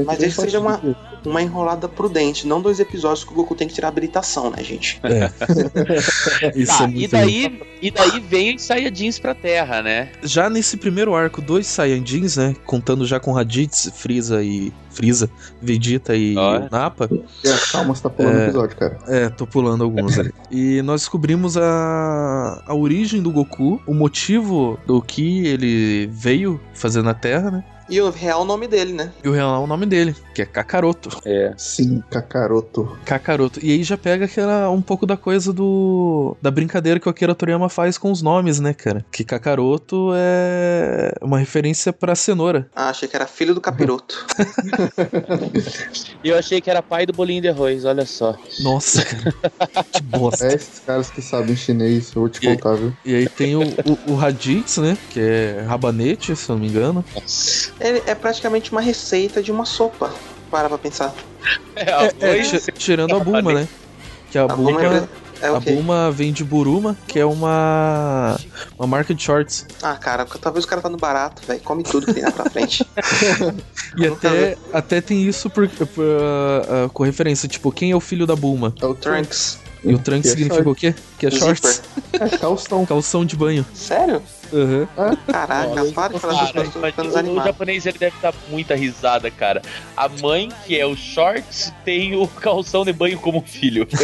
[0.00, 0.80] Tem Mas esse seja uma-.
[1.24, 4.98] Uma enrolada prudente, não dois episódios que o Goku tem que tirar habilitação, né, gente?
[6.56, 10.08] Isso Tá, é e muito daí, e daí vem os Saiyajins pra Terra, né?
[10.22, 12.56] Já nesse primeiro arco, dois Saiyajins, né?
[12.64, 14.72] Contando já com Raditz, Frieza e.
[14.90, 15.30] Frieza,
[15.62, 16.68] Vegeta e Ó.
[16.70, 17.08] Nappa.
[17.44, 18.44] É, calma, você tá pulando o É.
[18.44, 18.98] episódio, cara.
[19.06, 20.32] É, tô pulando alguns ali.
[20.50, 27.02] E nós descobrimos a, a origem do Goku, o motivo do que ele veio fazer
[27.02, 27.64] na Terra, né?
[27.90, 29.12] E o real nome dele, né?
[29.24, 31.10] E o real é o nome dele, que é Kakaroto.
[31.24, 31.52] É.
[31.58, 32.96] Sim, Kakaroto.
[33.04, 33.58] Kakaroto.
[33.62, 37.34] E aí já pega aquela, um pouco da coisa do da brincadeira que o Akira
[37.34, 39.04] Toriyama faz com os nomes, né, cara?
[39.10, 42.70] Que Kakaroto é uma referência pra cenoura.
[42.76, 44.24] Ah, achei que era filho do capiroto.
[46.22, 48.36] E eu achei que era pai do bolinho de arroz, olha só.
[48.60, 49.34] Nossa, cara.
[49.90, 50.46] que bosta.
[50.46, 52.56] É esses caras que sabem chinês, eu vou te E aí?
[52.56, 52.92] contar, viu?
[53.06, 54.98] E aí tem o, o, o Raditz, né?
[55.10, 57.02] Que é rabanete, se eu não me engano.
[57.79, 60.12] Ele é praticamente uma receita de uma sopa.
[60.50, 61.14] Para pra pensar.
[61.76, 63.68] É, É, é, tirando a Bulma, né?
[64.30, 65.08] Que a, A Bulma Bulma,
[65.40, 65.72] é a o quê?
[65.72, 68.38] Bulma vem de Buruma, que é uma
[68.78, 69.66] uma marca de shorts.
[69.82, 71.60] Ah, cara, talvez o cara tá no barato, velho.
[71.60, 72.86] Come tudo que tem lá pra frente.
[73.96, 77.98] E até, até tem isso por, por, ah, ah, com referência, tipo, quem é o
[78.00, 78.72] filho da Bulma?
[78.80, 79.58] É o Trunks.
[79.58, 79.70] Trunks.
[79.82, 80.94] E o trunk Que é significa o quê?
[81.18, 81.82] Que é shorts.
[82.12, 82.84] É calção.
[82.84, 83.64] Calção de banho.
[83.74, 84.22] Sério?
[84.52, 84.88] Aham.
[85.30, 89.62] Caraca, para de falar mas ficando o, japonês ele deve dar muita risada, cara.
[89.96, 93.86] A mãe, que é o shorts, tem o calção de banho como filho.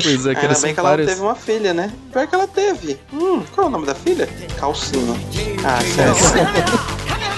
[0.00, 1.08] Pois é, que Ainda bem que ela várias.
[1.08, 1.92] teve uma filha, né?
[2.12, 3.00] Pior que ela teve.
[3.12, 4.28] Hum, qual é o nome da filha?
[4.56, 5.16] Calcinha.
[5.64, 6.14] Ah, sério.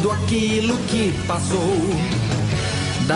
[0.00, 1.60] tudo aquilo que passou.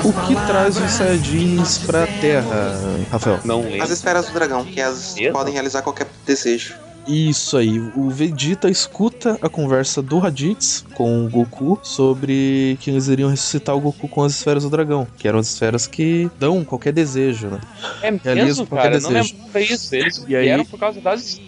[0.05, 2.79] O que traz os Saiyajins pra Terra,
[3.11, 3.41] Rafael?
[3.45, 3.93] Não As lembro.
[3.93, 5.33] esferas do dragão, que as Mesmo?
[5.33, 6.75] podem realizar qualquer desejo.
[7.07, 13.09] Isso aí, o Vegeta escuta a conversa do Raditz com o Goku sobre que eles
[13.09, 16.65] iriam ressuscitar o Goku com as esferas do dragão, que eram as esferas que dão
[16.65, 17.61] qualquer desejo, né?
[18.03, 19.01] É mesmo, qualquer cara.
[19.01, 19.37] Não desejo.
[19.45, 19.95] lembro isso.
[19.95, 21.39] Eles E aí- vieram por causa das.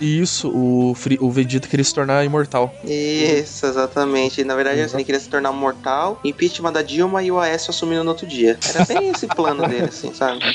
[0.00, 2.74] E isso, o, o Vegeta queria se tornar imortal.
[2.84, 4.44] Isso, exatamente.
[4.44, 8.04] Na verdade, assim, ele queria se tornar mortal, impeachment da Dilma e o Aécio assumindo
[8.04, 8.58] no outro dia.
[8.74, 10.40] Era bem esse plano dele, assim, sabe?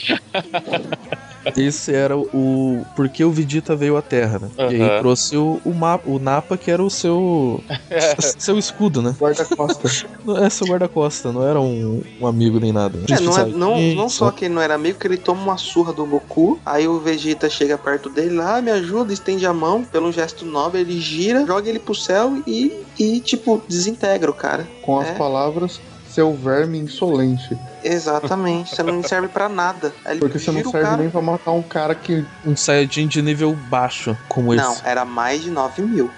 [1.55, 4.49] Esse era o porque o Vegeta veio à Terra, né?
[4.69, 7.63] E aí trouxe o, o, ma- o Napa, que era o seu
[8.38, 9.15] seu escudo, né?
[9.17, 10.05] Guarda-costas.
[10.25, 12.99] Não é seu guarda-costa, não era um, um amigo nem nada.
[13.09, 15.57] É, não, é- não, não só que ele não era amigo, que ele toma uma
[15.57, 19.53] surra do Goku, aí o Vegeta chega perto dele lá, "Ah, me ajuda, estende a
[19.53, 24.34] mão, pelo gesto nobre, ele gira, joga ele pro céu e, e tipo, desintegra o
[24.34, 24.68] cara.
[24.82, 25.13] Com as É.
[25.13, 27.57] palavras, seu verme insolente.
[27.84, 29.93] Exatamente, você não serve pra nada.
[30.05, 30.97] Ele Porque você não serve cara.
[30.97, 32.26] nem pra matar um cara que.
[32.45, 34.82] Um Saiyajin de nível baixo, como Não, esse.
[34.86, 36.09] era mais de 9 mil.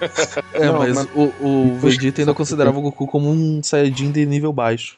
[0.52, 4.26] É, Não, mas, mas- o, o Vegeta ainda considerava o Goku como um Saiyajin de
[4.26, 4.96] nível baixo.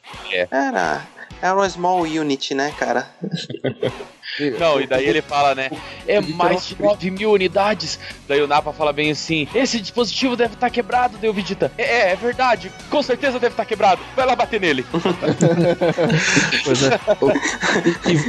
[0.50, 1.02] Era.
[1.42, 3.08] Era uma small unit, né, cara?
[4.58, 5.70] Não, e daí ele fala, né?
[6.06, 7.98] É mais de 9 mil unidades.
[8.26, 11.70] Daí o Napa fala bem assim: esse dispositivo deve estar quebrado, deu Vegeta.
[11.76, 14.00] É, é, é verdade, com certeza deve estar quebrado.
[14.16, 14.84] Vai lá bater nele.
[16.64, 17.00] Pois é.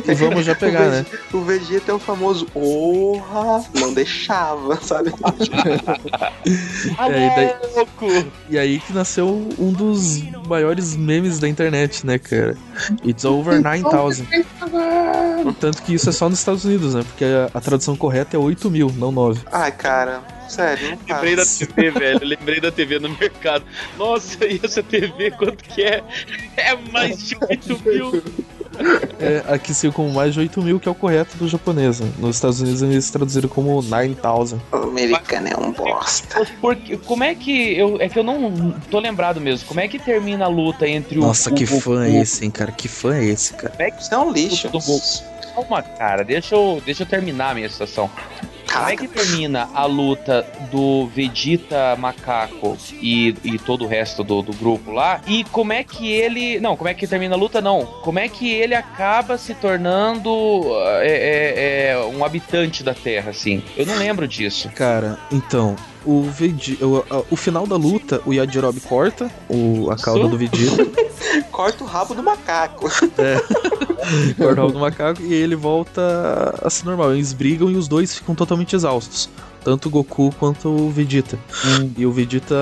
[0.08, 1.06] e, e vamos já pegar, né?
[1.32, 5.12] O Vegeta é o famoso Porra, não deixava, sabe?
[6.98, 8.08] Ah, É, e daí- louco!
[8.50, 12.58] E aí que nasceu um dos maiores memes da internet, né, cara?
[13.06, 14.26] It's over 9000.
[15.60, 17.04] Tanto que isso é só nos Estados Unidos, né?
[17.04, 19.42] Porque a, a tradução correta é 8 mil, não 9.
[19.52, 21.44] Ai, cara, sério, não Lembrei da.
[21.46, 22.26] TV, velho.
[22.26, 23.64] Lembrei da TV no mercado.
[23.98, 26.04] Nossa, e essa TV, quanto que é?
[26.58, 28.24] É mais de 8 mil.
[29.20, 32.00] É, aqui saiu como mais de 8 mil, que é o correto do japonês.
[32.00, 32.12] né?
[32.18, 34.60] Nos Estados Unidos eles traduziram como 9000.
[34.72, 36.44] O americano é um bosta.
[36.60, 37.78] Porque, como é que.
[37.78, 39.68] Eu, é que eu não tô lembrado mesmo.
[39.68, 41.22] Como é que termina a luta entre o.
[41.22, 42.72] Nossa, que fã é esse, hein, cara?
[42.72, 43.70] Que fã é esse, cara?
[43.70, 44.70] Como é que Isso é um lixo.
[44.70, 44.80] do
[45.54, 48.10] Calma, cara, deixa eu, deixa eu terminar a minha situação.
[48.74, 54.42] Como é que termina a luta do Vegeta Macaco e, e todo o resto do,
[54.42, 55.22] do grupo lá?
[55.28, 56.60] E como é que ele.
[56.60, 57.62] Não, como é que termina a luta?
[57.62, 57.86] Não.
[57.86, 60.32] Como é que ele acaba se tornando
[61.02, 63.64] é, é, é, um habitante da Terra, assim?
[63.78, 64.70] Eu não lembro disso.
[64.70, 65.76] Cara, então,
[66.06, 66.86] o Vegeta.
[66.86, 70.86] O, o final da luta, o Yajirobe corta o, a cauda do Vegeta,
[71.52, 72.90] Corta o rabo do macaco.
[74.38, 77.14] corta o rabo do macaco, e ele volta a ser normal.
[77.14, 79.30] Eles brigam e os dois ficam totalmente exaustos.
[79.64, 81.38] Tanto o Goku quanto o Vegeta.
[81.98, 82.56] E o Vegeta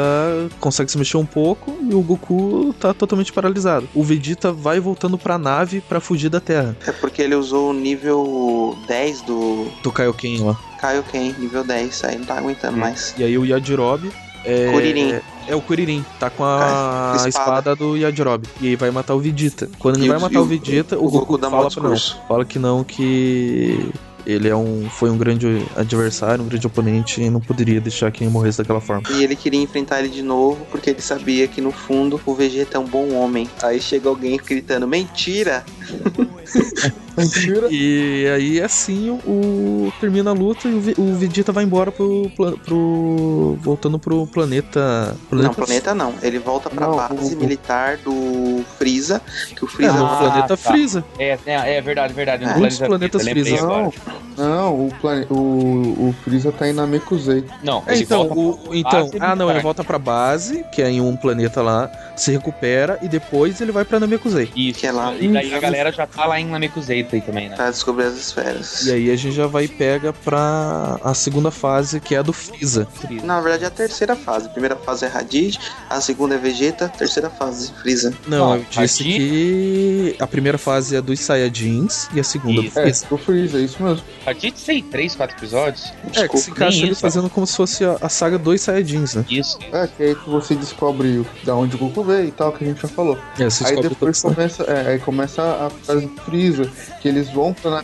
[0.59, 3.87] consegue se mexer um pouco e o Goku tá totalmente paralisado.
[3.95, 6.75] O Vegeta vai voltando pra nave pra fugir da Terra.
[6.85, 10.57] É porque ele usou o nível 10 do Do Kaioken lá.
[10.79, 12.03] Kaioken, nível 10.
[12.03, 13.13] Aí não tá aguentando mais.
[13.17, 14.11] E aí o Yajirobe
[14.45, 14.71] é.
[14.71, 15.15] Kuririn.
[15.47, 17.29] É o Kuririn, tá com a Espada.
[17.29, 17.75] espada.
[17.75, 18.47] do Yajirobe.
[18.61, 19.67] E aí vai matar o Vegeta.
[19.79, 21.97] Quando ele E vai matar o o- Vegeta, o, o Goku Goku dá fala não.
[22.27, 23.89] Fala que não, que.
[24.25, 28.23] Ele é um, foi um grande adversário, um grande oponente e não poderia deixar que
[28.23, 29.03] ele morresse daquela forma.
[29.11, 32.77] E ele queria enfrentar ele de novo, porque ele sabia que no fundo o Vegeta
[32.77, 33.49] é um bom homem.
[33.61, 35.63] Aí chega alguém gritando: Mentira!
[37.17, 37.67] Mentira.
[37.69, 42.29] E aí, assim, o termina a luta e o, o Vegeta vai embora pro,
[42.65, 43.57] pro.
[43.61, 45.15] voltando pro planeta.
[45.31, 46.13] Não, planeta não.
[46.21, 49.21] Ele volta pra Não, base o- militar do Freeza,
[49.55, 49.93] que o É, Freeza.
[49.93, 50.57] no Ah, planeta tá.
[50.57, 51.03] Freeza.
[51.19, 52.43] É, é, é verdade, verdade.
[52.45, 52.53] No É.
[52.55, 53.65] planeta planetas Freeza.
[53.67, 53.93] Não,
[54.37, 55.25] não, o, plane...
[55.29, 57.43] o, o Freeza tá em Namekusei.
[57.63, 60.65] Não, É, ele então, volta o, pra então base ah não, ele volta pra base,
[60.71, 64.49] que é em um planeta lá, se recupera e depois ele vai pra Namekusei.
[64.55, 65.13] Isso, Que é lá.
[65.19, 67.55] e daí a galera já tá lá em Namekusei aí também, né?
[67.55, 68.85] Pra descobrir as esferas.
[68.85, 72.21] E aí a gente já vai e pega pra a segunda fase, que é a
[72.21, 72.87] do Freeza.
[73.23, 74.47] Na verdade é a terceira fase.
[74.47, 78.13] A primeira fase é Raditz, a segunda é Vegeta, a terceira fase Freeza.
[78.27, 82.79] Não, eu disse aqui- que a primeira fase é dos Saiyajins e a segunda Isso.
[82.79, 83.05] É, Freeza.
[83.09, 84.03] do Freeza, é isso mesmo.
[84.25, 85.91] A gente tem três, quatro episódios?
[86.15, 87.01] É, que se encaixa isso.
[87.01, 89.25] fazendo como se fosse a, a saga dos Saiyajins, né?
[89.29, 89.57] Isso.
[89.71, 92.81] É, que aí você descobre da onde o Goku veio e tal, que a gente
[92.81, 93.17] já falou.
[93.39, 96.69] É, Aí depois começa, é, aí começa a fase do Freeza,
[97.01, 97.83] que eles vão pra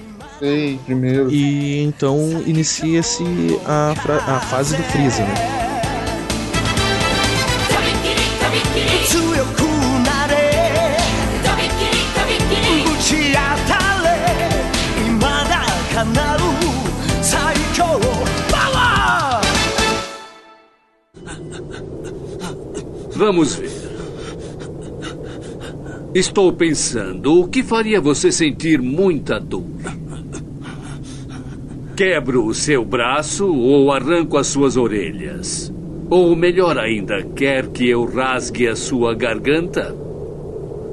[0.85, 1.31] primeiro.
[1.31, 3.23] E então inicia-se
[3.65, 3.91] a,
[4.35, 5.57] a fase do Freeza, né?
[23.17, 23.76] Vamos ver.
[26.17, 29.67] Estou pensando o que faria você sentir muita dor.
[31.95, 35.71] Quebro o seu braço ou arranco as suas orelhas.
[36.09, 39.95] Ou melhor ainda, quer que eu rasgue a sua garganta?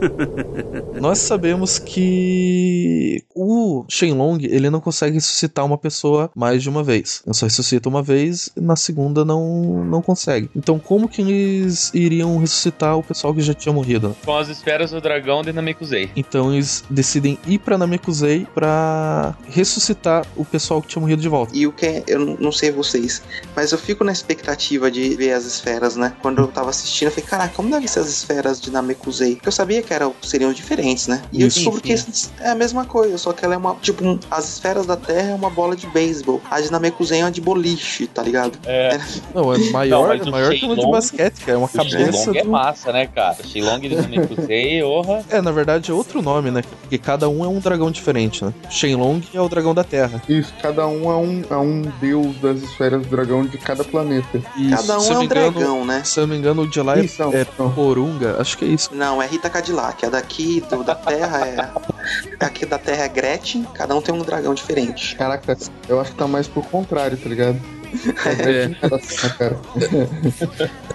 [1.00, 7.22] Nós sabemos que o Shenlong, ele não consegue ressuscitar uma pessoa mais de uma vez.
[7.26, 10.50] Ele só ressuscita uma vez, e na segunda não, não consegue.
[10.54, 14.10] Então como que eles iriam ressuscitar o pessoal que já tinha morrido?
[14.10, 14.14] né?
[14.24, 16.10] Com as esferas do dragão de Namekusei.
[16.16, 21.56] Então eles decidem ir pra Namekusei pra ressuscitar o pessoal que tinha morrido de volta.
[21.56, 23.22] E o que é, eu não- não sei vocês,
[23.54, 26.14] mas eu fico na expectativa de ver as esferas, né?
[26.22, 29.34] Quando eu tava assistindo, eu falei, caraca, como devem ser as esferas de Namekusei?
[29.36, 31.22] Porque eu sabia que eram, seriam diferentes, né?
[31.32, 32.30] E eu Isso, descubro que sim.
[32.40, 35.30] é a mesma coisa, só que ela é uma, tipo, um- as esferas da Terra
[35.30, 36.40] é uma bola de beisebol.
[36.50, 38.58] A de Namekusei é uma de boliche, tá ligado?
[38.66, 38.98] É,
[39.34, 41.52] Não, é maior, mas é maior que uma de basquete, cara.
[41.52, 42.50] É uma o cabeça é do...
[42.50, 43.36] massa, né, cara?
[43.44, 45.24] Shenlong de Namekusei, orra.
[45.30, 46.62] É, na verdade é outro nome, né?
[46.80, 48.52] Porque cada um é um dragão diferente, né?
[48.70, 50.22] Shenlong é o dragão da Terra.
[50.28, 54.40] Isso, cada um é um, é um deus das esferas do dragão de cada planeta.
[54.56, 56.02] Isso, Cada um é um engano- dragão, né?
[56.04, 57.70] Se eu não me engano, o de lá é, Isso, não, é não.
[57.72, 58.90] Porunga, acho que é isso.
[58.92, 59.73] Não, é Rita Cadillac.
[59.80, 62.44] A daqui, do, da Terra é.
[62.44, 65.16] Aqui da Terra é Gretchen, cada um tem um dragão diferente.
[65.16, 65.56] Caraca,
[65.88, 67.58] eu acho que tá mais pro contrário, tá ligado?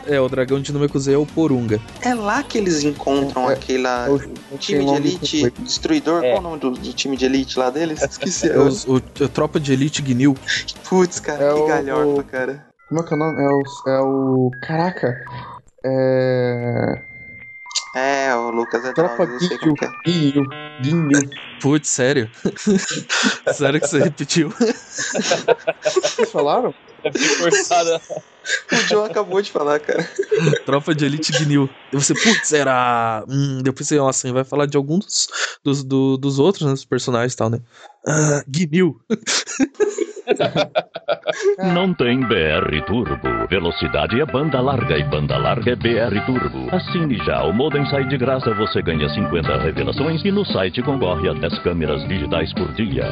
[0.08, 1.80] É, é, o dragão de Namekusei é o Porunga.
[2.02, 4.08] É lá que eles encontram É, aquela.
[4.08, 6.32] É o- time de elite, destruidor, É.
[6.32, 8.02] qual o nome do, do time de elite lá deles?
[8.02, 8.50] Esqueci.
[8.50, 10.36] É os- o, a tropa de elite Gnil.
[10.90, 12.66] Putz, cara, É que o- galhorpa, o- cara.
[12.90, 13.42] Como é que é o nome?
[13.42, 13.64] É o.
[13.88, 15.16] É o caraca.
[15.86, 17.02] É.
[17.94, 19.60] É, o Lucas é Tropa droga, eu sei Guinho.
[19.60, 19.92] como que é.
[20.06, 20.50] Guinho.
[20.82, 21.30] Guinho.
[21.62, 22.30] Putz, sério?
[23.54, 24.50] sério que você repetiu?
[24.52, 26.74] Vocês falaram?
[27.04, 28.00] É bem forçada.
[28.72, 30.08] O John acabou de falar, cara.
[30.66, 31.70] tropa de elite Gnil.
[31.92, 33.24] E você, putz, era.
[33.28, 35.28] Hum, depois você, nossa, vai falar de alguns dos,
[35.64, 37.60] dos, do- dos outros, né, dos personagens e tal, né?
[38.08, 39.00] Ah, Gnil.
[41.74, 43.48] Não tem BR Turbo.
[43.50, 46.76] Velocidade é banda larga e banda larga é BR Turbo.
[46.76, 47.44] Assine já.
[47.44, 51.60] O modem sai de graça, você ganha 50 revelações e no site concorre a 10
[51.60, 53.06] câmeras digitais por dia.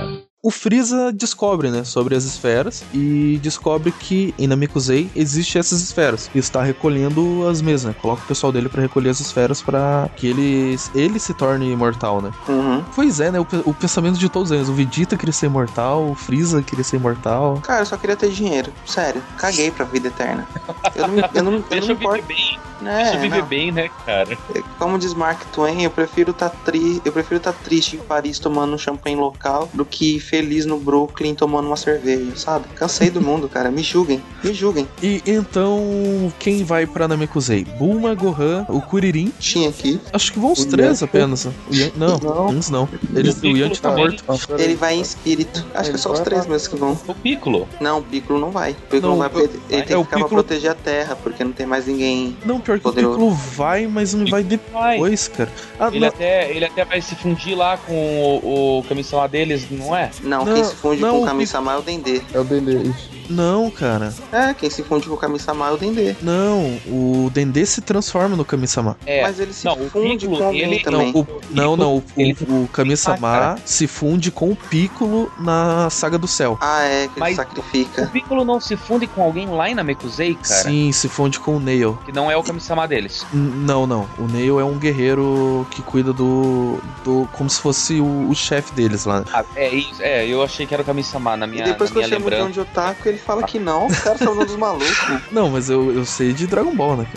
[0.48, 6.30] O Freeza descobre, né, sobre as esferas e descobre que em Namekusei existe essas esferas
[6.34, 7.95] e está recolhendo as mesmas, né?
[8.02, 12.22] Coloca o pessoal dele pra recolher as esferas pra que ele, ele se torne imortal,
[12.22, 12.32] né?
[12.48, 12.82] Uhum.
[12.95, 13.41] Pois é, né?
[13.41, 14.70] O, o pensamento de todos eles.
[14.70, 17.60] O Vegeta queria ser imortal, o Freeza queria ser imortal.
[17.62, 18.72] Cara, eu só queria ter dinheiro.
[18.86, 20.48] Sério, caguei pra vida eterna.
[20.95, 22.24] Eu não, me- eu não, eu não me eu viver importo.
[22.26, 22.58] bem.
[22.82, 23.45] Né, Deixa eu viver não.
[23.45, 24.38] bem, né, cara?
[24.78, 27.01] Como diz Mark Twain, eu prefiro tá tri...
[27.03, 31.34] eu prefiro tá triste em Paris tomando um champanhe local do que feliz no Brooklyn
[31.36, 32.65] tomando uma cerveja, sabe?
[32.75, 33.71] Cansei do mundo, cara.
[33.71, 34.88] Me julguem, me julguem.
[35.01, 37.63] E então, quem vai pra Namekusei?
[37.65, 39.32] Bulma, Gohan, o Kuririn.
[39.39, 39.99] Tinha aqui.
[40.13, 41.45] Acho que vão os três apenas.
[41.45, 41.91] O Yan...
[41.95, 42.47] Não, Não.
[42.49, 42.88] uns não.
[43.13, 44.23] Eles, O Yanti tá morto.
[44.57, 45.65] Ele vai em espírito.
[45.73, 46.97] Acho que é só os três mesmo que vão.
[47.07, 47.67] O Piccolo.
[47.80, 48.71] Não, o Piccolo não vai.
[48.71, 50.43] O Piccolo Não, não vai porque ele, ele é tem o que ficar pra Piccolo-
[50.43, 52.38] proteger a Terra, porque não tem mais ninguém.
[52.45, 53.13] Não, pior que Poderoso.
[53.15, 54.97] o Piccolo vai, mas não vai Vai.
[54.97, 55.49] depois, cara.
[55.80, 59.68] Ah, Ele não, até, ele até vai se fundir lá com o, o Kami-sama deles,
[59.72, 60.11] não é?
[60.22, 62.22] Não, Não, quem se funde não, com o o Kami-sama é o Dendê.
[62.34, 62.78] É o Dendê.
[62.84, 63.09] isso.
[63.30, 64.13] Não, cara.
[64.32, 66.15] É, quem se funde com o Kami-sama é o Dendê.
[66.21, 68.97] Não, o Dendê se transforma no Kami-sama.
[69.05, 69.21] É.
[69.23, 71.11] Mas ele se Não, o funde Piccolo, com alguém ele- também.
[71.13, 75.32] Não, o, não, não, o, Ele- o, o Kami-sama Ah, se funde com o Piccolo
[75.39, 76.57] na Saga do Céu.
[76.61, 78.07] Ah, é, que ele Mas- O sacrifica.
[78.07, 80.63] Piccolo não se funde com alguém lá em Namekusei, cara?
[80.63, 81.97] Sim, se funde com o Nail.
[82.05, 83.25] Que não é o Kami-sama deles.
[83.34, 84.07] N- Não, não.
[84.17, 86.80] O Nail é um guerreiro que cuida do.
[87.03, 89.23] do como se fosse o, o chefe deles lá.
[89.34, 90.01] Ah, é isso.
[90.01, 92.17] É, eu achei que era o Kami-sama na minha, e depois na que eu minha
[92.19, 92.53] chamo o John lembrança.
[92.53, 94.88] de otaku, ele fala que não, os caras são um dos malucos.
[95.32, 97.07] Não, mas eu, eu sei de Dragon Ball, né?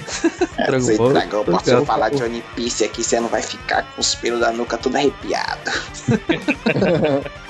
[0.56, 0.66] cara?
[0.66, 1.12] Dragon Sei, Ball.
[1.12, 1.86] Dragão, tô posso ligado.
[1.86, 4.96] falar de One Piece aqui, você não vai ficar com os pelos da nuca tudo
[4.96, 5.70] arrepiado.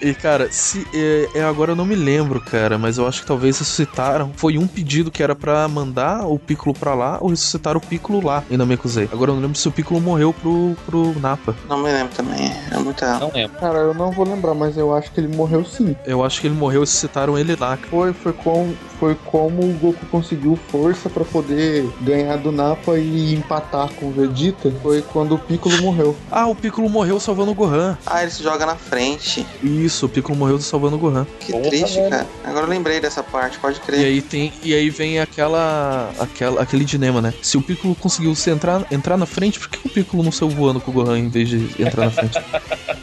[0.00, 0.86] E, cara, se.
[0.94, 4.32] É, é, agora eu não me lembro, cara, mas eu acho que talvez ressuscitaram.
[4.36, 8.24] Foi um pedido que era pra mandar o Piccolo pra lá ou ressuscitar o Piccolo
[8.24, 9.08] lá em Namekusei.
[9.12, 11.54] Agora eu não lembro se o Piccolo morreu pro, pro Napa.
[11.68, 13.18] Não me lembro também, é muita...
[13.18, 13.58] Não lembro.
[13.58, 15.96] Cara, eu não vou lembrar, mas eu acho que ele morreu sim.
[16.06, 17.65] Eu acho que ele morreu e ressuscitaram ele lá.
[17.90, 23.34] Foi, foi, com, foi como o Goku conseguiu força pra poder ganhar do Nappa e
[23.34, 24.70] empatar com o Vegeta.
[24.82, 26.14] Foi quando o Piccolo morreu.
[26.30, 27.96] Ah, o Piccolo morreu salvando o Gohan.
[28.06, 29.46] Ah, ele se joga na frente.
[29.62, 31.26] Isso, o Piccolo morreu salvando o Gohan.
[31.40, 32.26] Que triste, cara.
[32.44, 34.04] Agora eu lembrei dessa parte, pode E crer.
[34.04, 34.52] aí tem.
[34.62, 36.10] E aí vem aquela.
[36.18, 37.32] aquela aquele dilema, né?
[37.42, 40.50] Se o Piccolo conseguiu se entrar, entrar na frente, por que o Piccolo não saiu
[40.50, 42.38] voando com o Gohan em vez de entrar na frente?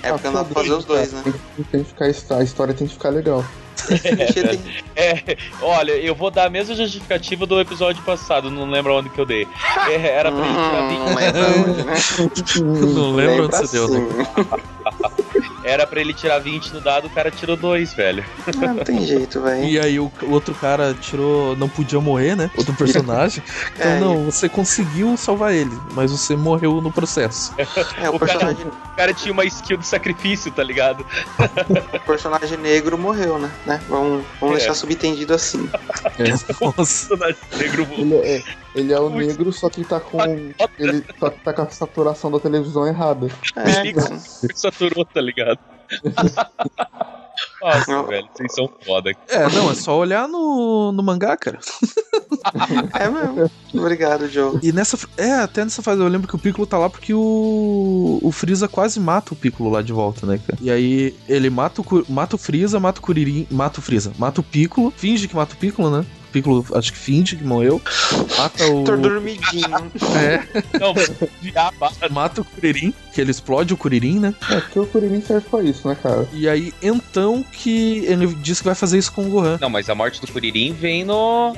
[0.02, 1.22] É porque não dá pra fazer os dois, né?
[1.24, 1.34] Tem,
[1.72, 2.06] tem que ficar,
[2.38, 3.44] a história tem que ficar legal.
[4.96, 9.20] É, olha, eu vou dar a mesma justificativa do episódio passado, não lembro onde que
[9.20, 9.48] eu dei.
[9.88, 11.94] É, era pra ele tirar 20 Hum, lembra onde, né?
[12.94, 14.00] não lembro onde você deu, né?
[15.64, 18.24] Era pra ele tirar 20 no dado, o cara tirou 2, velho.
[18.48, 19.64] Ah, não tem jeito, velho.
[19.64, 21.56] E aí o, o outro cara tirou.
[21.56, 22.52] não podia morrer, né?
[22.58, 23.42] Outro personagem.
[23.76, 27.54] Então, É, não, você conseguiu salvar ele, mas você morreu no processo.
[27.58, 31.06] É, o O cara- personagem, O cara tinha uma skill de sacrifício, tá ligado?
[31.96, 33.50] o personagem negro morreu, né?
[33.66, 33.82] né?
[33.90, 34.58] Vamos, vamos É.
[34.60, 35.70] deixar subentendido assim.
[36.62, 37.08] Nossa.
[37.08, 37.88] Personagem negro
[38.24, 38.44] é,
[38.76, 40.18] ele é o negro, só que tá com.
[40.80, 43.28] Ele só que tá com a saturação da televisão errada.
[43.56, 44.20] É, cara.
[44.56, 45.60] saturou, tá ligado?
[47.62, 49.12] Nossa, velho, vocês são foda.
[49.28, 51.60] É, não, é só olhar no, no mangá, cara.
[53.00, 53.50] é mesmo.
[53.74, 54.60] Obrigado, Joe.
[54.62, 54.98] E nessa.
[55.18, 58.20] É, até nessa fase eu lembro que o Piccolo tá lá porque o.
[58.22, 60.60] O Freeza quase mata o Piccolo lá de volta, né, cara?
[60.62, 63.48] E aí ele mata o, mata o Freeza, mata o Kuririn.
[63.50, 66.06] Mata o Freeza, mata o Piccolo, finge que mata o Piccolo, né?
[66.34, 67.82] Piccolo acho que finge que morreu.
[68.38, 68.84] Mata o.
[68.84, 69.64] Tô dormidinho.
[70.16, 70.44] É,
[70.80, 70.94] Não,
[72.12, 74.36] mata o Kuririn, que ele explode o Kuririn, né?
[74.50, 76.28] É, porque o Kuririn serve pra isso, né, cara?
[76.34, 79.58] E aí, então que ele diz que vai fazer isso com o Gohan.
[79.62, 81.56] Não, mas a morte do Kuririn vem no.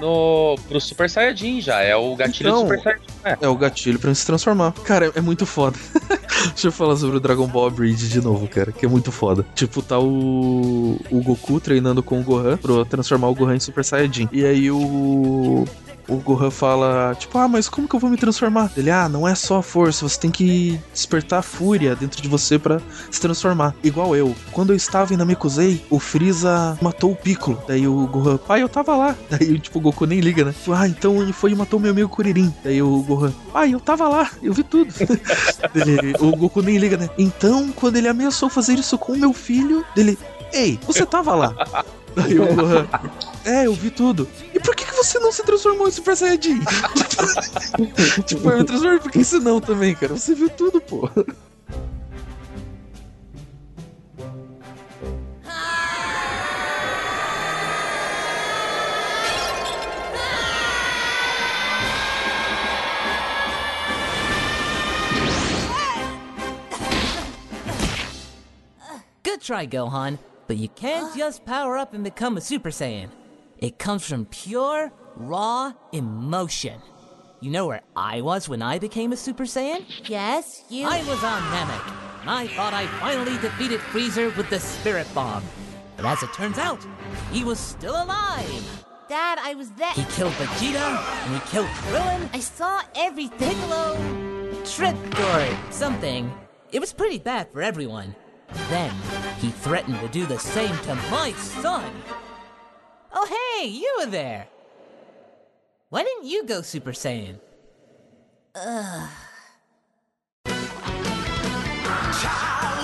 [0.00, 1.80] No pro Super Saiyajin já.
[1.82, 3.04] É o gatilho Então, do Super Saiyajin.
[3.24, 3.36] É.
[3.42, 4.72] É o gatilho pra se transformar.
[4.84, 5.76] Cara, é muito foda.
[6.50, 9.44] Deixa eu falar sobre o Dragon Ball Bridge de novo, cara, que é muito foda.
[9.54, 13.84] Tipo, tá o, o Goku treinando com o Gohan pra transformar o Gohan em Super
[13.84, 14.28] Saiyajin.
[14.32, 15.64] E aí o.
[16.10, 18.70] O Gohan fala, tipo, ah, mas como que eu vou me transformar?
[18.76, 22.28] Ele, ah, não é só a força, você tem que despertar a fúria dentro de
[22.28, 22.80] você pra
[23.10, 23.74] se transformar.
[23.82, 24.34] Igual eu.
[24.50, 27.62] Quando eu estava em Namekusei, o Freeza matou o Piccolo.
[27.68, 29.16] Daí o Gohan, pai, eu tava lá.
[29.30, 30.54] Daí, tipo, o Goku nem liga, né?
[30.74, 32.52] Ah, então ele foi e matou meu amigo Kuririn.
[32.64, 34.92] Daí o Gohan, pai, eu tava lá, eu vi tudo.
[36.20, 37.08] O Goku nem liga, né?
[37.16, 40.18] Então, quando ele ameaçou fazer isso com o meu filho, dele,
[40.52, 41.54] ei, você tava lá.
[42.14, 42.88] Daí o Gohan,
[43.44, 44.28] é, eu vi tudo.
[44.52, 46.60] E por que, que você não se transformou em Super Saiyajin?
[48.26, 50.16] tipo, eu me transformei, por que você não também, cara?
[50.16, 51.08] Você viu tudo, pô.
[69.22, 70.18] Good try, Gohan,
[70.50, 71.16] but you can't ah.
[71.16, 73.08] just power up and become a Super Saiyan.
[73.58, 76.80] It comes from pure, raw emotion.
[77.38, 79.84] You know where I was when I became a Super Saiyan?
[80.08, 80.88] Yes, you.
[80.88, 85.44] I was on Namek, and I thought I finally defeated Freezer with the Spirit Bomb.
[85.96, 86.84] But as it turns out,
[87.30, 88.84] he was still alive.
[89.08, 89.92] Dad, I was there.
[89.92, 93.54] He killed Vegeta, and he killed Krillin, I saw everything.
[93.54, 93.96] Piccolo,
[94.64, 96.28] tripped or something.
[96.72, 98.16] It was pretty bad for everyone.
[98.68, 98.90] Then
[99.38, 101.84] he threatened to do the same to my son.
[103.12, 103.26] Oh,
[103.60, 104.46] hey, you were there.
[105.88, 107.40] Why didn't you go Super Saiyan?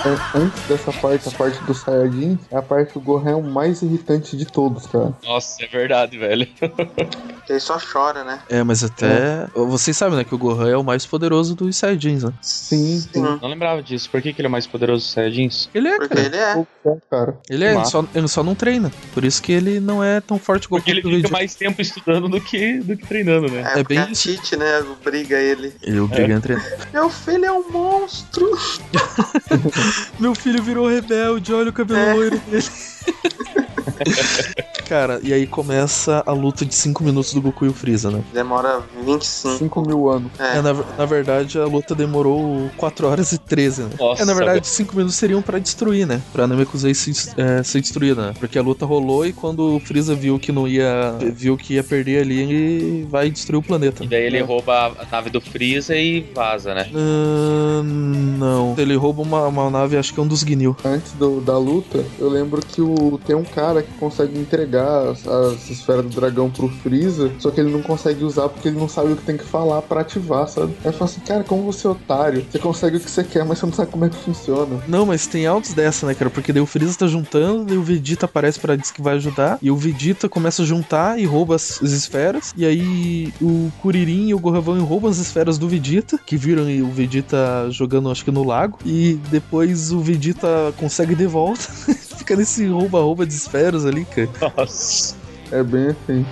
[0.04, 3.42] An- Antes dessa parte, a parte do Saiyajin, é a parte do Gohan é o
[3.42, 5.12] mais irritante de todos, cara.
[5.24, 6.46] Nossa, é verdade, velho.
[7.48, 8.40] Ele só chora, né?
[8.48, 9.46] É, mas até.
[9.54, 12.32] Vocês sabem, né, que o Gohan é o mais poderoso dos Saiyajins, né?
[12.42, 13.20] Sim, sim.
[13.20, 14.10] Não lembrava disso.
[14.10, 15.68] Por que, que ele é mais poderoso dos Saiyajins?
[15.74, 16.26] Ele é, Porque cara.
[16.26, 16.66] ele é.
[16.86, 17.38] É, cara.
[17.48, 18.90] Ele é, ele só, ele só não treina.
[19.14, 21.80] Por isso que ele não é tão forte quanto Porque ele o fica mais tempo
[21.80, 23.72] estudando do que, do que treinando, né?
[23.74, 24.22] É, É bem a isso.
[24.28, 25.72] Tite, né, briga ele.
[25.82, 26.66] Ele obriga a treinar.
[26.92, 28.50] Meu filho é um monstro.
[30.18, 32.12] Meu filho virou rebelde, olha o cabelo É.
[32.14, 32.64] loiro dele.
[34.88, 38.22] Cara, e aí começa a luta de 5 minutos do Goku e o Freeza, né?
[38.32, 39.58] Demora 25.
[39.58, 40.30] 5 mil anos.
[40.38, 40.58] É.
[40.58, 43.90] É, na, na verdade, a luta demorou 4 horas e 13, né?
[43.98, 46.22] Nossa, é, na verdade, 5 minutos seriam pra destruir, né?
[46.32, 48.34] Pra Namekusei se, é, ser destruída, né?
[48.38, 51.16] Porque a luta rolou e quando o Freeza viu que não ia.
[51.34, 54.04] viu que ia perder ali, ele vai destruir o planeta.
[54.04, 56.88] E daí ele rouba a nave do Freeza e vaza, né?
[56.94, 57.82] Ahn,
[58.38, 58.74] não.
[58.78, 60.76] Ele rouba uma, uma nave, acho que é um dos Gnil.
[60.84, 62.94] Antes do- da luta, eu lembro que o,
[63.24, 67.60] tem um cara que consegue entregar as, as esferas do dragão pro Freeza, só que
[67.60, 70.48] ele não consegue usar porque ele não sabe o que tem que falar pra ativar,
[70.48, 70.74] sabe?
[70.84, 73.44] Aí eu falo assim, cara, como você é otário, você consegue o que você quer,
[73.44, 74.80] mas você não sabe como é que funciona.
[74.88, 76.30] Não, mas tem altos dessa, né, cara?
[76.30, 79.58] Porque daí o Freeza tá juntando, daí o Vegeta aparece pra dizer que vai ajudar,
[79.60, 84.28] e o Vegeta começa a juntar e rouba as, as esferas, e aí o Kuririn
[84.28, 88.10] e o Gohan vão e roubam as esferas do Vegeta, que viram o Vegeta jogando,
[88.10, 91.62] acho que no lago, e depois o Vegeta consegue de volta,
[92.16, 94.30] fica nesse rouba-rouba de esferas ali, cara.
[94.56, 95.16] Nossa.
[95.50, 96.26] É bem assim.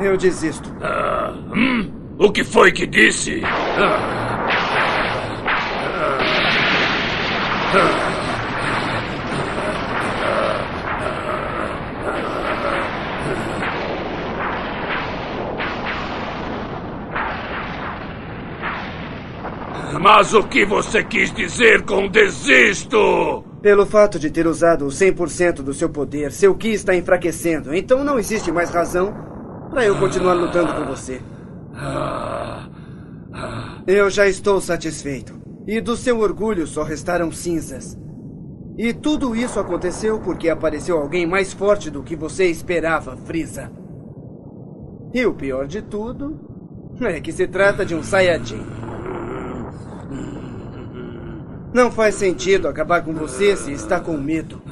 [0.00, 0.72] Eu desisto.
[0.80, 1.90] Ah, hum?
[2.18, 3.42] O que foi que disse?
[3.44, 4.18] Ah.
[20.00, 23.44] Mas o que você quis dizer com desisto?
[23.60, 27.74] Pelo fato de ter usado o 100% do seu poder, seu Ki está enfraquecendo.
[27.74, 29.12] Então não existe mais razão
[29.70, 31.20] para eu continuar lutando com você.
[33.86, 35.38] Eu já estou satisfeito.
[35.66, 37.98] E do seu orgulho só restaram cinzas.
[38.78, 43.70] E tudo isso aconteceu porque apareceu alguém mais forte do que você esperava, Frieza.
[45.12, 46.38] E o pior de tudo
[47.00, 48.64] é que se trata de um Saiyajin.
[51.72, 54.62] Não faz sentido acabar com você se está com medo.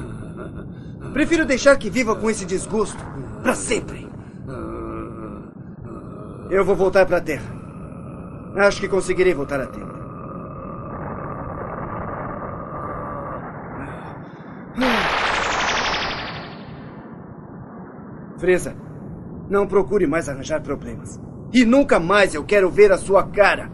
[1.13, 3.03] Prefiro deixar que viva com esse desgosto
[3.41, 4.07] para sempre.
[6.49, 7.55] Eu vou voltar para a Terra.
[8.55, 9.97] Acho que conseguirei voltar a tempo.
[18.37, 18.75] Freza,
[19.49, 21.19] não procure mais arranjar problemas.
[21.51, 23.69] E nunca mais eu quero ver a sua cara.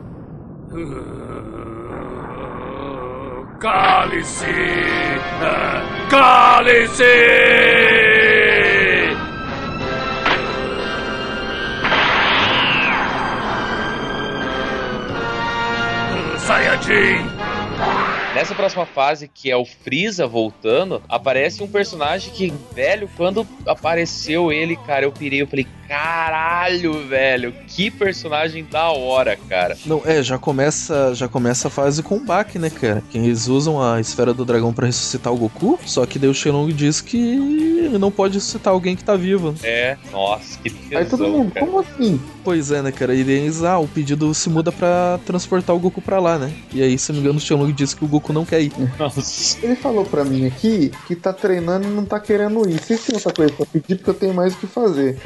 [3.64, 4.51] Cale-se!
[6.09, 7.14] Cale-se!
[16.38, 17.33] Saiyajin!
[18.34, 24.52] Nessa próxima fase, que é o Freeza voltando, aparece um personagem que, velho, quando apareceu
[24.52, 29.78] ele, cara, eu pirei, eu falei, caralho, velho, que personagem da hora, cara.
[29.86, 33.04] Não, é, já começa, já começa a fase com o Bak, né, cara?
[33.12, 36.34] Que eles usam a esfera do dragão pra ressuscitar o Goku, só que daí o
[36.34, 39.54] Shenlong diz que ele não pode ressuscitar alguém que tá vivo.
[39.62, 41.66] É, nossa, que tesão, Aí todo mundo, cara.
[41.66, 42.20] como assim?
[42.44, 43.14] Pois é, né, cara?
[43.14, 46.52] E eles, ah, o pedido se muda pra transportar o Goku pra lá, né?
[46.74, 48.71] E aí, se não me engano, o Shenlong diz que o Goku não quer ir.
[48.97, 49.57] Nossa.
[49.61, 52.80] Ele falou pra mim aqui que tá treinando e não tá querendo ir.
[52.80, 55.17] Se outra coisa pra pedir, porque eu tenho mais o que fazer.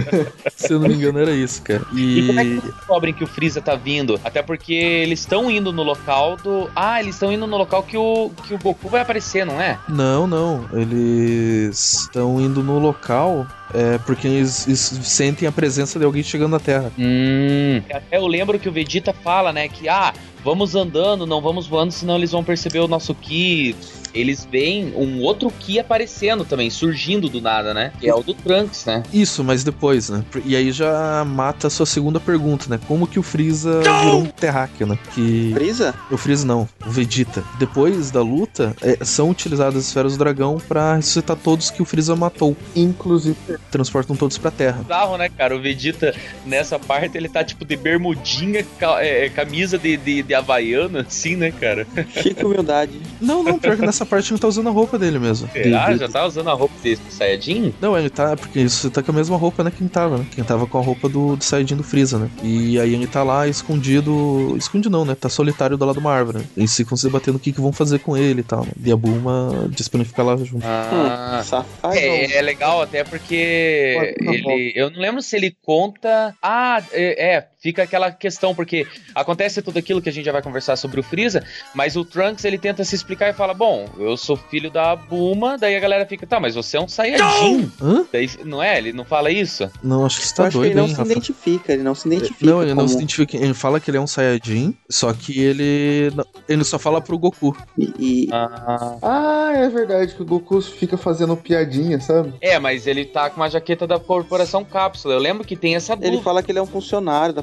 [0.56, 1.84] se eu não me engano, era isso, cara.
[1.92, 2.26] E E.
[2.26, 4.18] como é que eles descobrem que o Freeza tá vindo?
[4.24, 6.70] Até porque eles estão indo no local do.
[6.74, 9.78] Ah, eles estão indo no local que o, que o Goku vai aparecer, não é?
[9.88, 10.68] Não, não.
[10.72, 16.52] Eles estão indo no local é, porque eles, eles sentem a presença de alguém chegando
[16.52, 16.92] na Terra.
[16.98, 17.82] Hum.
[17.92, 20.12] Até eu lembro que o Vegeta fala, né, que ah,
[20.46, 23.74] vamos andando, não vamos voando, senão eles vão perceber o nosso Ki.
[24.14, 27.92] Eles veem um outro Ki aparecendo também, surgindo do nada, né?
[28.00, 29.02] Que é o do Trunks, né?
[29.12, 30.24] Isso, mas depois, né?
[30.44, 32.80] E aí já mata a sua segunda pergunta, né?
[32.86, 34.96] Como que o Freeza virou um terráqueo, né?
[35.12, 35.50] Que.
[35.52, 35.94] Freeza?
[36.10, 37.44] O Freeza não, o Vegeta.
[37.58, 41.84] Depois da luta, é, são utilizadas as esferas do dragão pra ressuscitar todos que o
[41.84, 42.56] Freeza matou.
[42.74, 43.36] Inclusive,
[43.70, 44.78] Transportam todos pra Terra.
[44.82, 45.54] Bizarro, né, cara?
[45.54, 46.14] O Vegeta,
[46.46, 51.36] nessa parte, ele tá tipo de bermudinha, ca- é, camisa de, de, de havaiana, assim,
[51.36, 51.86] né, cara?
[52.22, 52.92] Chique humildade.
[53.20, 55.48] Não, não, pior que nessa parte ele tá usando a roupa dele mesmo.
[55.52, 55.92] Será?
[55.92, 57.74] De- Já tá usando a roupa desse Saiyajin?
[57.80, 58.36] Não, ele tá.
[58.36, 59.72] Porque isso tá com a mesma roupa, né?
[59.76, 60.26] Quem tava, né?
[60.34, 62.30] Quem tava com a roupa do, do Saiyajin do Freeza, né?
[62.42, 64.54] E aí ele tá lá escondido.
[64.56, 65.14] Escondido não, né?
[65.14, 66.38] Tá solitário do lado de uma árvore.
[66.38, 66.44] Né?
[66.56, 68.64] Eles ficam se debatendo o que, que vão fazer com ele e tal.
[68.64, 68.72] Né?
[68.84, 70.64] E a Bulma diz pra ele ficar lá junto.
[70.66, 71.94] Ah, Safado.
[71.94, 76.34] é, é legal até porque Pode, ele, eu não lembro se ele conta.
[76.42, 80.42] Ah, é, é, fica aquela questão porque acontece tudo aquilo que a gente já vai
[80.42, 81.42] conversar sobre o Freeza,
[81.74, 85.56] mas o Trunks ele tenta se explicar e fala: "Bom, eu sou filho da Bulma",
[85.58, 87.72] daí a galera fica: "Tá, mas você é um Saiyajin".
[88.12, 88.78] Daí, não é?
[88.78, 89.70] Ele não fala isso?
[89.82, 91.12] Não, acho que você Eu tá doido, ele não hein, se Rafa?
[91.12, 92.46] identifica, ele não se identifica.
[92.50, 93.36] Não, ele não como- se identifica.
[93.36, 96.12] Ele fala que ele é um Saiyajin, só que ele.
[96.14, 97.56] não- Ele só fala pro Goku.
[97.78, 102.34] E, e- Ah, Ah, é verdade que o Goku fica fazendo piadinha, sabe?
[102.40, 105.14] é, mas ele tá com uma jaqueta da corporação Cápsula.
[105.14, 107.42] Eu lembro que tem essa ele fala que ele é um funcionário da.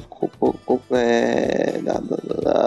[0.92, 2.16] é, da- da-
[2.52, 2.63] da-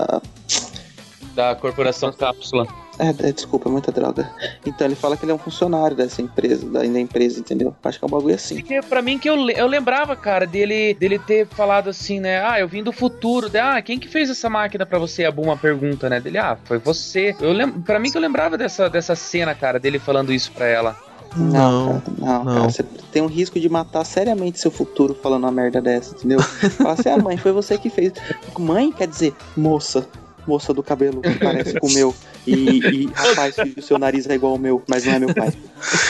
[1.36, 2.68] da corporação Cápsula.
[3.00, 4.28] É, é, desculpa, é muita droga.
[4.66, 7.76] Então ele fala que ele é um funcionário dessa empresa, da, da empresa, entendeu?
[7.84, 8.56] Acho que é um bagulho assim.
[8.56, 12.44] Porque pra mim que eu, eu lembrava, cara, dele, dele ter falado assim, né?
[12.44, 13.50] Ah, eu vim do futuro.
[13.50, 15.26] De, ah, quem que fez essa máquina pra você?
[15.26, 16.20] A Bulma pergunta, né?
[16.20, 17.36] Dele, ah, foi você.
[17.40, 20.66] Eu lem pra mim que eu lembrava dessa, dessa cena, cara, dele falando isso pra
[20.66, 21.07] ela.
[21.36, 22.56] Não, cara, não, não.
[22.56, 26.40] cara, você tem um risco de matar seriamente seu futuro falando uma merda dessa, entendeu?
[26.42, 28.14] Fala assim, ah, mãe, foi você que fez.
[28.58, 30.08] Mãe quer dizer, moça,
[30.48, 32.16] moça do cabelo que parece com o meu.
[32.46, 35.52] E, e rapaz, o seu nariz é igual ao meu, mas não é meu pai.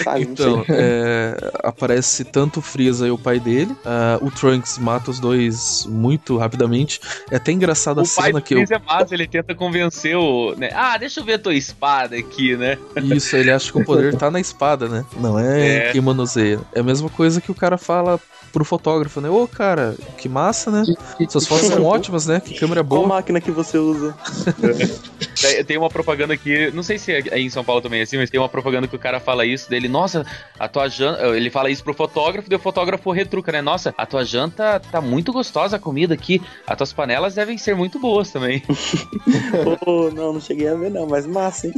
[0.04, 3.76] Sabe, não Então, é, aparece tanto o Freeza e o pai dele.
[3.84, 7.02] ah, o Trunks mata os dois muito rapidamente.
[7.32, 8.58] É até engraçado a o pai cena do que eu.
[8.60, 10.54] Freeza é massa, ele tenta convencer o.
[10.56, 10.70] Né?
[10.74, 12.78] Ah, deixa eu ver a tua espada aqui, né?
[13.04, 15.04] Isso, ele acha que o poder tá na espada, né?
[15.20, 15.92] Não é, É.
[15.92, 16.60] quem manuseia.
[16.74, 18.20] É a mesma coisa que o cara fala
[18.52, 19.30] pro fotógrafo, né?
[19.30, 20.86] Ô, cara, que massa, né?
[21.30, 22.40] Suas fotos são ótimas, né?
[22.40, 23.08] Que câmera Qual boa.
[23.16, 24.16] máquina que você usa?
[25.42, 28.18] Tem- Tem uma propaganda aqui, não sei se é em São Paulo também é assim,
[28.18, 30.26] mas tem uma propaganda que o cara fala isso dele, nossa,
[30.60, 31.22] a tua janta.
[31.36, 33.62] Ele fala isso pro fotógrafo, e o fotógrafo retruca, né?
[33.62, 36.42] Nossa, a tua janta tá muito gostosa a comida aqui.
[36.66, 38.64] As tuas panelas devem ser muito boas também.
[39.84, 41.74] Pô, não, não cheguei a ver não, mas massa, hein?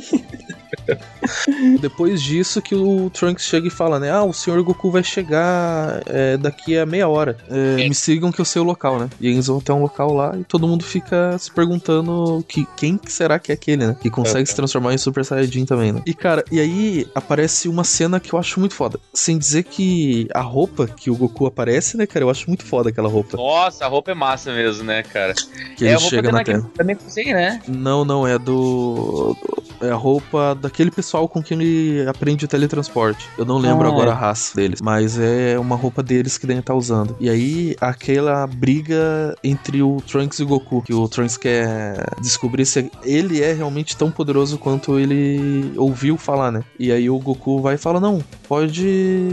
[1.80, 4.12] Depois disso que o Trunks chega e fala, né?
[4.12, 7.38] Ah, o senhor Goku vai chegar é, daqui a meia hora.
[7.50, 9.10] É, me sigam que eu sei o local, né?
[9.20, 12.98] E eles vão até um local lá e todo mundo fica se perguntando que, quem
[12.98, 13.96] que será que é aquele, né?
[14.00, 16.02] Que consegue se transformar em Super Saiyajin também, né?
[16.06, 19.00] E cara, e aí aparece uma cena que eu acho muito foda.
[19.14, 22.26] Sem dizer que a roupa que o Goku aparece, né, cara?
[22.26, 23.38] Eu acho muito foda aquela roupa.
[23.38, 25.34] Nossa, a roupa é massa mesmo, né, cara?
[25.76, 26.70] Que é ele a roupa chega na Terra.
[26.76, 27.62] da Nekusei, né?
[27.68, 29.36] Não, não, é do.
[29.82, 33.26] É a roupa daquele pessoal com quem ele aprende o teletransporte.
[33.38, 34.14] Eu não lembro Ah, agora é.
[34.14, 37.16] a raça deles, mas é uma roupa deles que ele tá usando.
[37.20, 42.66] E aí, aquela briga entre o Trunks e o Goku, que o Trunks quer descobrir
[42.66, 46.64] se ele é realmente tão poderoso quanto ele ouviu falar, né?
[46.78, 48.84] E aí o Goku vai e fala: Não, pode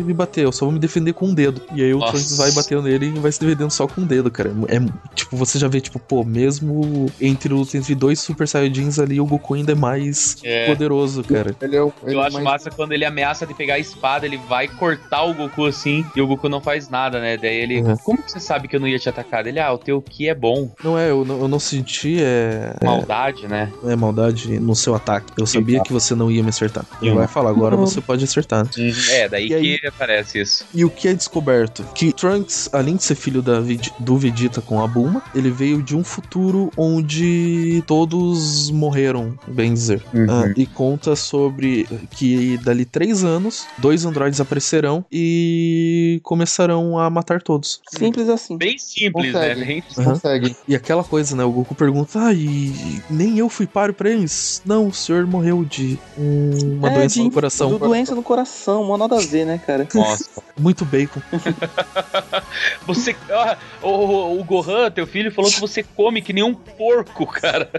[0.04, 1.62] me bater, eu só vou me defender com um dedo.
[1.74, 2.12] E aí o Nossa.
[2.12, 4.50] Trunks vai batendo nele e vai se defendendo só com um dedo, cara.
[4.68, 4.78] É
[5.14, 9.26] tipo, você já vê, tipo, pô, mesmo entre os entre dois Super Saiyajins ali, o
[9.26, 10.66] Goku ainda é mais É.
[10.66, 11.54] poderoso, cara.
[11.60, 11.92] Ele é o.
[12.04, 14.66] Ele Eu é acho mais- massa quando ele ameaça de pegar a espada, ele vai
[14.68, 17.36] cortar o Goku assim, e o Goku não faz nada, né?
[17.36, 17.80] Daí ele.
[17.82, 17.96] Uhum.
[17.98, 19.46] Como que você sabe que eu não ia te atacar?
[19.46, 20.70] Ele, ah, o teu Ki é bom.
[20.82, 23.72] Não é, eu não, eu não senti é, Maldade, né?
[23.84, 25.32] é, maldade no seu ataque.
[25.38, 26.84] Eu sabia que você não ia me acertar.
[27.00, 27.16] Ele Uhum.
[27.18, 28.64] vai falar, agora você pode acertar.
[28.64, 28.70] né?
[29.10, 30.64] É, daí E aí- que aparece isso.
[30.74, 31.84] E o que é descoberto?
[31.94, 33.56] Que Trunks, além de ser filho da
[33.98, 40.02] do Vegeta com a Bulma, ele veio de um futuro onde todos morreram, bem dizer.
[40.14, 40.26] Uhum.
[40.28, 47.42] Ah, e conta sobre que dali três anos, dois androides aparecerão e começarão a matar
[47.42, 47.80] todos.
[47.90, 48.56] Simples assim.
[48.56, 49.60] Bem simples, Consegue.
[49.60, 49.66] né?
[49.66, 49.84] Bem...
[49.98, 50.04] Uhum.
[50.04, 50.56] Consegue.
[50.68, 51.44] E aquela coisa, né?
[51.44, 54.62] O Goku pergunta: Ah, e nem eu fui páreo pra eles?
[54.64, 57.70] Não, o senhor morreu de um- uma É, doença de- no coração.
[57.70, 59.86] Do doença no coração, mó nada a ver, né, cara?
[59.94, 60.28] Nossa.
[60.58, 61.20] Muito bacon.
[62.86, 63.14] Você.
[63.30, 67.26] ah, o, o, o Gohan, teu filho, falou que você come que nem um porco,
[67.26, 67.70] cara.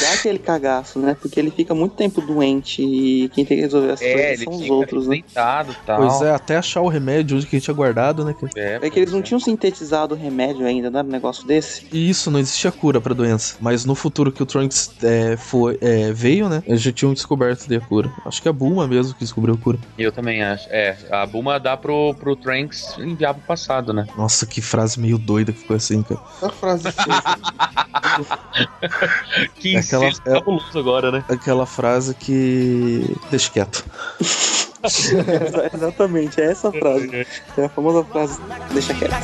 [0.00, 1.16] Dá aquele cagaço, né?
[1.20, 4.52] Porque ele fica muito tempo doente e quem tem que resolver as É, coisas são
[4.54, 5.16] os outros, né?
[5.16, 5.98] deitado tal.
[5.98, 8.32] Pois é, até achar o remédio onde que a gente tinha guardado, né?
[8.34, 8.50] cara?
[8.56, 11.86] É, É que eles não tinham sintetizado o remédio ainda, era um negócio desse?
[11.92, 13.56] E isso, não existia cura pra doença.
[13.60, 16.62] Mas no futuro que o Trunks é, foi, é, veio, né?
[16.66, 18.10] Eles já tinham descoberto daí a cura.
[18.24, 19.78] Acho que é a Bulma mesmo que descobriu a cura.
[19.98, 20.66] Eu também acho.
[20.70, 24.06] É, a Bulma dá pro, pro Trunks enviar pro passado, né?
[24.16, 26.20] Nossa, que frase meio doida que ficou assim, cara.
[26.42, 26.84] A frase
[29.56, 31.24] Que É aquela- incesto é- agora, né?
[31.28, 33.04] Aquela frase que.
[33.30, 33.84] Deixa quieto.
[35.74, 37.26] Exatamente, é essa frase.
[37.56, 38.40] É a famosa frase,
[38.72, 39.14] deixa quieto.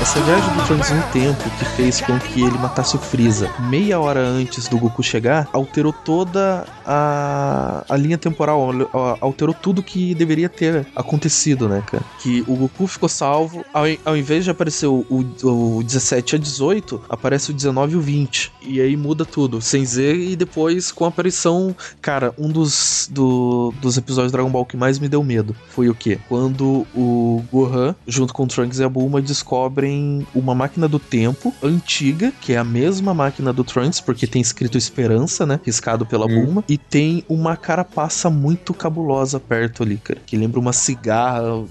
[0.00, 3.98] Essa viagem do Trunks no tempo que fez com que ele matasse o Freeza meia
[3.98, 10.14] hora antes do Goku chegar alterou toda a, a linha temporal, al- alterou tudo que
[10.14, 12.02] deveria ter acontecido, né, cara?
[12.22, 16.38] Que o Goku ficou salvo, ao, ao invés de aparecer o, o, o 17 a
[16.38, 18.52] 18, aparece o 19 e o 20.
[18.62, 23.72] E aí muda tudo, sem Z, e depois com a aparição, cara, um dos, do-
[23.80, 26.18] dos episódios de Dragon Ball que mais me deu medo foi o quê?
[26.28, 31.52] Quando o Gohan, junto com o Trunks e a Bulma, descobrem uma máquina do tempo
[31.62, 35.58] antiga, que é a mesma máquina do Trunks, porque tem escrito Esperança, né?
[35.64, 40.72] Riscado pela Bulma, e tem uma carapaça muito cabulosa perto ali, cara, que lembra uma
[40.72, 41.64] cigarra.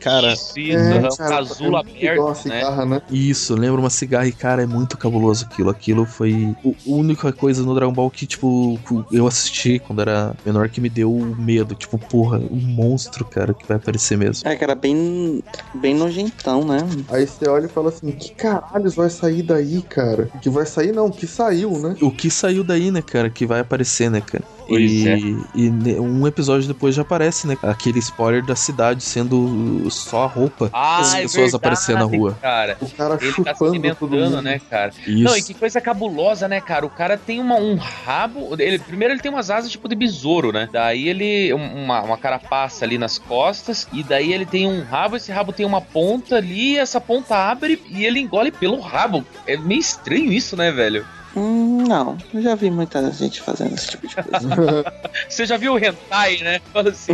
[0.00, 2.34] Cara, Isso, isso, É, é, um cara, casulo aberto, né?
[2.34, 3.02] cigarra, né?
[3.10, 5.70] Isso, lembra uma cigarra e, cara, é muito cabuloso aquilo.
[5.70, 8.78] Aquilo foi a única coisa no Dragon Ball que, tipo,
[9.10, 11.74] eu assisti quando era menor que me deu medo.
[11.74, 14.48] Tipo, porra, um monstro, cara, que vai aparecer mesmo.
[14.48, 15.42] É, era bem,
[15.74, 16.78] bem nojentão, né?
[17.08, 20.28] Aí você olha e fala assim, que caralhos vai sair daí, cara?
[20.40, 21.96] Que vai sair não, que saiu, né?
[22.00, 24.44] O que saiu daí, né, cara, que vai aparecer, né, cara?
[24.68, 25.18] Pois e, é.
[25.56, 27.58] e um episódio depois já aparece, né?
[27.62, 32.04] Aquele spoiler da cidade sendo só a roupa Ah, das é pessoas verdade, aparecendo na
[32.04, 32.38] rua.
[32.40, 34.42] Cara, O cara ele tá se chupando todo alimentando, mundo.
[34.42, 34.92] né, cara?
[35.04, 35.24] Isso.
[35.24, 36.86] Não, e que coisa cabulosa, né, cara?
[36.86, 38.54] O cara tem uma, um rabo.
[38.58, 40.68] Ele, primeiro ele tem umas asas tipo de besouro, né?
[40.72, 41.52] Daí ele.
[41.52, 43.88] um- Uma, uma carapaça ali nas costas.
[43.92, 45.16] E daí ele tem um rabo.
[45.16, 46.74] Esse rabo tem uma ponta ali.
[46.74, 49.24] E essa ponta abre e ele engole pelo rabo.
[49.46, 51.04] É meio estranho isso, né, velho?
[51.34, 54.84] Hum, não, eu já vi muita gente fazendo esse tipo de coisa.
[55.28, 56.60] Você já viu o hentai, né?
[56.72, 57.12] Fala assim.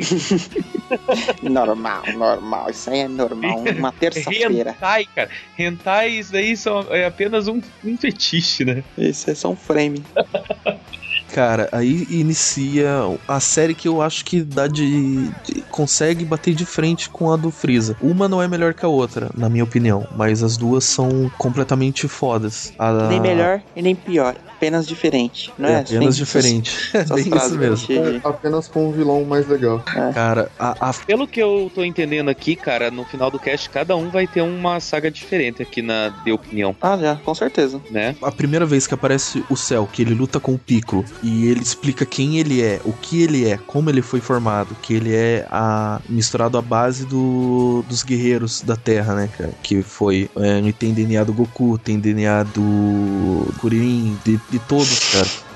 [1.42, 4.70] normal, normal, isso aí é normal, uma terça-feira.
[4.70, 5.30] hentai, cara.
[5.56, 8.82] Hentai, isso daí são, é apenas um, um fetiche, né?
[8.96, 10.02] Isso é só um frame.
[11.28, 12.88] Cara, aí inicia
[13.26, 17.36] a série que eu acho que dá de, de- consegue bater de frente com a
[17.36, 17.94] do Freeza.
[18.00, 22.08] Uma não é melhor que a outra, na minha opinião, mas as duas são completamente
[22.08, 22.72] fodas.
[22.78, 25.72] A, Nem melhor e nem pior, apenas diferente, não é?
[25.74, 26.76] é apenas diferente.
[26.92, 27.86] É Essas bem isso mesmo.
[27.86, 29.82] de- Apenas com um vilão mais legal.
[30.14, 33.94] Cara, a, a Pelo que eu tô entendendo aqui, cara, no final do cast, cada
[33.96, 37.80] um vai ter uma saga diferente aqui na de opinião, Ah, já, com certeza.
[37.90, 38.16] né?
[38.20, 41.60] A primeira vez que aparece o Cell, que ele luta com o Piccolo e ele
[41.62, 45.46] explica quem ele é, o que ele é, como ele foi formado, que ele é
[45.50, 49.52] a misturado à base do, dos guerreiros da Terra, né, cara?
[49.62, 55.48] Que foi é, tem DNA do Goku, tem DNA do Kuririn, de, de todos, cara.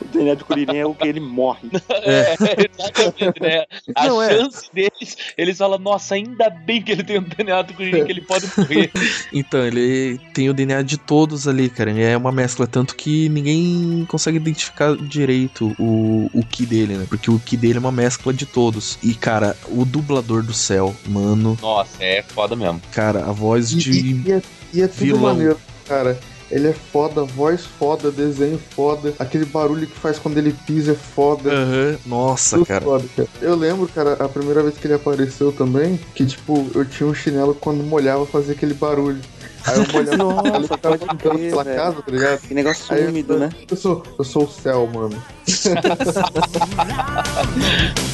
[0.00, 1.68] O DNA de Kuririn é o que ele morre.
[2.02, 3.64] É, exatamente, né?
[3.94, 4.30] A Não, é.
[4.30, 8.12] chance deles, eles falam, nossa, ainda bem que ele tem um DNA do Kuririn que
[8.12, 8.90] ele pode morrer.
[9.32, 11.90] Então, ele tem o DNA de todos ali, cara.
[11.90, 17.06] Ele é uma mescla, tanto que ninguém consegue identificar direito o, o Ki dele, né?
[17.08, 18.98] Porque o Ki dele é uma mescla de todos.
[19.02, 22.80] E, cara, o dublador do céu, mano, Nossa, é foda mesmo.
[22.92, 23.90] cara, a voz E, de.
[23.92, 24.42] e- e é,
[24.72, 25.22] e é tudo vilão.
[25.22, 26.18] maneiro, cara.
[26.50, 30.94] Ele é foda, voz foda, desenho foda, aquele barulho que faz quando ele pisa é
[30.94, 31.50] foda.
[31.52, 32.84] Aham, Nossa, cara.
[32.84, 33.28] foda, cara.
[33.42, 37.14] Eu lembro, cara, a primeira vez que ele apareceu também, que tipo, eu tinha um
[37.14, 39.20] chinelo quando molhava fazia aquele barulho.
[39.66, 41.76] Aí eu molhava Nossa, ele ficava pode brincando crer, pela velho.
[41.76, 42.40] casa, tá ligado?
[42.40, 43.50] Que negócio Aí eu úmido, né?
[43.70, 45.22] Eu sou, eu sou o céu, mano.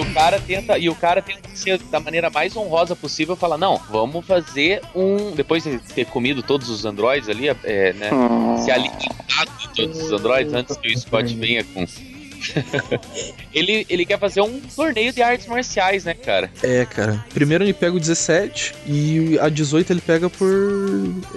[0.00, 3.76] o cara tenta, e o cara tenta ser da maneira mais honrosa possível, falar, não,
[3.90, 5.32] vamos fazer um.
[5.32, 8.10] Depois de ter comido todos os androides ali, é, né?
[8.62, 11.86] Se alimentado de todos os androides antes que o Scott venha com.
[13.52, 16.50] ele, ele quer fazer um torneio de artes marciais, né, cara?
[16.62, 17.24] É, cara.
[17.32, 20.48] Primeiro ele pega o 17 e a 18 ele pega por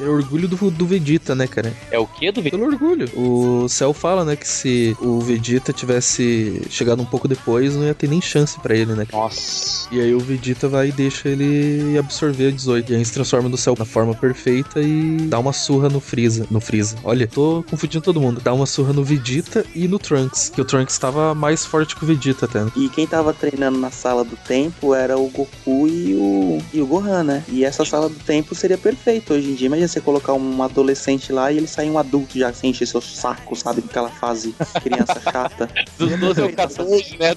[0.07, 1.73] orgulho do, do Vegeta, né, cara?
[1.91, 3.09] É o quê do Pelo orgulho.
[3.15, 7.93] O Cell fala, né, que se o Vegeta tivesse chegado um pouco depois, não ia
[7.93, 9.07] ter nem chance pra ele, né?
[9.11, 9.87] Nossa.
[9.91, 12.91] E aí o Vegeta vai e deixa ele absorver a 18.
[12.91, 16.47] E aí se transforma no Cell na forma perfeita e dá uma surra no Freeza.
[16.49, 16.97] No Freeza.
[17.03, 18.41] Olha, tô confundindo todo mundo.
[18.41, 20.49] Dá uma surra no Vegeta e no Trunks.
[20.49, 22.63] Que o Trunks tava mais forte que o Vegeta até.
[22.63, 22.71] né?
[22.75, 26.85] E quem tava treinando na sala do tempo era o Goku e o, e o
[26.85, 27.43] Gohan, né?
[27.47, 29.67] E essa sala do tempo seria perfeita hoje em dia.
[29.67, 33.01] Imagina você colocar um adolescente lá e ele sair um adulto já sem encher seu
[33.01, 33.83] saco, sabe?
[33.87, 35.69] Aquela fase criança chata.
[35.97, 37.33] Dos 12 ao 14, né?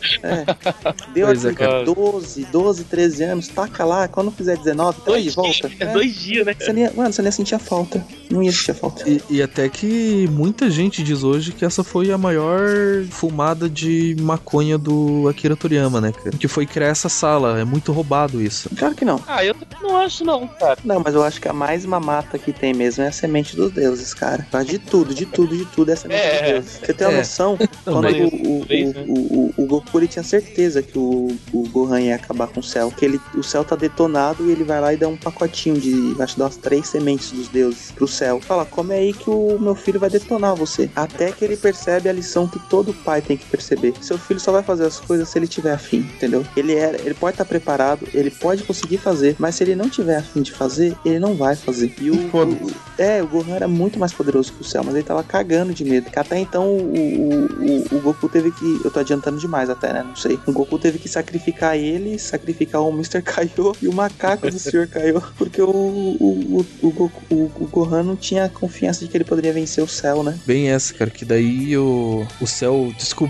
[1.14, 1.84] Deu Pois é, aqui cara.
[1.84, 4.09] 12, 12, 13 anos, taca lá.
[4.09, 5.70] Quando fizer 19, tá aí de volta.
[5.78, 6.54] É dois dias, né?
[6.59, 8.04] Você nem, ia- mano, você nem ia sentir a falta.
[8.30, 9.09] Não ia sentir a falta.
[9.09, 12.66] E, e até que muita gente diz hoje que essa foi a maior
[13.11, 16.30] fumada de maconha do Akira Toriyama, né, cara?
[16.36, 17.59] Que foi criar essa sala.
[17.61, 18.68] É muito roubado isso.
[18.76, 19.20] Claro que não.
[19.26, 20.78] Ah, eu não acho não, cara.
[20.84, 23.72] Não, mas eu acho que a mais mamata que tem mesmo é a semente dos
[23.72, 24.47] deuses, cara.
[24.53, 26.42] Mas de tudo, de tudo, de tudo é a semente É.
[26.42, 26.80] dos deuses.
[26.84, 27.18] Você tem uma É.
[27.18, 27.59] noção?
[27.86, 29.05] Não, Quando o, né?
[29.07, 32.62] o, o, o Goku ele tinha certeza que o, o Gohan ia acabar com o
[32.62, 32.90] céu.
[32.97, 36.14] Que ele, o céu tá detonado e ele vai lá e dá um pacotinho de,
[36.20, 38.40] acho que dá umas três sementes dos deuses pro céu.
[38.40, 40.90] Fala, come aí que o meu filho vai detonar você.
[40.97, 43.95] Até que ele percebe a lição que todo pai tem que perceber.
[44.01, 46.45] Seu filho só vai fazer as coisas se ele tiver afim, entendeu?
[46.57, 50.16] Ele, é, ele pode estar preparado, ele pode conseguir fazer, mas se ele não tiver
[50.16, 51.95] afim de fazer, ele não vai fazer.
[52.01, 55.05] E o, o- é, o Gohan era muito mais poderoso que o céu, mas ele
[55.05, 56.11] tava cagando de medo.
[56.11, 57.45] Que até então o,
[57.91, 58.80] o, o, Goku teve que.
[58.84, 60.03] Eu tô adiantando demais até, né?
[60.03, 60.39] Não sei.
[60.47, 63.20] O Goku teve que sacrificar ele, sacrificar o Mr.
[63.22, 64.89] Kaiô e o macaco do Sr.
[64.89, 69.53] Kaiô, porque o, o, o, Goku, o, Gohan não tinha confiança de que ele poderia
[69.53, 70.38] vencer o céu, né?
[70.46, 73.25] Bem essa, cara, que daí o, o céu descobriu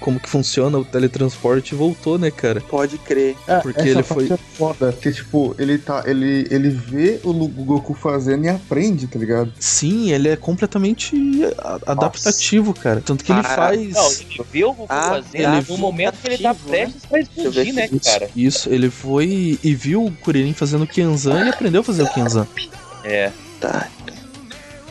[0.00, 2.60] como que funciona o teletransporte e voltou, né, cara?
[2.60, 3.36] Pode crer.
[3.46, 4.92] É, Porque essa ele parte foi- é foda.
[4.92, 6.02] Que, tipo, ele tá.
[6.06, 9.52] Ele, ele vê o Goku fazendo e aprende, tá ligado?
[9.58, 11.14] Sim, ele é completamente
[11.58, 13.00] a- adaptativo, cara.
[13.04, 13.92] Tanto que ele Cara, faz.
[13.92, 16.58] Não, ele viu o Goku Ah, fazer ele no momento que ele tá né?
[16.68, 18.30] prestes pra explodir, né, se- cara?
[18.36, 22.12] Isso, ele foi e viu o Kuririn fazendo o Kenzan e aprendeu a fazer o
[22.12, 22.46] Kenzan.
[23.04, 23.30] É.
[23.60, 23.88] Tá.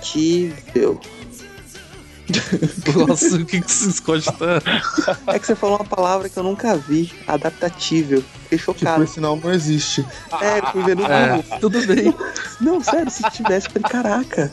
[0.01, 0.99] Tível.
[3.07, 4.61] Nossa, o que que esse Scott tá.
[5.27, 7.11] É que você falou uma palavra que eu nunca vi.
[7.27, 8.23] Adaptatível.
[8.43, 9.03] Fiquei Tipo, chocado.
[9.03, 10.05] esse não, não existe.
[10.41, 11.15] É, eu fui ver no Google.
[11.17, 12.13] É, tudo bem.
[12.61, 14.51] Não, sério, se tivesse, eu falei, caraca.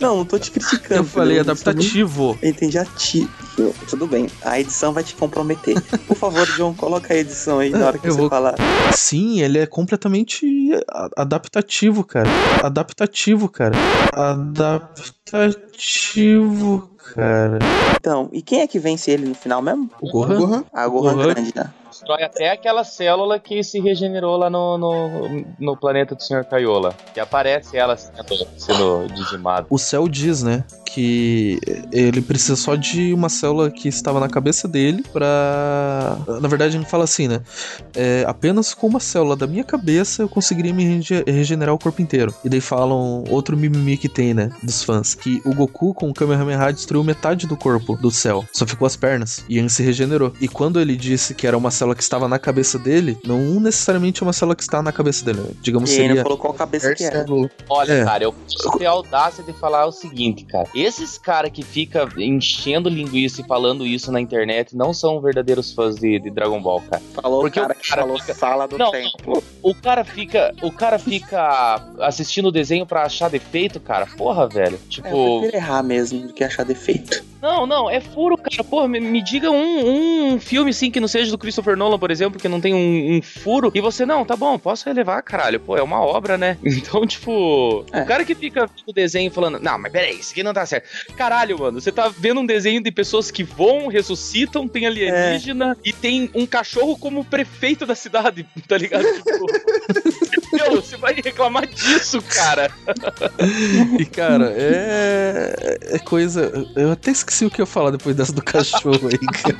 [0.00, 1.00] Não, não tô te criticando.
[1.00, 2.38] Eu falei adaptativo.
[2.42, 3.28] Eu entendi ativo.
[3.88, 5.80] Tudo bem, a edição vai te comprometer.
[6.06, 8.54] Por favor, John, coloca a edição aí na hora que Eu você vou- falar.
[8.92, 10.46] Sim, ele é completamente
[10.90, 12.28] a- adaptativo, cara.
[12.62, 13.74] Adaptativo, cara.
[15.36, 17.58] Adaptativo, cara.
[17.98, 19.90] Então, e quem é que vence ele no final mesmo?
[20.00, 20.38] O Gohan?
[20.38, 20.64] Gohan?
[20.72, 21.32] Ah, o Gohan Gohan.
[21.34, 21.70] grande, né?
[21.98, 26.44] Destrói até aquela célula que se regenerou lá no, no, no planeta do Sr.
[26.44, 26.94] Caiola.
[27.14, 29.66] Que aparece ela sendo, sendo dizimada.
[29.70, 31.58] O céu diz, né, que
[31.92, 36.18] ele precisa só de uma célula que estava na cabeça dele pra.
[36.40, 37.40] Na verdade, ele fala assim, né?
[37.94, 42.00] é, apenas com uma célula da minha cabeça eu conseguiria me rege- regenerar o corpo
[42.02, 42.34] inteiro.
[42.44, 44.50] E daí falam outro mimimi que tem, né?
[44.62, 45.14] Dos fãs.
[45.14, 48.44] Que o Goku com o Kamehameha destruiu metade do corpo do céu.
[48.52, 49.44] Só ficou as pernas.
[49.48, 50.32] E ele se regenerou.
[50.40, 54.22] E quando ele disse que era uma célula que estava na cabeça dele, não necessariamente
[54.22, 55.40] é uma célula que está na cabeça dele.
[55.40, 55.50] né?
[55.60, 56.22] Digamos E ele não seria.
[56.22, 57.10] falou qual cabeça que é.
[57.10, 57.50] Célula.
[57.68, 58.04] Olha, É.
[58.04, 60.68] cara, eu preciso ter a audácia de falar o seguinte, cara.
[60.74, 65.96] Esses caras que fica enchendo linguiça e falando isso na internet não são verdadeiros fãs
[65.96, 67.02] de, de Dragon Ball, cara.
[67.14, 69.42] Falou Porque o cara o que cara falou fica- sala do Não, templo.
[69.62, 74.06] O cara fica, o cara fica assistindo o desenho pra achar defeito, cara.
[74.16, 74.76] Porra, velho.
[74.76, 77.24] É, eu Tipo, prefiro errar mesmo do que achar defeito.
[77.40, 78.64] Não, não, é furo, cara.
[78.64, 82.10] Porra, me, me diga um, um filme assim que não seja do Christopher Nolan, por
[82.10, 85.60] exemplo, que não tem um, um furo e você não, tá bom, posso relevar, caralho.
[85.60, 86.56] Pô, é uma obra, né?
[86.86, 88.02] Então, tipo, É.
[88.02, 90.64] o cara que fica vendo o desenho falando, não, mas peraí, isso aqui não tá
[90.66, 90.88] certo.
[91.16, 95.92] Caralho, mano, você tá vendo um desenho de pessoas que voam, ressuscitam, tem alienígena e
[95.92, 99.04] tem um cachorro como prefeito da cidade, tá ligado?
[99.04, 99.46] Tipo,
[100.52, 102.70] meu, você vai reclamar disso, cara.
[103.98, 105.78] E, cara, é.
[105.92, 106.52] É coisa.
[106.74, 109.56] Eu até esqueci o que eu ia falar depois dessa do cachorro aí, cara.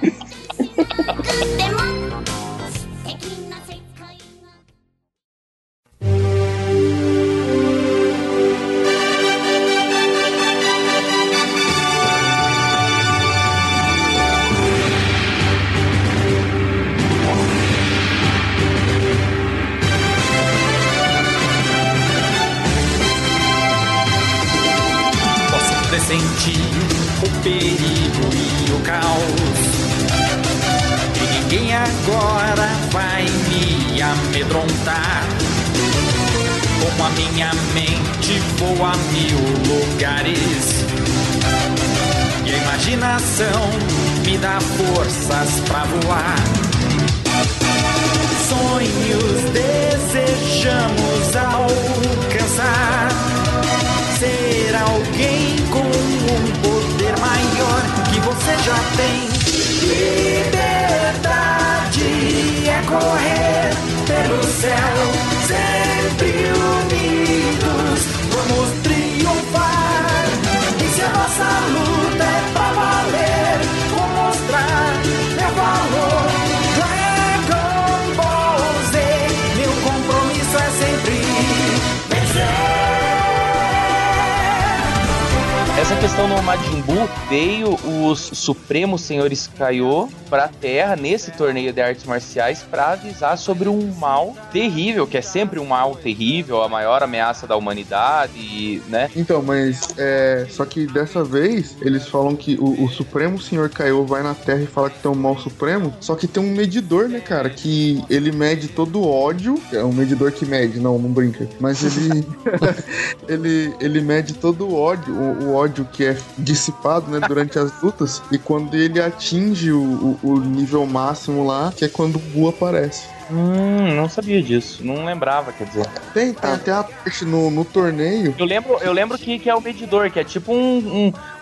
[88.46, 93.68] nosso os Supremos Senhores Kaiô pra Terra nesse torneio de artes marciais pra avisar sobre
[93.68, 99.08] um mal terrível, que é sempre um mal terrível, a maior ameaça da humanidade, né?
[99.14, 100.46] Então, mas é.
[100.50, 104.62] Só que dessa vez eles falam que o, o Supremo Senhor Kaiô vai na Terra
[104.62, 105.94] e fala que tem um mal supremo.
[106.00, 107.48] Só que tem um medidor, né, cara?
[107.48, 109.54] Que ele mede todo o ódio.
[109.72, 111.48] É um medidor que mede, não, não brinca.
[111.60, 112.26] Mas ele.
[113.28, 117.70] ele, ele mede todo o ódio, o, o ódio que é dissipado, né, durante as
[117.80, 118.20] lutas.
[118.32, 122.48] E quando ele atinge o, o, o nível máximo lá, que é quando o Bu
[122.48, 123.16] aparece.
[123.30, 124.84] Hum, não sabia disso.
[124.84, 125.86] Não lembrava, quer dizer.
[126.14, 128.34] Tem, tem até a parte no, no torneio.
[128.38, 130.78] Eu lembro, eu lembro que, que é o medidor, que é tipo um,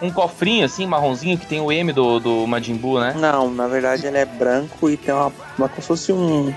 [0.01, 3.15] um, um cofrinho, assim, marronzinho, que tem o M do, do Majin Buu, né?
[3.17, 5.33] Não, na verdade ele é branco e tem uma.
[5.59, 6.55] uma como se fosse um.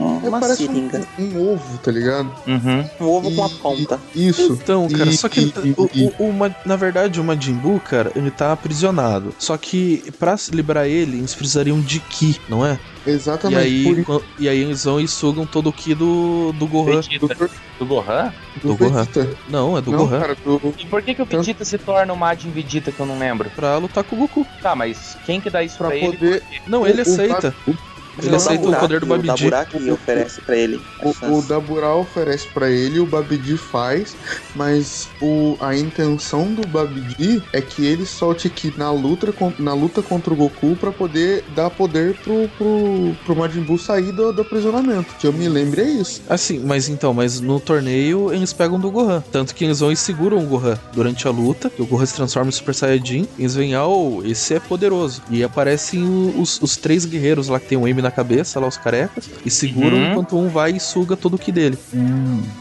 [0.00, 1.06] Um- É, Uma parece seringa.
[1.18, 2.32] um, um ovo, tá ligado?
[2.46, 2.84] Uhum.
[3.00, 4.00] Um ovo com uma E- ponta.
[4.14, 4.52] Isso.
[4.62, 7.54] Então, cara, E- só que e- o, e- o- o Ma- na verdade o Majin
[7.54, 9.34] Buu, cara, ele tá aprisionado.
[9.38, 12.78] Só que pra se liberar ele, eles precisariam de Ki, não é?
[13.06, 13.60] E Exatamente.
[13.60, 17.00] aí, por e aí eles vão e sugam todo o Ki do, do Gohan.
[17.78, 18.32] Do Gohan?
[18.62, 19.06] do do Gohan.
[19.48, 20.20] Não, é do Não, Gohan.
[20.20, 23.04] cara, do, E por que, que o Vegeta se torna o Majin Vegeta que eu
[23.04, 23.50] não lembro?
[23.50, 24.46] Pra lutar com o Goku.
[24.62, 26.16] Tá, mas quem que dá isso pra, pra ele?
[26.16, 26.42] poder.
[26.66, 27.54] Não, ele O- o aceita.
[27.66, 27.78] Bab-
[28.18, 29.28] Ele Não, aceita o poder do Babidi.
[29.46, 30.80] O Daburaki oferece pra ele.
[31.02, 34.14] O, o Daburá oferece pra ele, o Babidi faz,
[34.54, 40.02] mas o, a intenção do Babidi é que ele solte Ki na luta, na luta
[40.02, 44.42] contra o Goku pra poder dar poder pro, pro, pro Majin Buu sair do, do
[44.42, 45.14] aprisionamento.
[45.18, 46.22] Que eu me lembre é isso.
[46.28, 49.22] Assim, mas então, mas no torneio eles pegam do Gohan.
[49.32, 51.68] Tanto que eles vão e seguram o Gohan durante a luta.
[51.70, 53.26] que O Gohan se transforma em Super Saiyajin.
[53.38, 55.22] Eles veem, ah, oh, esse é poderoso.
[55.30, 58.68] E aparecem o- os, os três guerreiros lá que tem um M na cabeça, lá
[58.68, 59.28] os carecas.
[59.44, 60.10] E seguram Uhum.
[60.12, 61.78] enquanto um vai e suga todo o Ki dele.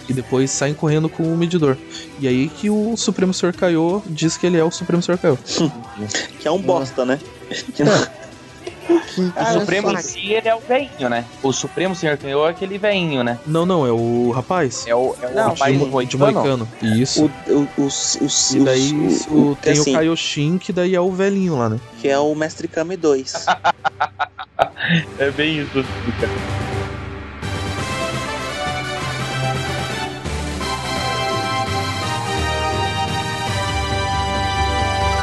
[0.09, 1.77] E depois saem correndo com o medidor.
[2.19, 5.37] E aí que o Supremo Senhor Kaiô diz que ele é o Supremo Senhor Kaiô.
[6.39, 7.19] Que é um bosta, né?
[7.75, 11.23] Que não- Que, O Supremo em si, ele é o veinho, né?
[11.43, 13.37] O Supremo Senhor Kaiô é aquele veinho, né?
[13.45, 14.83] Não, não, é o rapaz.
[14.87, 16.67] É o, é o Não, rapaz de, de Moicano.
[16.81, 17.29] Isso.
[17.47, 18.91] o, o, os, os, E daí
[19.29, 21.79] o- o- tem assim, o Kaioshin, que daí é o velhinho lá, né?
[22.01, 23.45] que é o Mestre Kami 2.
[25.19, 25.83] É bem isso,
[26.19, 26.63] cara.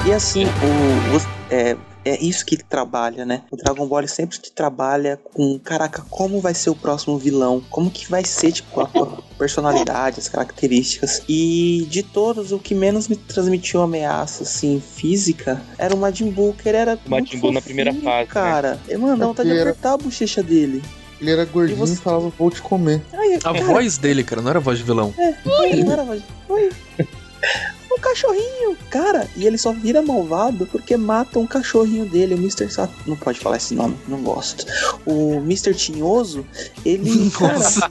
[0.07, 3.43] E assim, o, os- é, é isso que ele trabalha, né?
[3.51, 7.63] O Dragon Ball sempre te trabalha com, caraca, como vai ser o próximo vilão?
[7.71, 9.07] Como que vai ser, tipo, a a
[9.39, 11.23] personalidade, as características?
[11.29, 16.55] E de todos, o que menos me transmitiu ameaça, assim, física, era o Majin Buu,
[16.55, 18.27] que ele era O Majin Buu na primeira fase, né?
[18.27, 18.81] cara.
[18.89, 18.97] Né?
[18.97, 20.83] Mano, dá vontade de apertar a bochecha dele.
[21.21, 23.03] Ele era gordinho E e, você- falava, vou te comer.
[23.13, 25.13] Ai, A cara, voz dele, cara, não era a voz de vilão.
[25.19, 26.71] Oi, não era voz- Oi.
[27.91, 32.71] Um cachorrinho, cara, e ele só vira malvado porque mata um cachorrinho dele, o Mr.
[32.71, 32.91] Sat...
[33.07, 34.65] Não pode falar esse nome, não gosto.
[35.05, 35.75] O Mr.
[35.75, 36.47] Tinhoso,
[36.85, 37.91] ele, cara, Nossa.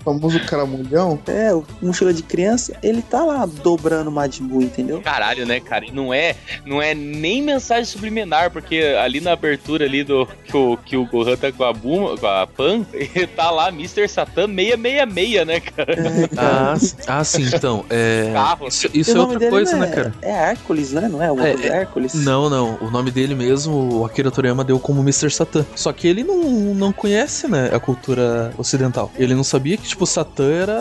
[0.00, 1.18] O famoso caramulhão.
[1.26, 5.00] é, o mochila de criança, ele tá lá dobrando o Majin Buu, entendeu?
[5.02, 5.84] Caralho, né, cara?
[5.84, 10.56] E não é, não é nem mensagem subliminar, porque ali na abertura ali do que
[10.56, 14.08] o, que o Gohan tá com a Buma, com a Pan, ele tá lá Mr.
[14.08, 15.92] Satan 666, né, cara?
[15.92, 16.34] É, cara.
[16.36, 16.74] Ah,
[17.06, 17.84] ah, sim, então.
[17.90, 18.68] É, Carro.
[18.68, 20.14] isso isso o é outra coisa, né, é, cara?
[20.22, 21.08] É Hércules, né?
[21.10, 21.26] Não é?
[21.28, 22.14] Alguma É, coisa Hércules?
[22.14, 22.78] Não, não.
[22.80, 25.30] O nome dele mesmo, o Akira Toriyama deu como Mr.
[25.30, 25.64] Satan.
[25.74, 26.42] Só que ele não,
[26.74, 29.10] não conhece, né, a cultura ocidental.
[29.16, 30.74] Ele não sabia que, tipo, Satan era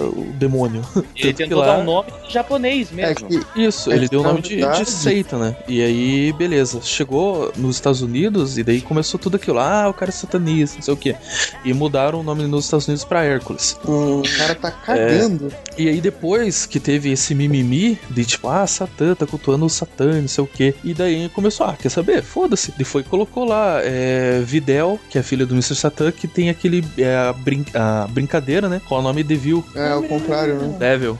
[0.00, 0.82] o demônio.
[1.16, 3.28] Ele tentou lá- dar um nome japonês É mesmo.
[3.28, 5.56] que Isso, É ele deu o nome de, de seita, né?
[5.66, 6.80] E aí, beleza.
[6.82, 9.58] Chegou nos Estados Unidos e daí começou tudo aquilo.
[9.58, 11.16] Ah, o cara é satanista, não sei o quê.
[11.64, 13.76] E mudaram o nome nos Estados Unidos pra Hércules.
[13.86, 15.52] Hum, o cara tá cagando.
[15.76, 20.20] E aí depois que teve esse mimimi de tipo, ah, Satã, tá cultuando o Satã,
[20.20, 20.74] não sei o quê.
[20.84, 22.22] E daí começou, ah, quer saber?
[22.22, 22.74] Foda-se.
[22.78, 25.74] E foi e colocou lá é, Videl, que é a filha do Mr.
[25.74, 28.80] Satã, que tem aquele é, a, brin a brincadeira, né?
[28.88, 29.64] Com o nome Devil.
[29.74, 30.76] É, ao contrário, né?
[30.78, 31.18] Devil.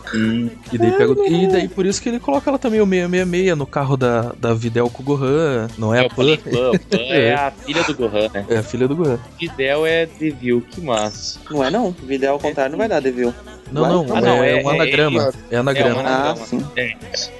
[0.72, 3.66] E daí pega, E daí por isso que ele coloca ela também o 666 no
[3.66, 5.68] carro da, da Videl com o Gohan.
[5.78, 6.36] Não é, É a o Pan.
[6.36, 6.78] Pan.
[6.90, 8.46] Pan é a filha do Gohan, né?
[8.48, 9.18] É a filha do Gohan.
[9.38, 11.38] Fidel é Devil, que massa.
[11.50, 11.94] não é não.
[12.02, 13.32] Vida ao contrário não vai dar, Devil.
[13.70, 13.90] Não, Vai?
[13.92, 15.32] não, Ah, não, é, é- um é- anagrama.
[15.50, 15.90] É, anagrama.
[16.00, 16.46] É um Ah, anagrama.
[16.46, 16.66] sim.
[16.76, 16.96] É,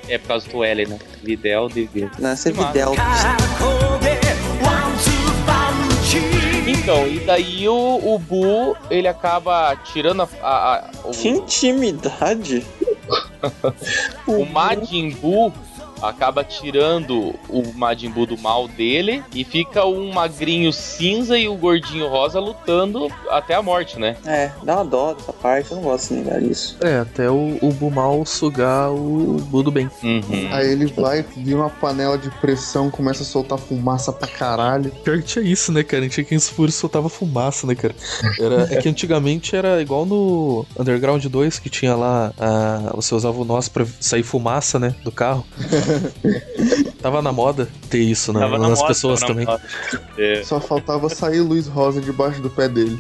[0.09, 0.99] é por causa do L, né?
[1.23, 1.69] Videl.
[2.19, 2.53] Não, essa é.
[2.53, 2.95] Videl.
[6.67, 7.75] Então, e daí o,
[8.15, 12.65] o Bu, ele acaba tirando a, a- a- o, Que intimidade.
[14.27, 15.53] o Majin Buu,
[16.03, 21.57] acaba tirando o Majin Buu do mal dele e fica um magrinho cinza e o
[21.57, 24.17] gordinho rosa lutando até a morte, né?
[24.27, 26.77] É, dá uma dó dessa parte, eu não gosto de negar isso.
[26.83, 29.91] É, até o, o Bumal sugar o Bu do bem.
[30.03, 30.49] Uhum.
[30.53, 34.91] Aí ele vai, vira uma panela de pressão, começa a soltar fumaça pra caralho.
[35.05, 36.09] Pior que tinha isso, né, cara?
[36.09, 37.95] Tinha quem furo soltava fumaça, né, cara?
[38.39, 43.41] Era, é que antigamente era igual no Underground 2, que tinha lá, ah, você usava
[43.41, 45.45] o nós pra sair fumaça, né, do carro.
[47.01, 49.47] Tava na moda ter isso né, Tava na nas moda, pessoas tava na também.
[49.47, 49.63] moda.
[50.19, 50.43] É.
[50.45, 52.99] Só faltava sair luz rosa debaixo do pé dele.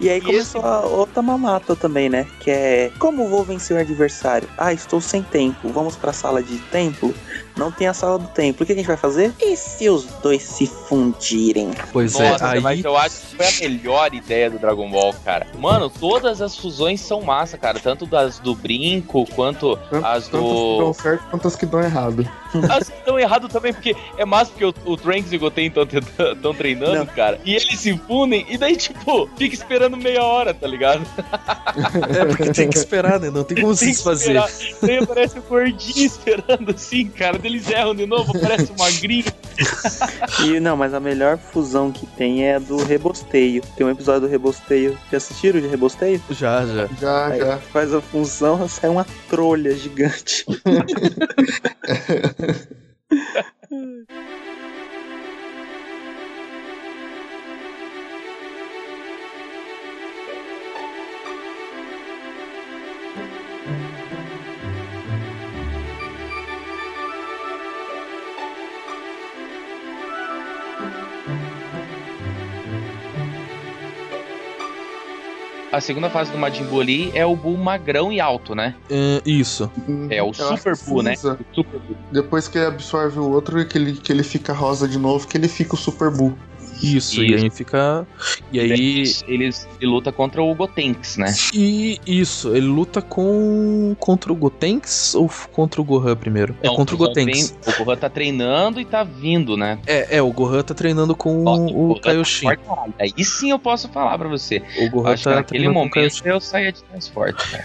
[0.00, 2.26] E aí começou a outra mamata também, né?
[2.40, 4.48] Que é como vou vencer o adversário?
[4.56, 5.68] Ah, estou sem tempo.
[5.70, 7.14] Vamos pra sala de templo?
[7.56, 8.62] Não tem a sala do templo.
[8.62, 9.32] O que a gente vai fazer?
[9.40, 11.70] E se os dois se fundirem?
[11.92, 15.14] Pois Nossa, é, aí mas eu acho que foi a melhor ideia do Dragon Ball,
[15.24, 15.46] cara.
[15.58, 17.80] Mano, todas as fusões são massa, cara.
[17.80, 20.94] Tanto das do brinco, quanto as Tantas que dão do.
[20.94, 22.28] certo quanto as que dão errado.
[22.70, 25.66] As que estão errado também, porque é massa porque o, o Trunks e o Goten
[25.66, 27.06] estão treinando, Não.
[27.06, 27.38] cara.
[27.44, 31.04] E eles se fundem, e daí, tipo, fica esperando meia hora, tá ligado?
[32.18, 33.30] é porque tem que esperar, né?
[33.30, 34.42] Não tem como se fazer.
[34.80, 37.38] Daí aparece o gordinho esperando assim, cara.
[37.46, 39.24] Daí Eles erram de novo, aparece o magrinho.
[40.44, 43.62] E não, mas a melhor fusão que tem é a do rebosteio.
[43.76, 44.98] Tem um episódio do rebosteio.
[45.12, 46.20] Já assistiram de rebosteio?
[46.30, 46.88] Já, já.
[47.00, 47.58] Já, Aí já.
[47.58, 50.44] faz a função, sai uma trolha gigante.
[75.76, 78.74] A segunda fase do Majin Buu ali é o Buu magrão e alto, né?
[78.88, 79.70] É, isso.
[80.08, 81.14] É o Eu Super Buu, né?
[81.16, 81.94] Super Buu.
[82.10, 85.28] Depois que ele absorve o outro e que ele, que ele fica rosa de novo,
[85.28, 86.34] que ele fica o Super Buu.
[86.82, 87.44] Isso, e Isso.
[87.44, 88.06] aí fica.
[88.52, 88.70] E aí.
[88.70, 89.50] Eles, ele
[89.82, 91.32] luta contra o Gotenks, né?
[91.54, 93.94] E isso, ele luta com.
[93.98, 96.54] contra o Gotenks ou contra o Gohan primeiro?
[96.62, 97.50] É Não, contra o Gotenks.
[97.50, 99.78] tem- O Gohan tá treinando e tá vindo, né?
[99.86, 102.46] É, é, o Gohan tá treinando com Nossa, o Gohan tá Kaioshin.
[102.56, 102.94] caralho.
[102.98, 104.62] Aí sim eu posso falar pra você.
[104.78, 107.50] O Gohan Acho que tá naquele treinando com o momento eu saía de mais forte,
[107.50, 107.64] cara.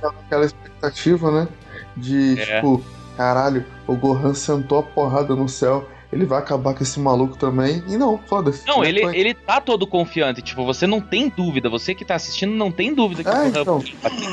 [0.00, 1.48] Tava aquela expectativa, né?
[1.96, 2.56] De, É.
[2.56, 2.82] tipo,
[3.16, 5.88] caralho, o Gohan sentou a porrada no céu.
[6.12, 7.82] Ele vai acabar com esse maluco também.
[7.88, 8.66] E não, foda-se.
[8.66, 9.16] Não, ele, foi.
[9.16, 10.40] ele tá todo confiante.
[10.42, 11.68] Tipo, você não tem dúvida.
[11.68, 13.78] Você que tá assistindo não tem dúvida que É, então.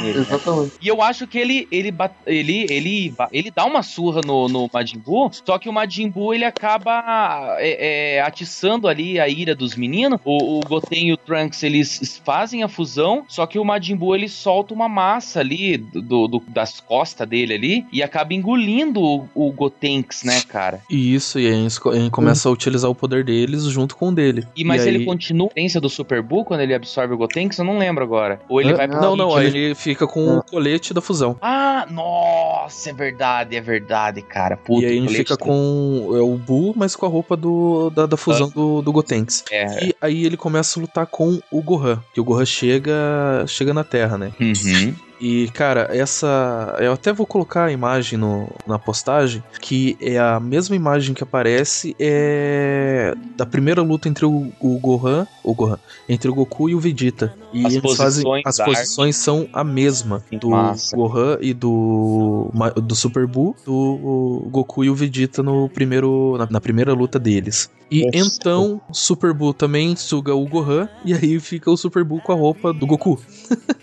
[0.01, 0.19] nele.
[0.19, 0.21] né?
[0.21, 0.73] Exatamente.
[0.81, 1.93] E eu acho que ele ele,
[2.25, 6.33] ele, ele, ele dá uma surra no, no Majin Buu, só que o Majin Buu
[6.33, 10.19] ele acaba é, é, atiçando ali a ira dos meninos.
[10.23, 14.15] O, o Goten e o Trunks eles fazem a fusão, só que o Majin Buu
[14.15, 19.27] ele solta uma massa ali do, do- das costas dele ali e acaba engolindo o,
[19.33, 20.81] o Gotenks, né, cara?
[20.89, 21.62] E Isso, e aí
[21.93, 24.45] ele começa a utilizar o poder deles junto com o dele.
[24.55, 27.57] E mas aí- ele continua a potência do Super Buu quando ele absorve o Gotenks?
[27.57, 28.39] Eu não lembro agora.
[28.49, 28.77] Ou ele Hã?
[28.77, 31.37] vai pro Não, não, aí ritmo- ele fica com o colete da fusão.
[31.41, 34.57] Ah, nossa, é verdade, é verdade, cara.
[34.57, 37.89] Puta, e aí ele fica do- com é, o Buu, mas com a roupa do,
[37.89, 39.43] da, da fusão do, do Gotenks.
[39.51, 39.85] É.
[39.87, 42.01] E aí ele começa a lutar com o Gohan.
[42.13, 44.31] Que o Gohan chega, chega na Terra, né?
[44.39, 44.93] Uhum.
[45.23, 46.75] E, cara, essa.
[46.81, 51.23] Eu até vou colocar a imagem no, na postagem, que é a mesma imagem que
[51.23, 55.79] aparece é da primeira luta entre o, o Gohan, o Gohan,
[56.09, 57.33] entre o Goku e o Vegeta.
[57.53, 58.23] E As eles fazem.
[58.25, 60.93] posições As posições são a mesma do Massa.
[60.93, 62.51] Gohan e do,
[62.83, 67.71] do Super Buu, do Goku e o Vegeta no primeiro, na, na primeira luta deles.
[67.91, 68.17] E Nossa.
[68.17, 72.35] então, Super Buu também suga o Gohan, e aí fica o Super Buu com a
[72.35, 73.21] roupa do Goku.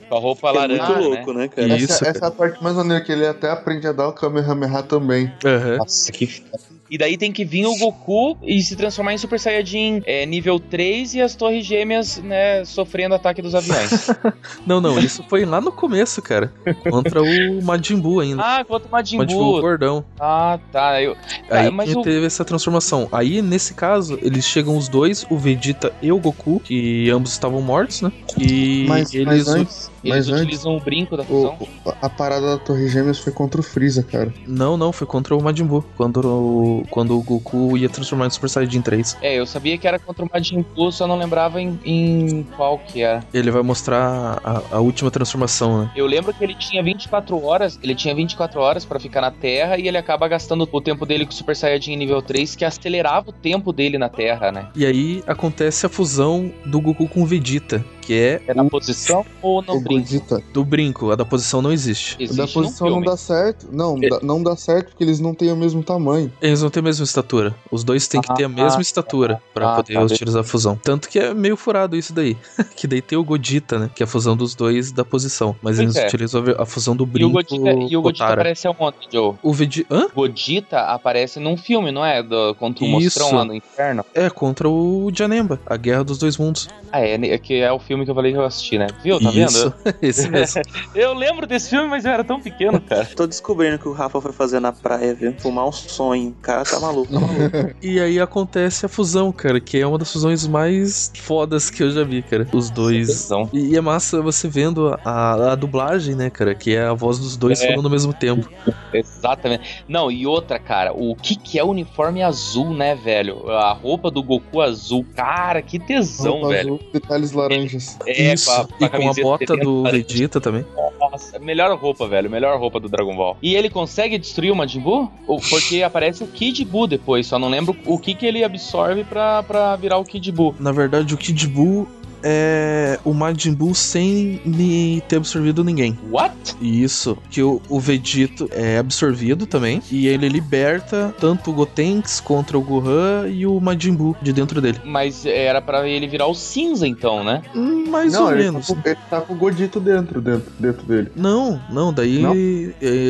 [0.08, 1.29] Com a roupa É laranja, muito né?
[1.32, 1.76] Né, cara?
[1.76, 2.16] Isso, essa, cara.
[2.16, 5.32] essa é a parte mais maneira que ele até aprende a dar o Kamehameha também.
[5.44, 5.76] Aham.
[5.78, 6.70] Nossa, que foda.
[6.90, 10.58] E daí tem que vir o Goku e se transformar em Super Saiyajin é, nível
[10.58, 14.08] 3 e as torres gêmeas, né, sofrendo ataque dos aviões.
[14.66, 16.52] Não, não, isso foi lá no começo, cara.
[16.90, 18.42] Contra o Majin Buu ainda.
[18.42, 20.04] ah, quanto o Majin Majin Buu gordão.
[20.18, 21.00] Ah, tá.
[21.00, 21.16] Eu...
[21.48, 22.02] Aí Ah, mas o...
[22.02, 23.08] teve essa transformação.
[23.12, 27.62] Aí, nesse caso, eles chegam os dois, o Vegeta e o Goku, que ambos estavam
[27.62, 28.10] mortos, né?
[28.36, 29.26] E Mas, eles.
[29.26, 31.56] mas antes, Eles mas antes utilizam o brinco da fusão.
[31.60, 34.32] o- a parada da Torre Gêmeas foi contra o Freeza, cara.
[34.46, 35.84] Não, não, foi contra o Majin Buu.
[35.96, 39.16] Quando o, quando o Goku ia transformar em Super Saiyajin 3.
[39.20, 42.78] É, eu sabia que era contra o Majin Buu, só não lembrava em, em qual
[42.78, 43.24] que era.
[43.32, 45.90] Ele vai mostrar a, a última transformação, né?
[45.96, 49.76] Eu lembro que ele tinha 24 horas, ele tinha 24 horas pra ficar na Terra
[49.78, 53.30] e ele acaba gastando o tempo dele com o Super Saiyajin nível 3, que acelerava
[53.30, 54.68] o tempo dele na Terra, né?
[54.74, 57.84] E aí acontece a fusão do Goku com o Vegeta.
[58.10, 60.00] Que é, É na posição ou no brinco?
[60.02, 60.42] Gogeta.
[60.52, 61.12] do brinco.
[61.12, 62.16] A da posição não existe.
[62.18, 63.68] Existe da num posição não dá certo.
[63.70, 66.32] Não, dá- não dá certo porque eles não têm o mesmo tamanho.
[66.42, 67.54] Eles não têm a mesma estatura.
[67.70, 70.74] Os dois têm que ter a mesma estatura pra Ah, poder tá, utilizar a fusão.
[70.82, 72.36] Tanto que é meio furado isso daí.
[72.74, 73.90] que daí tem o Godita, né?
[73.94, 75.54] Que é a fusão dos dois da posição.
[75.62, 76.06] Mas Pois eles é.
[76.08, 79.34] utilizam a fusão do E o brinco Godita, e o Godita aparece aonde, Joe?
[79.40, 79.94] O Vegeta...
[79.94, 80.08] Hã?
[80.12, 82.24] Godita aparece num filme, não é?
[82.24, 83.20] Do, contra o Isso.
[83.20, 84.04] monstrão lá no inferno.
[84.12, 85.60] É, contra o Janemba.
[85.64, 86.68] A Guerra dos Dois Mundos.
[86.90, 88.86] Ah, é, né, que é o filme que eu falei que eu assisti, né?
[89.02, 89.20] Viu?
[89.20, 89.72] Tá Isso.
[89.84, 89.96] vendo?
[90.02, 90.62] Esse mesmo.
[90.94, 93.04] Eu lembro desse filme, mas eu era tão pequeno, cara.
[93.16, 95.32] Tô descobrindo que o Rafa foi fazer na praia, viu?
[95.38, 96.30] Fumar um sonho.
[96.30, 97.12] O cara tá maluco.
[97.82, 101.90] E aí acontece a fusão, cara, que é uma das fusões mais fodas que eu
[101.90, 102.46] já vi, cara.
[102.52, 103.06] Os dois.
[103.06, 103.48] Tesão.
[103.52, 106.54] E é massa você vendo a, a dublagem, né, cara?
[106.54, 107.68] Que é a voz dos dois É.
[107.68, 108.48] falando ao mesmo tempo.
[108.92, 109.84] Exatamente.
[109.88, 113.48] Não, e outra, cara, o que que é o uniforme azul, né, velho?
[113.50, 115.04] A roupa do Goku azul.
[115.14, 116.74] Cara, que tesão, Roupa velho.
[116.74, 117.89] azul, detalhes laranjas.
[118.06, 118.46] É, Isso.
[118.46, 119.82] com a- com a e com a bota do.
[119.84, 120.64] Vegeta também.
[121.00, 122.30] Nossa, melhor roupa, velho.
[122.30, 123.36] Melhor roupa do Dragon Ball.
[123.42, 125.10] E ele consegue destruir o Majin Buu?
[125.48, 127.26] Porque aparece o Kid Buu depois.
[127.26, 130.54] Só não lembro o que que ele absorve pra, pra virar o Kid Buu.
[130.60, 131.88] Na verdade, o Kid Buu
[132.22, 135.98] é o Majin Buu sem me ter absorvido ninguém.
[136.10, 136.34] What?
[136.60, 142.58] Isso, que o, o Vegito é absorvido também, e ele liberta tanto o Gotenks contra
[142.58, 144.78] o Gohan e o Majin Buu de dentro dele.
[144.84, 147.42] Mas era pra ele virar o cinza, então, né?
[147.54, 148.66] Hum, Mais não, ou ele menos.
[148.68, 151.10] Tá com, ele tá com o Godito dentro, dentro, dentro dele.
[151.14, 152.34] Não, não, daí Não?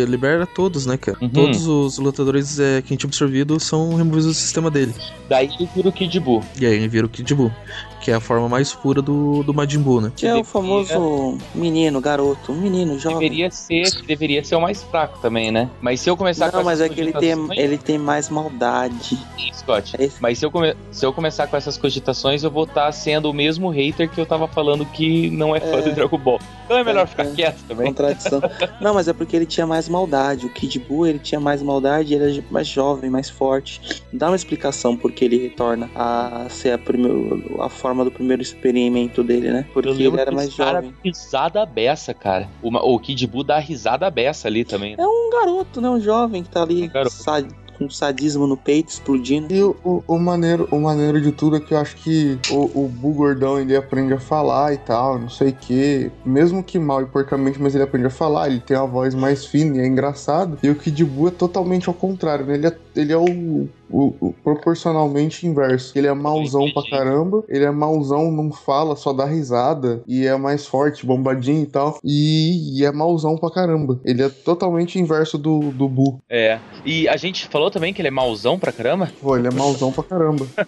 [0.08, 1.18] libera todos, né, cara?
[1.20, 1.28] Uhum.
[1.28, 4.94] Todos os lutadores é, que a gente absorvido são removidos do sistema dele.
[5.28, 6.42] Daí ele vira o Kid Buu.
[6.60, 7.52] E aí vira o Kid Buu,
[8.00, 10.12] que é a forma mais pura do, do Majin Buu, né?
[10.16, 12.52] Que é o famoso menino, garoto.
[12.52, 13.18] Um menino jovem.
[13.20, 15.68] Deveria ser, deveria ser o mais fraco também, né?
[15.80, 19.18] Mas se eu começar com Não, mas é que ele tem, ele tem mais maldade.
[19.52, 19.94] Scott.
[19.98, 22.90] É esse- Mas se eu, come- se eu começar com essas cogitações, eu vou estar
[22.92, 25.82] sendo o mesmo hater que eu tava falando que não é fã É.
[25.82, 26.38] do Dragon Ball.
[26.64, 27.30] Então é melhor É, ficar é.
[27.32, 27.86] quieto também.
[27.88, 28.40] Contradição.
[28.80, 30.46] Não, mas é porque ele tinha mais maldade.
[30.46, 34.02] O Kid Buu, ele tinha mais maldade, ele era mais jovem, mais forte.
[34.12, 38.42] Dá uma explicação por que ele retorna a ser a, primeiro, a forma do primeiro
[38.42, 39.66] experimento dele, né?
[39.72, 40.94] Porque ele era mais cara jovem.
[41.04, 42.48] risada beça, cara.
[42.62, 44.96] O, ma- o Kid Buu dá risada beça ali também.
[44.96, 45.02] né?
[45.02, 45.88] É um garoto, né?
[45.90, 47.14] Um jovem que tá ali Um garoto.
[47.14, 47.42] sa-
[47.78, 49.54] com sadismo no peito, explodindo.
[49.54, 52.84] E o, o, o maneiro, o maneiro de tudo é que eu acho que o,
[52.84, 56.10] o Bu Gordão ele aprende a falar e tal, não sei o que.
[56.22, 59.46] Mesmo que mal e porcamente, mas ele aprende a falar, ele tem uma voz mais
[59.46, 60.58] fina e é engraçado.
[60.62, 62.54] E o Kid Buu é totalmente ao contrário, né?
[62.56, 65.92] Ele é, ele é o, o- o proporcionalmente inverso.
[65.96, 70.36] Ele é mauzão pra caramba, ele é mauzão, não fala, só dá risada e é
[70.36, 71.98] mais forte, bombadinho e tal.
[72.04, 74.00] E, e é mauzão pra caramba.
[74.04, 76.20] Ele é totalmente inverso do, do Bu.
[76.28, 76.58] É.
[76.84, 79.10] E a gente falou também que ele é mauzão pra caramba.
[79.20, 80.46] Pô, ele é mauzão pra caramba.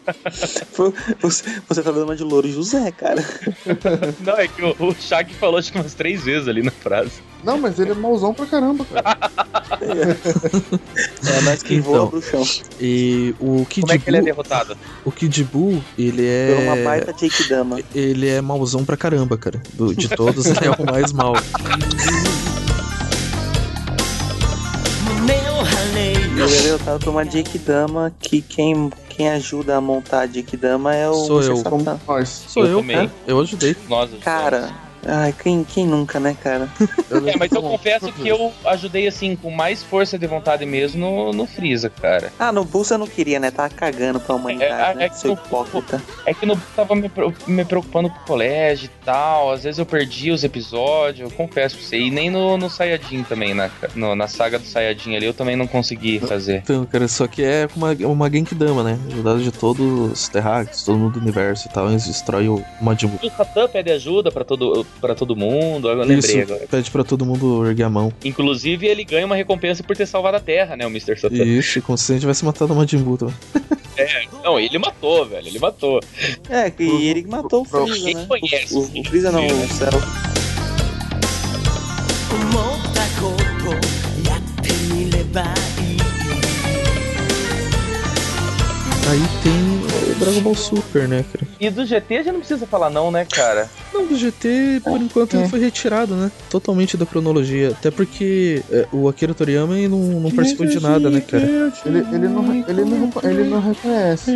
[1.21, 3.23] Você, você tá dando uma de louro José, cara.
[4.21, 7.21] Não, é que o, o Shaq falou acho que umas três vezes ali na frase.
[7.43, 9.19] Não, mas ele é mauzão pra caramba, cara.
[9.83, 12.09] É nós que voa Então.
[12.09, 12.43] bruxão.
[12.81, 14.77] E o Kid Como é que ele é derrotado?
[15.05, 16.23] o Kid Buu, ele
[16.55, 17.81] Por uma é baita Jake Dama.
[17.95, 19.61] ele é mauzão pra caramba, cara.
[19.75, 21.35] Do- de todos, ele é o mais mal.
[25.95, 30.57] Ele é derrotado por uma Jake Dama que quem, quem ajuda a montar a Jake
[30.57, 31.63] Dama é o Sou eu.
[32.07, 32.29] Nós.
[32.49, 32.97] Sou Eu eu, também.
[32.97, 33.11] cara.
[33.27, 33.77] Eu ajudei.
[33.89, 34.71] Nós, Cara,
[35.07, 36.69] ai, quem, quem nunca, né, cara?
[37.27, 41.33] É, mas eu confesso que eu ajudei assim com mais força de vontade mesmo no,
[41.33, 42.33] no Freeza, cara.
[42.39, 43.51] Ah, no Bull você não queria, né?
[43.51, 45.09] Tava cagando pra humanidade, É, é né?
[45.09, 46.03] que Seu no- hipócrita.
[46.27, 47.11] É que não tava me,
[47.47, 49.53] me preocupando com o colégio e tal.
[49.53, 51.99] Às vezes eu perdi os episódios, eu confesso pra você.
[51.99, 55.57] E nem no, no Sayajin também, na, no- na saga do Sayajin ali, eu também
[55.57, 56.59] não consegui fazer.
[56.65, 58.99] Então, cara, só que é uma, uma Genkidama, né?
[59.09, 61.89] Ajudado de todos os terráqueos, todo mundo do universo e tal.
[61.91, 63.19] Eles destroem o Majin Buu.
[63.23, 66.68] O Satan pede ajuda pra todo, pra todo mundo, eu lembrei Isso, agora.
[66.70, 68.12] pede pra todo mundo erguer a mão.
[68.24, 71.18] Inclusive, ele ganha uma recompensa por ter salvado a Terra, né, o Mr.
[71.20, 71.36] Satan.
[71.44, 73.36] Isso, como se a gente tivesse matado o Majin Buu também.
[74.44, 76.00] Não, ele matou, velho, ele matou.
[76.50, 78.26] É, que ele matou o Freeza, Quem né?
[78.28, 79.90] conhece O, o, o Freeza não, o Cell.
[82.30, 83.32] 思ったこ
[83.64, 85.98] とやってみればいい
[89.10, 89.81] Aí tem o
[90.25, 91.47] Dragon Ball Super, né, cara?
[91.59, 93.69] E do GT a gente não precisa falar não, né, cara?
[93.93, 96.31] Não, do GT, por enquanto, ele foi retirado, né?
[96.49, 97.71] Totalmente da cronologia.
[97.71, 101.45] Até porque é, o Akira Toriyama não, não participou de nada, né, cara?
[101.45, 104.31] Ele, ele, não, ele, não, ele não reconhece.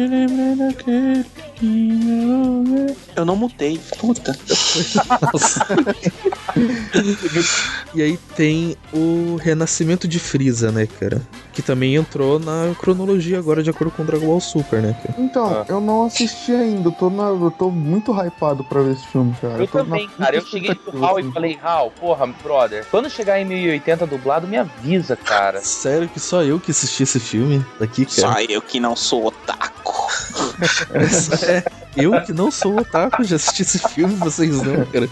[3.15, 3.81] Eu não mutei.
[3.99, 4.37] Puta.
[5.33, 5.67] Nossa.
[7.95, 11.21] E aí tem o Renascimento de Frieza, né, cara?
[11.53, 15.15] Que também entrou na cronologia agora de acordo com o Dragon Ball Super, né, cara?
[15.21, 15.65] Então, Ah.
[15.69, 16.89] eu não assisti ainda.
[16.89, 19.55] Eu tô, na, eu tô muito hypado pra ver esse filme, cara.
[19.59, 20.37] Eu tô também, cara.
[20.37, 24.57] Eu cheguei pro Hal e falei, Hal, porra, brother, quando chegar em 1080 dublado, me
[24.57, 25.61] avisa, cara.
[25.63, 28.43] Sério que só eu que assisti esse filme daqui, Só cara?
[28.45, 30.07] eu que não sou otaku.
[31.47, 31.63] É,
[31.97, 35.09] eu que não sou otaku, já assisti esse filme, vocês não, cara.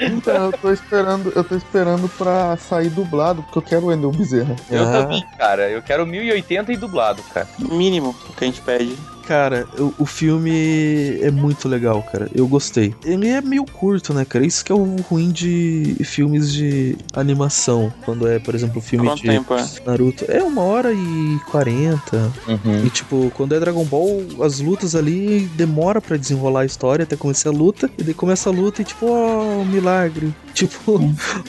[0.00, 4.10] Então, eu tô esperando, eu tô esperando pra sair dublado, porque eu quero o Wendel
[4.12, 4.54] Bezerra.
[4.70, 4.92] Eu Ah.
[5.02, 5.68] também, cara.
[5.70, 7.48] Eu quero 1080 e dublado, cara.
[7.58, 8.96] Mínimo que a gente pede.
[9.26, 12.30] Cara, o, o filme é muito legal, cara.
[12.34, 12.94] Eu gostei.
[13.04, 14.46] Ele é meio curto, né, cara?
[14.46, 17.92] Isso que é o ruim de filmes de animação.
[18.04, 19.66] Quando é, por exemplo, filme Quanto de tempo é?
[19.84, 20.24] Naruto.
[20.28, 22.32] É uma hora e quarenta.
[22.46, 22.86] Uhum.
[22.86, 27.16] E tipo, quando é Dragon Ball, as lutas ali demora pra desenrolar a história até
[27.16, 27.90] começar a luta.
[27.98, 30.32] E daí começa a luta e tipo, ó, um milagre.
[30.56, 30.98] Tipo,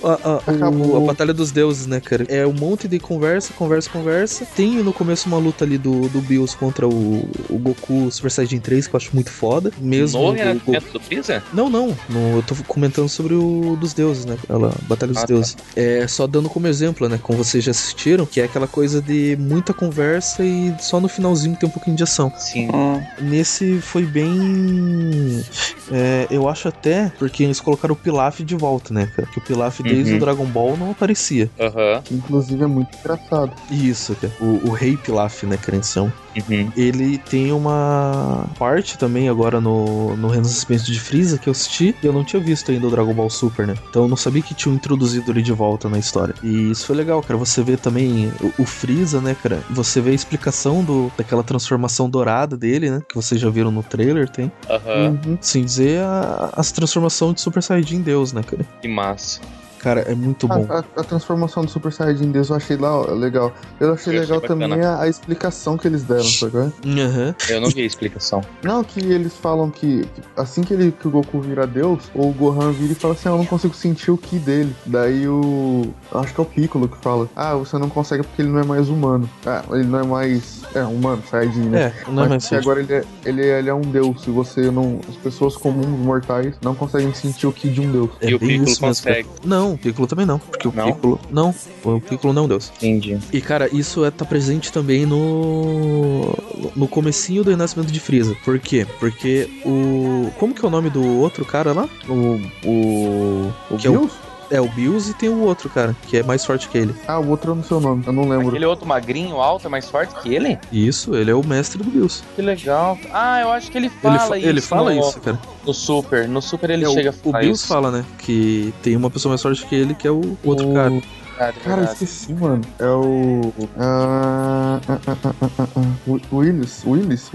[0.04, 0.98] a, a- o- Acabou.
[0.98, 2.26] a Batalha dos Deuses, né, cara?
[2.28, 4.46] É um monte de conversa, conversa, conversa.
[4.56, 8.60] Tem no começo uma luta ali do, do Bills contra o, o Goku Super Saiyajin
[8.60, 9.72] 3, que eu acho muito foda.
[9.80, 10.44] Mesmo No o Goku.
[10.44, 11.42] renascimento do Freeza?
[11.54, 11.96] Não, não.
[12.10, 14.38] no- eu tô comentando sobre o dos deuses, né?
[14.50, 15.34] Ela, Batalha dos Ah, tá.
[15.34, 15.56] Deuses.
[15.76, 17.18] É só dando como exemplo, né?
[17.24, 21.56] Como vocês já assistiram, que é aquela coisa de muita conversa e só no finalzinho
[21.56, 22.30] tem um pouquinho de ação.
[22.38, 22.68] Sim.
[22.74, 25.44] Hum, Nesse foi bem.
[25.92, 29.28] é, eu acho até porque eles colocaram o Pilaf de volta, né, cara?
[29.28, 30.18] Que o Pilaf desde Uhum.
[30.18, 31.50] o Dragon Ball não aparecia.
[31.60, 32.02] Aham.
[32.04, 33.52] Que inclusive é muito engraçado.
[33.70, 34.34] Isso, cara.
[34.42, 36.12] O, o Rei Pilaf, né, crenção.
[36.50, 36.72] Uhum.
[36.76, 42.06] Ele tem uma parte também agora no, no Renascimento de Freeza que eu assisti e
[42.06, 43.76] eu não tinha visto ainda o Dragon Ball Super, né?
[43.90, 46.34] Então eu não sabia que tinham introduzido ele de volta na história.
[46.44, 47.38] E isso foi legal, cara.
[47.38, 49.64] Você vê também o, o Freeza, né, cara?
[49.70, 53.02] Você vê a explicação do, daquela transformação dourada dele, né?
[53.08, 54.52] Que vocês já viram no trailer, tem.
[54.70, 55.20] Aham.
[55.26, 55.38] Uhum.
[55.42, 58.66] Sem dizer a, as transformações de Super Saiyajin Deus, né, cara?
[58.82, 59.42] Que massa.
[59.80, 60.66] Cara, é muito bom.
[60.70, 63.54] A, a- a transformação do Super Saiyajin Deus eu achei lá, legal.
[63.80, 64.68] Eu achei Eu achei legal bacana.
[64.70, 66.58] também a, a explicação que eles deram, sabe?
[66.58, 67.36] Aham.
[67.50, 68.42] Eu não vi a explicação.
[68.64, 72.32] Não, que eles falam que que assim que, ele, que o Goku vira Deus, o
[72.32, 74.76] Gohan vira e fala assim: ah, eu não consigo sentir o Ki dele.
[74.86, 75.94] Daí o.
[76.12, 78.60] eu Acho que é o Piccolo que fala: ah, você não consegue porque ele não
[78.60, 79.30] é mais humano.
[79.46, 80.62] Ah, ele não é mais.
[80.76, 81.94] É, humano, Saiyajin, né?
[82.06, 84.22] É, não é mais porque agora ele é, ele, é, ele é um deus.
[84.22, 85.00] Se você não.
[85.08, 88.10] As pessoas comuns, mortais, não conseguem sentir o Ki de um deus.
[88.22, 89.28] É E o bem Piccolo consegue.
[89.44, 90.40] Não, o Piccolo também não.
[90.40, 90.92] Porque o Não?
[90.94, 91.20] Piccolo.
[91.32, 92.72] Não, o Piccolo não deus.
[92.78, 93.18] Entendi.
[93.32, 96.34] E cara, isso é tá presente também no
[96.76, 98.36] no comecinho do Renascimento de Freeza.
[98.44, 98.86] Por quê?
[99.00, 101.90] Porque o como que é o nome do outro cara lá?
[102.08, 104.10] O o O que é o?
[104.50, 106.96] É o Bills e tem o outro cara que é mais forte que ele.
[107.08, 108.50] Ah, o outro eu não sei o nome, eu não lembro.
[108.50, 110.58] Aquele outro magrinho, alto, é mais forte que ele?
[110.72, 112.24] Isso, ele é o mestre do Bills.
[112.36, 112.98] Que legal.
[113.12, 114.48] Ah, eu acho que ele Ele, fala fa- isso.
[114.48, 115.40] ele fala no, isso, cara.
[115.66, 116.28] No Super.
[116.28, 117.68] No Super ele É, o- chega a o, Bills isso.
[117.68, 120.74] fala, né, que tem uma pessoa mais forte que ele que é o outro O-
[120.74, 121.02] cara.
[121.40, 122.62] Ah, de Cara, esqueci, mano.
[122.80, 123.54] É o.
[123.78, 126.20] Ah, ah, ah, ah, ah, ah, ah.
[126.32, 127.30] Willis, Willis,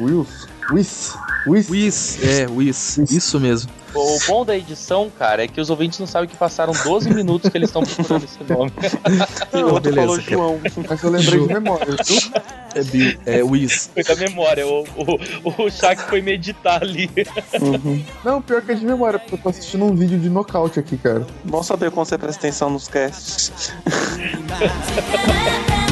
[0.70, 1.16] Wiss,
[1.46, 1.70] Wiss.
[1.70, 3.10] Whis, é, Whis, Whis.
[3.10, 3.70] isso mesmo.
[3.94, 7.50] O bom da edição, cara, é que os ouvintes não sabem que passaram 12 minutos
[7.50, 8.72] que eles estão procurando esse nome.
[9.52, 10.30] E o outro beleza, falou cara.
[10.30, 10.60] João.
[10.88, 11.46] Mas eu lembrei Ju.
[11.46, 12.32] de memória, viu?
[12.74, 13.90] É Bill, é Whis.
[13.92, 14.66] Foi da memória.
[14.66, 17.10] O, o, o Shaq foi meditar ali.
[18.24, 20.96] Não, pior que é de memória, porque eu tô assistindo um vídeo de nocaute aqui,
[20.96, 21.26] cara.
[21.44, 23.74] Bom saber como você presta atenção nos casts.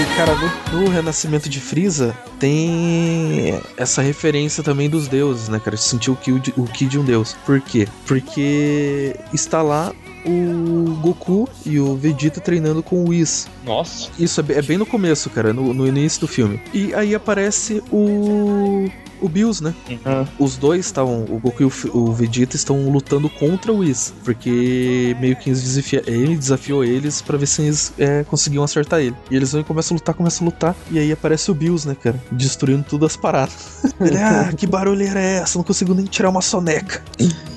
[0.00, 5.76] E cara, no, no Renascimento de Freeza tem essa referência também dos deuses, né, cara?
[5.76, 7.36] Sentir o de, o ki de um deus.
[7.44, 7.86] Por quê?
[8.06, 9.92] Porque está lá
[10.24, 13.48] o Goku e o Vegeta treinando com o Whis.
[13.70, 14.10] Nossa.
[14.18, 16.60] Isso é bem, é bem no começo, cara, no, no início do filme.
[16.74, 18.90] E aí aparece o.
[19.20, 19.74] O Bills, né?
[20.04, 20.24] Ah.
[20.38, 21.24] Os dois estavam.
[21.24, 24.14] O Goku e o, o Vegeta estão lutando contra o Whis.
[24.24, 29.00] Porque meio que eles desafia, ele desafiou eles pra ver se eles é, conseguiam acertar
[29.00, 29.14] ele.
[29.30, 30.76] E eles vão e começam a lutar, começam a lutar.
[30.90, 32.18] E aí aparece o Bills, né, cara?
[32.32, 33.84] Destruindo tudo as paradas.
[34.00, 35.58] Ele, ah, que barulheira é essa?
[35.58, 37.02] Não consigo nem tirar uma soneca.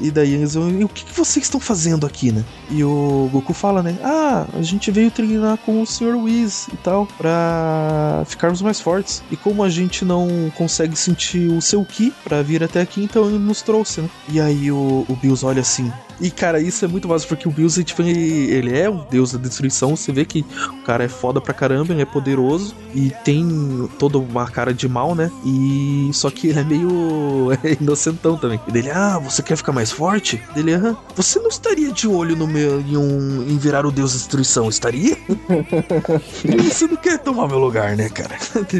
[0.01, 0.69] E daí eles vão.
[0.69, 2.43] E o que, que vocês estão fazendo aqui, né?
[2.69, 3.97] E o Goku fala, né?
[4.03, 6.15] Ah, a gente veio treinar com o Sr.
[6.15, 9.23] Whis e tal, pra ficarmos mais fortes.
[9.31, 13.27] E como a gente não consegue sentir o seu Ki pra vir até aqui, então
[13.29, 14.09] ele nos trouxe, né?
[14.27, 15.91] E aí o, o Bills olha assim.
[16.19, 19.31] E cara, isso é muito massa, porque o Bills, tipo, ele, ele é o deus
[19.31, 19.95] da destruição.
[19.95, 20.45] Você vê que
[20.79, 24.87] o cara é foda pra caramba, ele é poderoso e tem toda uma cara de
[24.87, 25.31] mal, né?
[25.45, 28.59] E só que ele é meio é inocentão também.
[28.67, 30.41] E dele, ah, você quer ficar mais forte?
[30.53, 30.95] Dele, aham.
[31.15, 34.69] Você não estaria de olho no meu em, um, em virar o deus da destruição,
[34.69, 35.17] estaria?
[36.63, 38.35] você não quer tomar meu lugar, né, cara?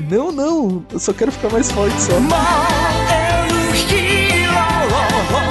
[0.09, 0.85] não, não.
[0.91, 2.13] Eu só quero ficar mais forte só.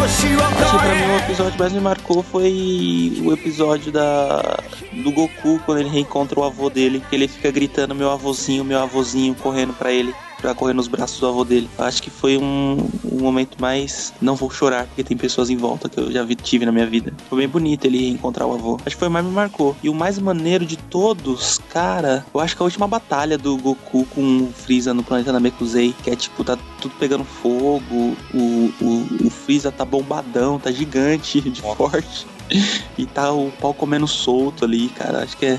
[0.03, 4.59] Acho que pra mim o episódio que mais me marcou foi o episódio da
[4.93, 8.79] do Goku quando ele reencontra o avô dele, que ele fica gritando meu avôzinho, meu
[8.79, 10.15] avôzinho correndo pra ele.
[10.43, 11.71] Pra correr nos braços do avô dele.
[11.79, 14.13] Eu Acho que foi um, um momento mais.
[14.21, 16.87] Não vou chorar, porque tem pessoas em volta que eu já vi, tive na minha
[16.87, 17.15] vida.
[17.31, 18.75] Foi bem bonito ele encontrar o avô.
[18.85, 19.77] Acho que foi o mais me marcou.
[19.83, 24.05] E o mais maneiro de todos, cara, eu acho que a última batalha do Goku
[24.07, 29.27] com o Freeza no planeta Namekusei, que é tipo, tá tudo pegando fogo, o, o,
[29.27, 32.27] o Freeza tá bombadão, tá gigante, de forte.
[32.99, 35.23] E tá o pau comendo solto ali, cara.
[35.23, 35.59] Acho que é.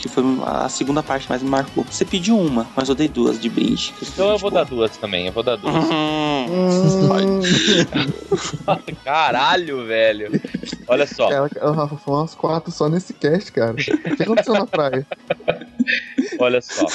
[0.00, 1.84] Que foi a segunda parte que mais me marcou.
[1.84, 3.92] Você pediu uma, mas eu dei duas de brinde.
[4.02, 5.74] Então eu vou dar duas também, eu vou dar duas.
[9.04, 10.40] Caralho, velho.
[10.88, 11.28] Olha só.
[11.28, 13.72] Cara, o Rafa foi umas quatro só nesse cast, cara.
[13.72, 15.06] O que aconteceu na praia?
[16.38, 16.86] Olha só.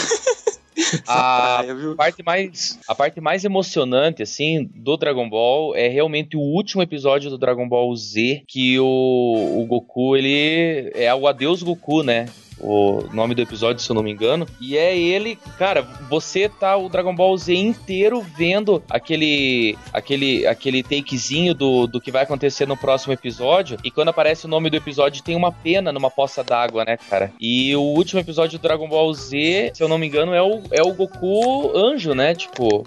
[1.08, 1.64] A
[1.96, 7.30] parte mais a parte mais emocionante assim do Dragon Ball é realmente o último episódio
[7.30, 12.26] do Dragon Ball Z que o, o Goku ele é o adeus Goku, né?
[12.60, 14.48] O nome do episódio, se eu não me engano.
[14.60, 20.84] E é ele, cara, você tá o Dragon Ball Z inteiro vendo aquele aquele aquele
[20.84, 23.78] takezinho do, do que vai acontecer no próximo episódio.
[23.84, 27.32] E quando aparece o nome do episódio, tem uma pena numa poça d'água, né, cara?
[27.40, 30.62] E o último episódio do Dragon Ball Z, se eu não me engano, é o,
[30.72, 32.34] é o Goku anjo, né?
[32.34, 32.86] Tipo.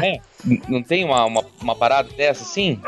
[0.00, 0.20] né?
[0.68, 2.80] Não tem uma, uma, uma parada dessa assim?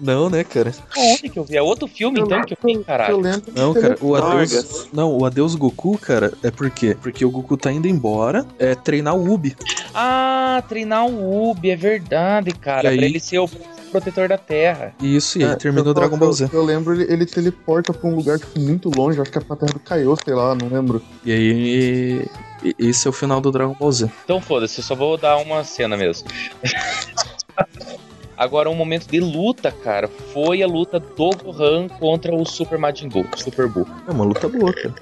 [0.00, 0.72] Não, né, cara?
[0.96, 1.56] Onde que eu vi?
[1.56, 3.20] É outro filme, então, que eu vi, caralho.
[3.54, 4.54] Não, cara, o Vargas.
[4.56, 4.88] adeus.
[4.92, 6.96] Não, o adeus Goku, cara, é por quê?
[7.00, 9.56] Porque o Goku tá indo embora, é treinar o Ubi.
[9.94, 12.88] Ah, treinar o Ubi, é verdade, cara.
[12.88, 12.96] E aí?
[12.96, 13.48] Pra ele ser o
[13.94, 14.92] protetor da Terra.
[15.00, 16.50] Isso, e aí É, terminou o eu- Dragon Ball eu- Z.
[16.52, 19.54] Eu, lembro, ele, ele teleporta pra um lugar tipo, muito longe, acho que é pra
[19.56, 21.00] terra do Kaiô, sei lá, não lembro.
[21.24, 22.28] E aí,
[22.64, 24.10] e- esse é o final do Dragon Ball Z.
[24.24, 26.26] Então foda-se, eu só vou dar uma cena mesmo.
[28.36, 33.08] Agora, um momento de luta, cara, foi a luta do Gohan contra o Super Majin
[33.08, 33.86] Buu, Super Buu.
[34.08, 34.92] É uma luta boa, cara.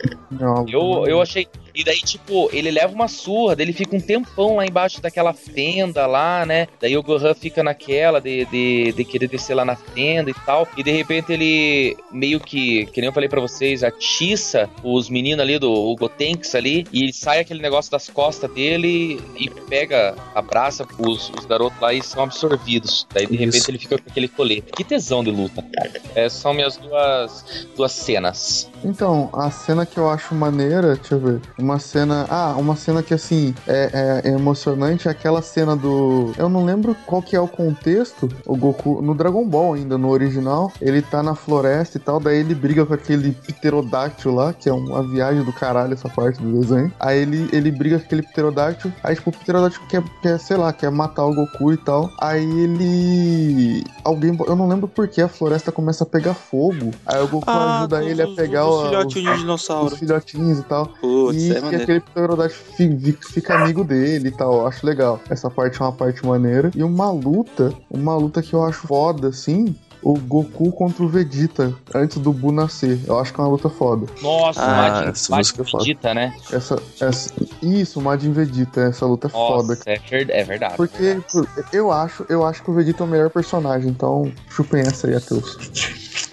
[0.68, 1.48] Eu, eu achei.
[1.74, 5.32] E daí, tipo, ele leva uma surra, daí ele fica um tempão lá embaixo daquela
[5.32, 6.68] fenda lá, né?
[6.80, 10.68] Daí o Gohan fica naquela de, de, de querer descer lá na fenda e tal.
[10.76, 15.40] E de repente ele meio que, que nem eu falei pra vocês, atiça os meninos
[15.40, 16.86] ali do Gotenks ali.
[16.92, 22.02] E sai aquele negócio das costas dele e pega, abraça os, os garotos lá e
[22.02, 23.06] são absorvidos.
[23.12, 23.70] Daí de repente Isso.
[23.70, 24.72] ele fica com aquele colete.
[24.72, 25.92] Que tesão de luta, cara.
[26.14, 28.71] Essas são minhas duas, duas cenas.
[28.84, 31.40] Então, a cena que eu acho maneira, deixa eu ver.
[31.58, 32.26] Uma cena.
[32.28, 36.32] Ah, uma cena que assim é, é- é emocionante é aquela cena do.
[36.36, 38.28] Eu não lembro qual que é o contexto.
[38.46, 39.00] O Goku.
[39.02, 42.18] No Dragon Ball ainda, no original, ele tá na floresta e tal.
[42.20, 46.42] Daí ele briga com aquele pterodáctilo lá, que é uma viagem do caralho essa parte
[46.42, 46.92] do desenho.
[46.98, 48.92] Aí ele, ele briga com aquele pterodáctilo.
[49.02, 52.10] Aí, tipo, o pterodáctilo quer, quer, sei lá, quer matar o Goku e tal.
[52.20, 53.84] Aí ele.
[54.04, 54.36] Alguém.
[54.46, 56.90] Eu não lembro por que a floresta começa a pegar fogo.
[57.06, 59.92] Aí o Goku Ah, ajuda ele a pegar dos o- filhotinhos de os- dinossauro.
[59.92, 60.86] Os filhotinhos e tal.
[61.00, 64.54] Putz, e é que aquele pterodáctilo fi- fi- fica amigo dele e tal.
[64.60, 65.20] Eu acho legal.
[65.30, 66.70] Essa parte é uma parte maneira.
[66.74, 69.74] E uma luta, uma luta que eu acho foda, assim.
[70.04, 72.98] O Goku contra o Vegeta antes do Bu nascer.
[73.06, 74.04] Eu acho que é uma luta foda.
[74.20, 75.84] Nossa, Ah, Majin, Majin é foda.
[75.84, 76.34] Vegeta, né?
[76.52, 77.32] Essa, essa,
[77.62, 79.74] isso, Majin Vegeta, essa luta é foda.
[79.76, 80.74] Nossa, é, ver- é verdade.
[80.76, 84.80] Porque por- eu acho, eu acho que o Vegeta é o melhor personagem, então chupem
[84.80, 85.56] essa aí, Ateus.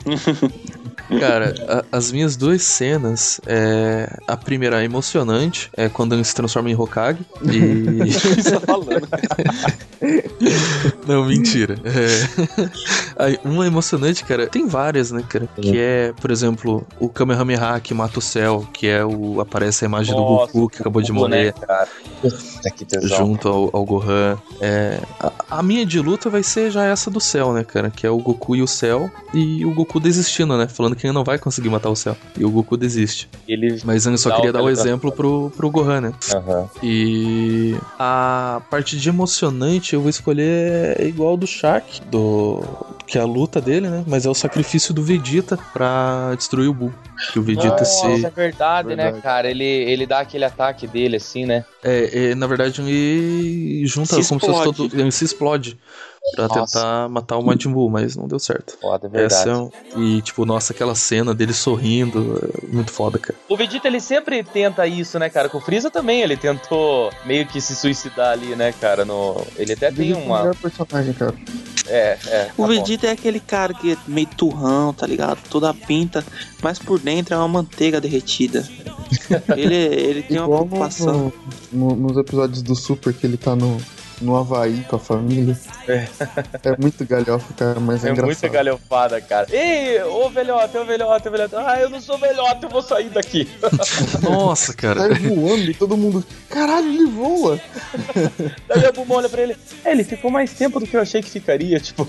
[1.20, 6.36] Cara, a- as minhas duas cenas, é, a primeira é emocionante, é quando ele se
[6.36, 7.20] transforma em Hokage.
[7.44, 8.12] E.
[8.12, 9.08] Você tá falando.
[11.08, 11.76] Não, mentira.
[11.84, 12.70] É.
[13.18, 15.48] Aí, uma emocionante, cara, tem várias, né, cara?
[15.62, 19.42] Que é, por exemplo, o Kamehameha que mata o céu, que é o.
[19.42, 21.54] aparece a imagem do Nossa, Goku que acabou de morrer.
[21.68, 21.88] né,
[23.04, 24.38] junto ao, ao Gohan.
[24.62, 27.90] É, a, a minha de luta vai ser já essa do céu, né, cara?
[27.90, 29.10] Que é o Goku e o céu.
[29.34, 30.68] E o Goku desistindo, né?
[30.68, 32.16] Falando que ele não vai conseguir matar o céu.
[32.38, 33.30] E o Goku desiste.
[33.48, 34.88] Ele Mas eu só queria dar o teletransporte.
[34.90, 36.14] exemplo pro, pro Gohan, né?
[36.36, 36.70] Aham.
[36.84, 42.62] E a parte de emocionante eu vou escolher é igual do Shaq, do
[43.08, 44.04] que é a luta dele, né?
[44.06, 46.94] Mas é o sacrifício do Vegeta pra destruir o Buu.
[47.34, 47.86] Que o Vegeta Nossa,
[48.18, 49.22] se é verdade, né, Verdade.
[49.24, 49.50] cara?
[49.50, 51.66] Ele, ele dá aquele ataque dele, assim, né?
[51.84, 54.78] É, é, na verdade, ele junta Se como se fosse explode.
[54.78, 55.00] todo.
[55.02, 55.78] Ele se explode
[56.36, 56.80] pra Nossa.
[56.80, 58.78] tentar matar o Majin Buu, mas não deu certo.
[58.80, 59.34] Foda, é verdade.
[59.34, 63.38] Essa é um- E, tipo, nossa, aquela cena dele sorrindo, é muito foda, cara.
[63.50, 65.50] O Vegeta, ele sempre tenta isso, né, cara?
[65.50, 69.04] Com o Freeza também, ele tentou meio que se suicidar ali, né, cara?
[69.06, 69.42] No...
[69.58, 70.40] Ele até tem Vegeta é o uma...
[70.40, 71.36] melhor personagem, cara.
[71.88, 72.44] É, é.
[72.46, 72.68] tá O bom.
[72.68, 75.40] Vegeta é aquele cara que é meio turrão, tá ligado?
[75.50, 76.24] Toda pinta,
[76.62, 78.64] mas por dentro é uma manteiga derretida.
[79.58, 81.34] Ele, ele tem uma Igual preocupação.
[81.72, 83.78] no- no- nos episódios do Super que ele tá no,
[84.22, 85.58] no Havaí com a família.
[85.88, 86.08] É.
[86.64, 88.26] É muito galhofa, cara, mas é, É engraçado.
[88.26, 89.48] muita galhofada, cara.
[89.52, 91.56] Ei, ô velhote, ô velhote, ô velhote.
[91.56, 93.48] Ah, eu não sou velhote, eu vou sair daqui.
[94.22, 95.02] Nossa, cara.
[95.02, 96.24] Sai voando e todo mundo.
[96.50, 97.60] Caralho, ele voa!
[98.68, 99.56] Daí a Buma olha pra ele.
[99.84, 102.08] É, ele ficou mais tempo do que eu achei que ficaria, tipo.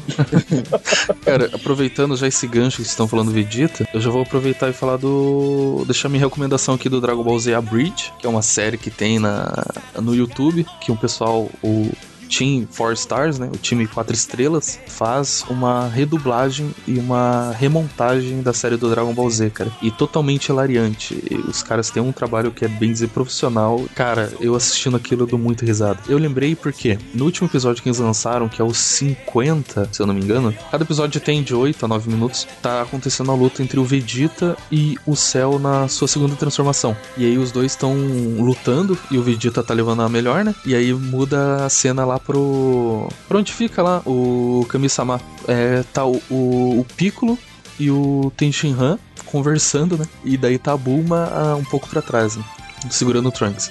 [1.25, 4.69] Cara, aproveitando já esse gancho que vocês estão falando do Vegeta, eu já vou aproveitar
[4.69, 5.85] e falar do.
[5.87, 8.91] deixar minha recomendação aqui do Dragon Ball Z A Bridge, que é uma série que
[8.91, 9.53] tem na,
[10.01, 11.91] no YouTube, que um pessoal, o
[12.31, 13.51] Team 4 Stars, né?
[13.53, 19.31] O time 4 estrelas, faz uma redublagem e uma remontagem da série do Dragon Ball
[19.31, 19.73] Z, cara.
[19.83, 21.23] E totalmente hilariante.
[21.31, 23.85] E os caras têm um trabalho que é bem dizer profissional.
[23.95, 25.99] Cara, eu assistindo aquilo eu dou muito risada.
[26.09, 30.07] Eu lembrei porque no último episódio que eles lançaram, que é o 50, se eu
[30.07, 33.63] não me engano, cada episódio tem de 8 a 9 minutos, tá acontecendo a luta
[33.63, 36.97] entre o Vegeta e o Cell na sua segunda transformação.
[37.17, 37.97] E aí os dois estão
[38.39, 40.55] lutando e o Vegeta tá levando a melhor, né?
[40.65, 43.09] E aí muda a cena lá pro.
[43.29, 45.21] Pra onde fica lá o Kami-sama?
[45.49, 47.39] É, tá o, o, o Piccolo
[47.79, 50.07] e o Tenshinhan conversando, né?
[50.25, 52.45] E daí tá a Bulma ah, um pouco pra trás, né?
[52.89, 53.71] segurando o Trunks.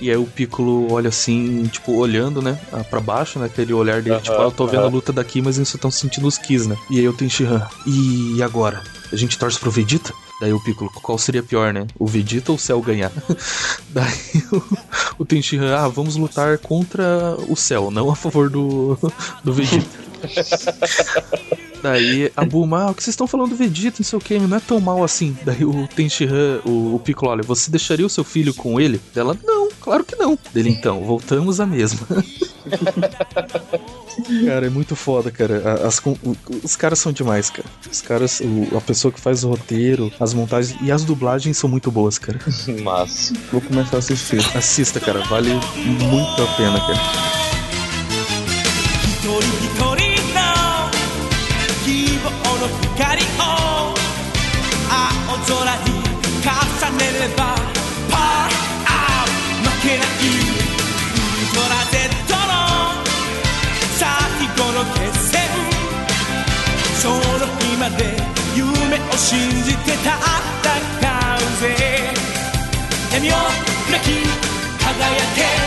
[0.00, 4.00] E aí o Piccolo olha assim, tipo, olhando, né, ah, pra baixo, né, aquele olhar
[4.00, 4.92] dele, Aham, tipo, ah, eu tô vendo a aham.
[4.92, 6.76] luta daqui, mas eles estão sentindo os Kis, né.
[6.88, 7.66] E aí eu tenho Shihan.
[7.86, 8.82] E agora?
[9.12, 10.12] A gente torce pro Vegeta?
[10.40, 11.86] Daí o Piccolo, qual seria pior, né?
[11.98, 13.10] O Vegeta ou o Cell ganhar?
[13.88, 18.98] Daí o, o Tenshinhan, ah, vamos lutar contra o Cell, não a favor do,
[19.42, 20.06] do Vegeta.
[21.82, 24.38] Daí a Bulma, ah, o que vocês estão falando do Vegeta, não sei o que,
[24.38, 25.36] não é tão mal assim.
[25.44, 29.00] Daí o Tenshinhan, o, o Piccolo, olha, você deixaria o seu filho com ele?
[29.14, 30.36] Ela, não, claro que não.
[30.52, 32.00] Dele, então, voltamos à mesma.
[34.46, 35.86] Cara, é muito foda, cara.
[35.86, 36.00] As,
[36.64, 37.68] os caras são demais, cara.
[37.92, 41.68] Os caras, o- a pessoa que faz o roteiro, as montagens e as dublagens são
[41.68, 42.38] muito boas, cara.
[42.82, 43.32] Mas.
[43.52, 44.40] Vou começar a assistir.
[44.56, 47.26] Assista, cara, vale muito a pena, cara.
[69.16, 70.20] 信じてたあっ
[70.62, 71.74] たかうぜ
[73.14, 74.06] 闇を砕き
[74.78, 75.65] 輝け。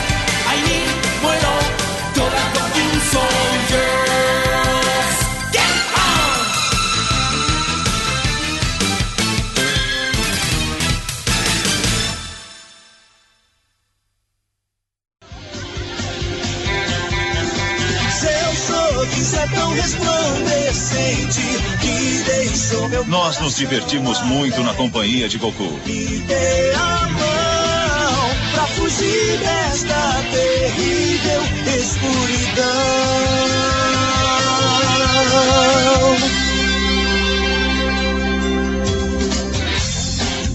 [23.09, 25.63] Nós nos divertimos muito na companhia de Goku.
[25.83, 31.41] me dê a mão pra fugir desta terrível
[31.75, 32.65] escuridão.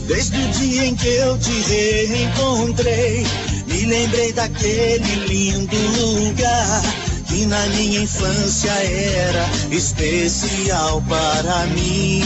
[0.07, 3.27] Desde o dia em que eu te reencontrei,
[3.67, 7.04] me lembrei daquele lindo lugar
[7.35, 12.23] que na minha infância era especial para mim.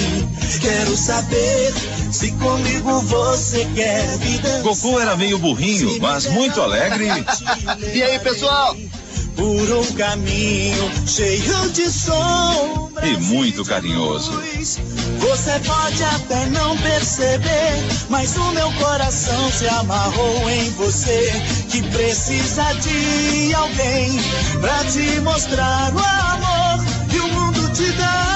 [0.60, 1.72] Quero saber
[2.12, 4.60] se comigo você quer vida.
[4.60, 7.08] Goku era meio burrinho, mas muito alegre.
[7.94, 8.76] E aí, pessoal?
[9.34, 12.87] Por um caminho cheio de sombras.
[13.02, 14.32] E muito carinhoso.
[15.18, 21.32] Você pode até não perceber, mas o meu coração se amarrou em você.
[21.70, 24.20] Que precisa de alguém
[24.60, 28.28] pra te mostrar o amor que o mundo te dá.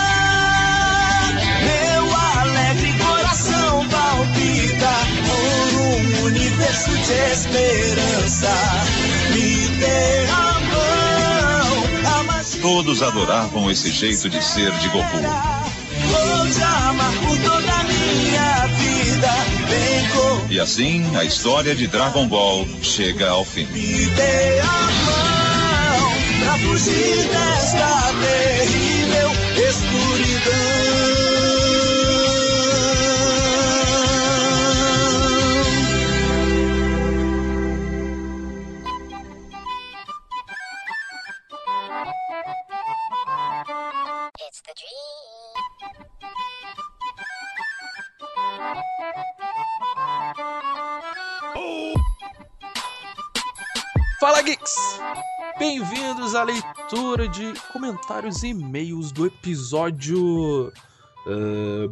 [1.65, 4.95] Meu alegre coração palpita
[5.27, 8.53] por um universo de esperança.
[9.33, 10.42] Me dê a.
[12.63, 15.19] Todos adoravam esse jeito de ser de Goku.
[16.11, 19.29] Vou toda minha vida.
[20.49, 23.67] E assim, a história de Dragon Ball chega ao fim.
[23.67, 29.02] me dê a mão pra fugir desta terrível
[56.35, 60.73] À leitura de comentários e e-mails do episódio.
[61.27, 61.89] Uh,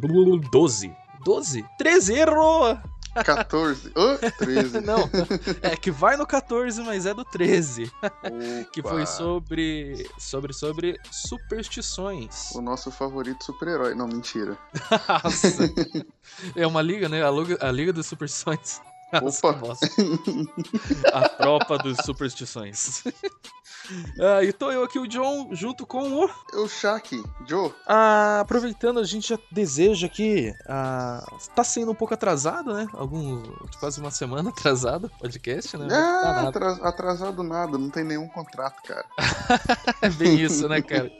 [0.51, 0.91] 12.
[1.23, 1.65] 12?
[1.77, 2.77] 13 errou!
[3.13, 3.89] 14.
[3.89, 4.81] Ô, 13.
[4.81, 5.09] Não,
[5.61, 7.91] é que vai no 14, mas é do 13.
[8.71, 9.05] que foi Opa.
[9.05, 10.09] sobre.
[10.17, 10.53] sobre.
[10.53, 12.51] sobre superstições.
[12.55, 13.93] O nosso favorito super-herói.
[13.93, 14.57] Não, mentira.
[16.55, 17.23] É uma liga, né?
[17.23, 18.81] A Liga, a liga dos Superstições.
[19.13, 19.75] Opa.
[19.95, 21.07] que.
[21.13, 23.03] A tropa dos superstições.
[24.19, 26.29] Ah, e tô eu aqui, o John, junto com o.
[26.53, 27.73] O Shaq, Joe.
[27.87, 30.53] Ah, aproveitando, a gente já deseja aqui.
[30.67, 31.25] Ah,
[31.55, 32.87] tá sendo um pouco atrasado, né?
[32.93, 33.47] Alguns.
[33.79, 35.85] quase uma semana atrasado o podcast, né?
[35.85, 36.87] Não tá nada.
[36.87, 39.05] atrasado nada, não tem nenhum contrato, cara.
[40.01, 41.11] É bem isso, né, cara?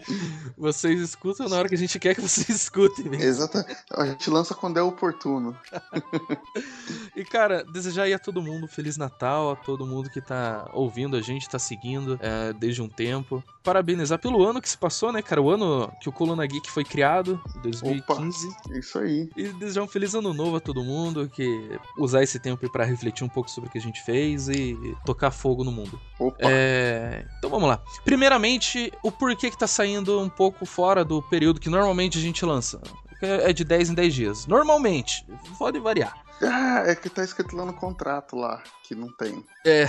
[0.57, 3.13] Vocês escutam na hora que a gente quer que vocês escutem.
[3.13, 3.63] Exato.
[3.91, 5.57] A gente lança quando é oportuno.
[7.15, 10.69] E, cara, desejar aí a todo mundo um Feliz Natal, a todo mundo que tá
[10.73, 13.43] ouvindo a gente, tá seguindo é, desde um tempo.
[13.63, 15.41] Parabenizar pelo ano que se passou, né, cara?
[15.41, 18.47] O ano que o Coluna Geek foi criado, 2015.
[18.71, 19.29] Isso aí.
[19.35, 23.23] E desejar um feliz ano novo a todo mundo, que usar esse tempo pra refletir
[23.23, 25.99] um pouco sobre o que a gente fez e tocar fogo no mundo.
[26.19, 26.37] Opa.
[26.41, 27.81] É, Então vamos lá.
[28.03, 32.45] Primeiramente, o porquê que tá saindo um pouco fora do período que normalmente a gente
[32.45, 32.79] lança.
[33.21, 34.47] É de 10 em 10 dias.
[34.47, 35.23] Normalmente,
[35.59, 36.30] pode variar.
[36.43, 39.45] Ah, é que tá escrito lá no contrato lá, que não tem.
[39.65, 39.87] É.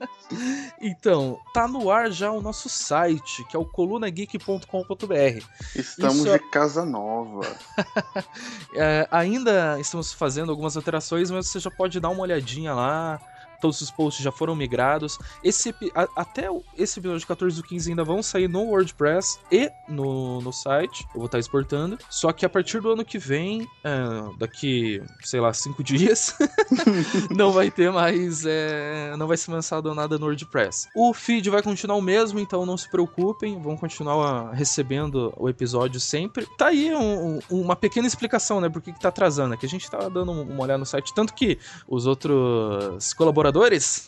[0.80, 5.44] então, tá no ar já o nosso site, que é o colunageek.com.br.
[5.74, 7.40] Estamos Isso- de casa nova.
[8.74, 13.18] É, ainda estamos fazendo algumas alterações, mas você já pode dar uma olhadinha lá.
[13.66, 15.18] Todos os posts já foram migrados.
[15.42, 16.46] Esse, a- até
[16.78, 21.04] esse episódio 14 e 15 ainda vão sair no WordPress e no, no site.
[21.12, 21.98] Eu vou estar exportando.
[22.08, 26.32] Só que a partir do ano que vem, é, daqui, sei lá, cinco dias,
[27.34, 28.44] não vai ter mais.
[28.46, 30.88] é, não vai ser lançado nada no WordPress.
[30.94, 33.60] O feed vai continuar o mesmo, então não se preocupem.
[33.60, 36.46] Vão continuar recebendo o episódio sempre.
[36.56, 38.68] Tá aí um- um- uma pequena explicação, né?
[38.68, 39.54] Por que, tá atrasando.
[39.54, 41.12] É que a gente tá dando uma olhada no site.
[41.12, 43.55] Tanto que os outros colaboradores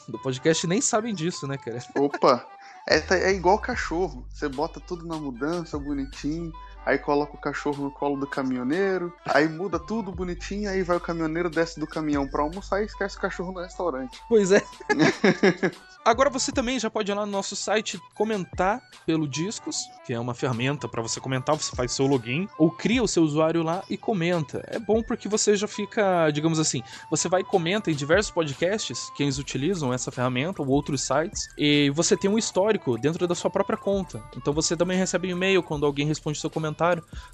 [0.08, 1.78] do podcast nem sabem disso, né, cara?
[1.96, 2.46] Opa,
[2.88, 4.26] é, é igual cachorro.
[4.30, 6.52] Você bota tudo na mudança, bonitinho.
[6.88, 9.12] Aí coloca o cachorro no colo do caminhoneiro.
[9.26, 10.70] Aí muda tudo bonitinho.
[10.70, 14.18] Aí vai o caminhoneiro, desce do caminhão pra almoçar e esquece o cachorro no restaurante.
[14.26, 14.62] Pois é.
[16.08, 20.18] Agora você também já pode ir lá no nosso site comentar pelo Discos, que é
[20.18, 23.82] uma ferramenta para você comentar, você faz seu login ou cria o seu usuário lá
[23.90, 24.64] e comenta.
[24.68, 29.10] É bom porque você já fica, digamos assim, você vai e comenta em diversos podcasts
[29.14, 33.34] que eles utilizam essa ferramenta ou outros sites e você tem um histórico dentro da
[33.34, 34.22] sua própria conta.
[34.34, 36.77] Então você também recebe um e-mail quando alguém responde seu comentário.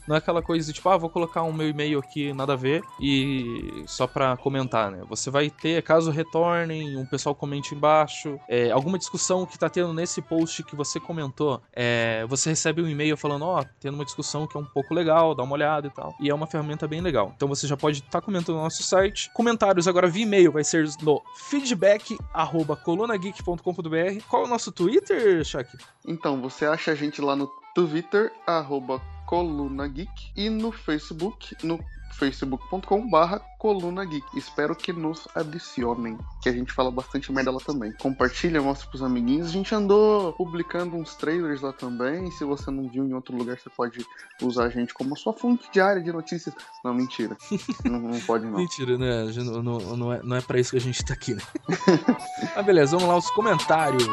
[0.07, 2.83] Não é aquela coisa tipo, ah, vou colocar um meu e-mail aqui, nada a ver,
[3.01, 5.03] e só pra comentar, né?
[5.09, 9.93] Você vai ter, caso retornem, um pessoal comente embaixo, é, alguma discussão que tá tendo
[9.93, 14.47] nesse post que você comentou, é, você recebe um e-mail falando, ó, tendo uma discussão
[14.47, 16.15] que é um pouco legal, dá uma olhada e tal.
[16.21, 17.33] E é uma ferramenta bem legal.
[17.37, 19.31] Então você já pode estar comentando no nosso site.
[19.33, 24.23] Comentários agora via e-mail vai ser no feedback arroba colunageek.com.br.
[24.29, 25.77] Qual é o nosso Twitter, Shaq?
[26.07, 31.79] Então, você acha a gente lá no Twitter, arroba Coluna Geek, e no Facebook, no
[32.15, 34.25] facebook.com barra Coluna Geek.
[34.37, 37.93] Espero que nos adicionem, que a gente fala bastante merda lá também.
[37.93, 39.49] Compartilha, mostra pros amiguinhos.
[39.49, 42.31] A gente andou publicando uns trailers lá também.
[42.33, 44.05] Se você não viu em outro lugar, você pode
[44.43, 46.55] usar a gente como sua fonte diária de notícias.
[46.85, 47.37] Não, mentira.
[47.85, 48.59] não, não pode não.
[48.59, 49.25] Mentira, né?
[49.63, 51.43] Não, não é, não é pra isso que a gente tá aqui, né?
[52.55, 54.05] ah, beleza, vamos lá, os comentários.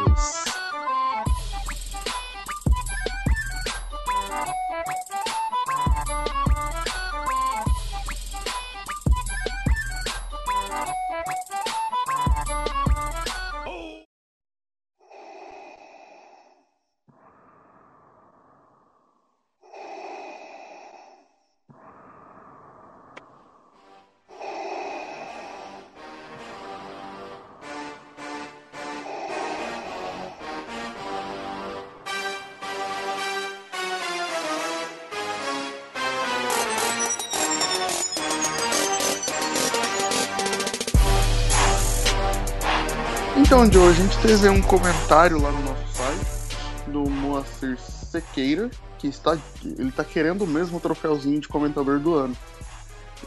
[43.62, 46.58] Então, Joe, a gente teve um comentário lá no nosso site
[46.88, 52.36] do Moacir Sequeira, que está, ele tá querendo mesmo o troféuzinho de comentador do ano.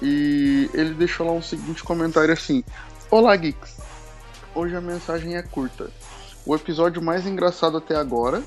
[0.02, 2.64] E ele deixou lá um seguinte comentário assim:
[3.12, 3.78] Olá, Geeks.
[4.56, 5.88] Hoje a mensagem é curta.
[6.44, 8.42] O episódio mais engraçado até agora,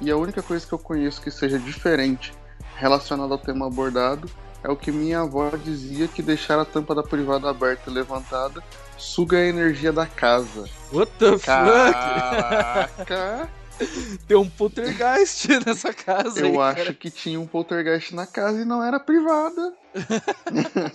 [0.00, 2.34] e a única coisa que eu conheço que seja diferente
[2.74, 4.28] relacionada ao tema abordado,
[4.64, 8.60] é o que minha avó dizia que deixar a tampa da privada aberta e levantada
[8.96, 10.64] suga a energia da casa.
[10.92, 11.44] What the fuck?
[11.46, 13.48] Caraca!
[14.26, 16.94] Tem um poltergeist nessa casa aí, Eu acho cara.
[16.94, 19.72] que tinha um poltergeist na casa e não era privada.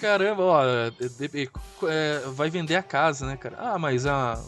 [0.00, 3.56] Caramba, ó, é, vai vender a casa, né, cara?
[3.58, 4.40] Ah, mas a.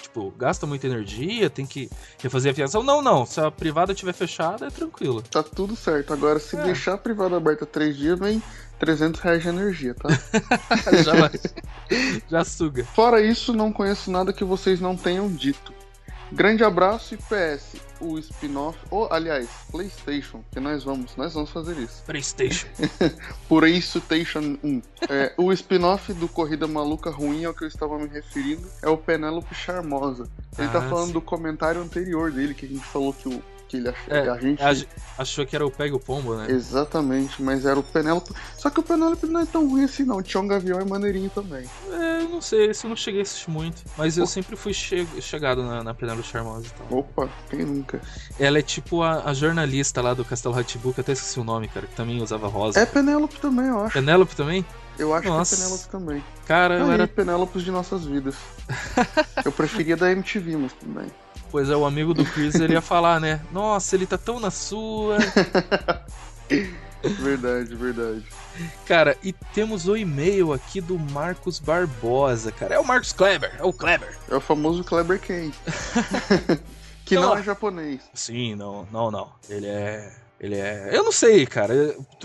[0.00, 2.82] Tipo, gasta muita energia, tem que refazer a fiação.
[2.82, 3.26] Não, não.
[3.26, 5.20] Se a privada estiver fechada, é tranquilo.
[5.22, 6.12] Tá tudo certo.
[6.12, 6.62] Agora, se É.
[6.62, 8.40] deixar a privada aberta três dias, vem
[8.78, 10.08] 300 reais de energia, tá?
[11.04, 11.30] já, vai.
[12.28, 12.84] já suga.
[12.84, 15.74] Fora isso, não conheço nada que vocês não tenham dito.
[16.32, 21.76] Grande abraço e PS, o spin-off, ou aliás, PlayStation, que nós vamos, nós vamos fazer
[21.78, 22.02] isso.
[22.04, 22.66] PlayStation.
[23.48, 24.82] Por isso, Station 1.
[25.08, 28.96] É, o spin-off do Corrida Maluca Ruim ao que eu estava me referindo é o
[28.98, 30.28] Penélope Charmosa.
[30.58, 31.12] Ele tá Ah, falando sim.
[31.12, 34.14] do comentário anterior dele, que a gente falou que, o, que ele achou.
[34.14, 34.62] É, a gente.
[34.62, 34.88] a ge-
[35.18, 36.46] achou que era o Pega o Pombo, né?
[36.50, 38.32] Exatamente, mas era o Penélope.
[38.56, 40.16] Só que o Penélope não é tão ruim assim, não.
[40.18, 41.64] O Tião Gavião é maneirinho também.
[41.90, 43.82] É, eu não sei, esse eu não cheguei a assistir muito.
[43.96, 46.98] Mas eu sempre fui che- chegado na, na Penélope Charmosa e tal.
[46.98, 48.00] Opa, quem nunca?
[48.38, 51.68] Ela é tipo a, a jornalista lá do Castelo Ratibu, que até esqueci o nome,
[51.68, 52.78] cara, que também usava rosa.
[52.78, 53.92] É Penélope também, eu acho.
[53.94, 54.64] Penélope também?
[54.98, 55.56] Eu acho Nossa.
[55.56, 56.24] que é Penélope também.
[56.46, 57.06] Cara, eu era.
[57.06, 58.34] Penélopes de nossas vidas.
[59.44, 61.06] eu preferia da MTV, mas bem.
[61.50, 63.40] Pois é, o amigo do Chris ele ia falar, né?
[63.52, 65.18] Nossa, ele tá tão na sua.
[67.02, 68.24] Verdade, verdade.
[68.84, 72.74] Cara, e temos o e-mail aqui do Marcos Barbosa, cara.
[72.74, 74.16] É o Marcos Kleber, é o Kleber.
[74.28, 75.50] É o famoso Kleber Ken.
[77.04, 78.00] que Então, não é japonês.
[78.14, 79.32] Sim, não, não, não.
[79.48, 80.12] Ele é.
[80.40, 80.90] Ele é.
[80.92, 81.74] Eu não sei, cara.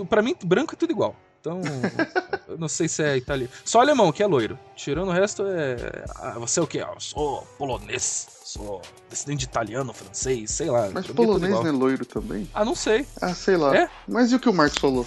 [0.10, 1.16] Pra mim, branco é tudo igual.
[1.40, 1.62] Então,
[2.48, 3.52] eu não sei se é italiano.
[3.66, 4.58] Só alemão, que é loiro.
[4.76, 6.06] Tirando o resto, é.
[6.16, 6.80] Ah, você é o quê?
[6.80, 8.28] Ah, eu sou polonês.
[8.52, 10.90] Sou descendente de italiano, francês, sei lá.
[10.94, 12.50] Mas é polonês não é loiro também?
[12.54, 13.08] Ah, não sei.
[13.22, 13.74] Ah, sei lá.
[13.74, 13.90] É?
[14.06, 15.06] Mas e o que o Marcos falou?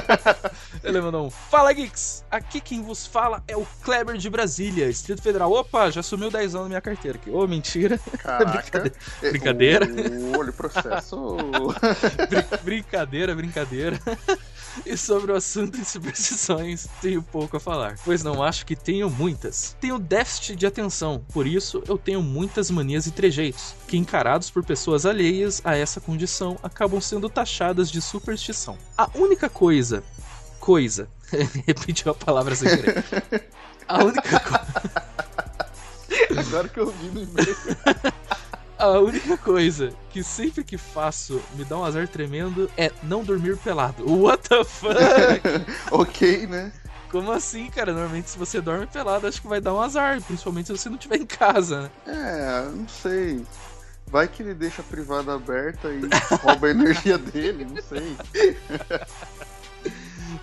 [0.82, 2.24] Ele mandou um Fala Geeks!
[2.30, 5.52] Aqui quem vos fala é o Kleber de Brasília, Distrito Federal.
[5.52, 7.28] Opa, já sumiu 10 anos na minha carteira aqui.
[7.28, 7.98] Ô, mentira.
[8.16, 8.80] Caraca.
[9.20, 9.86] brincadeira.
[9.86, 9.86] Brincadeira.
[10.34, 11.36] Ô, Olha o processo.
[12.30, 14.00] Brin- brincadeira, brincadeira.
[14.84, 19.08] E sobre o assunto de superstições, tenho pouco a falar, pois não acho que tenho
[19.08, 19.76] muitas.
[19.80, 22.20] Tenho déficit de atenção, por isso eu tenho
[22.54, 27.90] muitas manias e trejeitos, que encarados por pessoas alheias a essa condição acabam sendo taxadas
[27.90, 28.78] de superstição.
[28.96, 30.04] A única coisa.
[30.60, 31.08] Coisa.
[31.66, 33.04] Repetiu a palavra sem querer.
[33.88, 34.92] A única coisa.
[36.46, 37.56] Agora que eu vi no e-mail.
[38.76, 43.56] A única coisa que sempre que faço me dá um azar tremendo é não dormir
[43.56, 44.04] pelado.
[44.04, 44.94] What the fuck?
[45.92, 46.72] ok, né?
[47.14, 47.92] Como assim, cara?
[47.92, 50.96] Normalmente se você dorme pelado, acho que vai dar um azar, principalmente se você não
[50.96, 51.90] estiver em casa, né?
[52.08, 53.46] É, não sei.
[54.08, 56.00] Vai que ele deixa a privada aberta e
[56.38, 58.16] rouba a energia dele, não sei.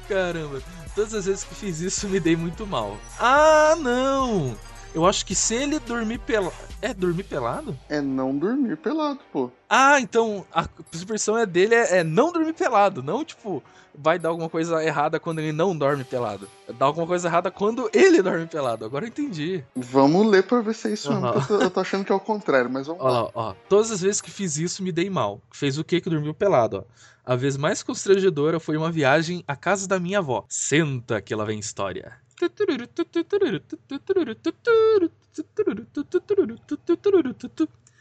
[0.08, 0.62] Caramba,
[0.96, 2.98] todas as vezes que fiz isso me dei muito mal.
[3.20, 4.58] Ah, não!
[4.96, 6.56] Eu acho que se ele dormir pelado.
[6.82, 7.78] É dormir pelado?
[7.88, 9.52] É não dormir pelado, pô.
[9.70, 13.64] Ah, então a superstição é dele é, é não dormir pelado, não tipo
[13.94, 16.48] vai dar alguma coisa errada quando ele não dorme pelado.
[16.78, 18.86] Dá alguma coisa errada quando ele dorme pelado.
[18.86, 19.64] Agora eu entendi.
[19.76, 21.26] Vamos ler pra ver se é isso mesmo.
[21.28, 21.34] Aham.
[21.34, 23.24] que Eu, tô, eu tô achando que é o contrário, mas vamos lá.
[23.24, 23.54] lá, ó.
[23.70, 25.42] Todas as vezes que fiz isso, me dei mal.
[25.52, 27.12] Fez o que que dormiu pelado, ó.
[27.24, 30.44] A vez mais constrangedora foi uma viagem à casa da minha avó.
[30.50, 32.14] Senta que lá vem história.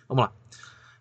[0.08, 0.32] Vamos lá.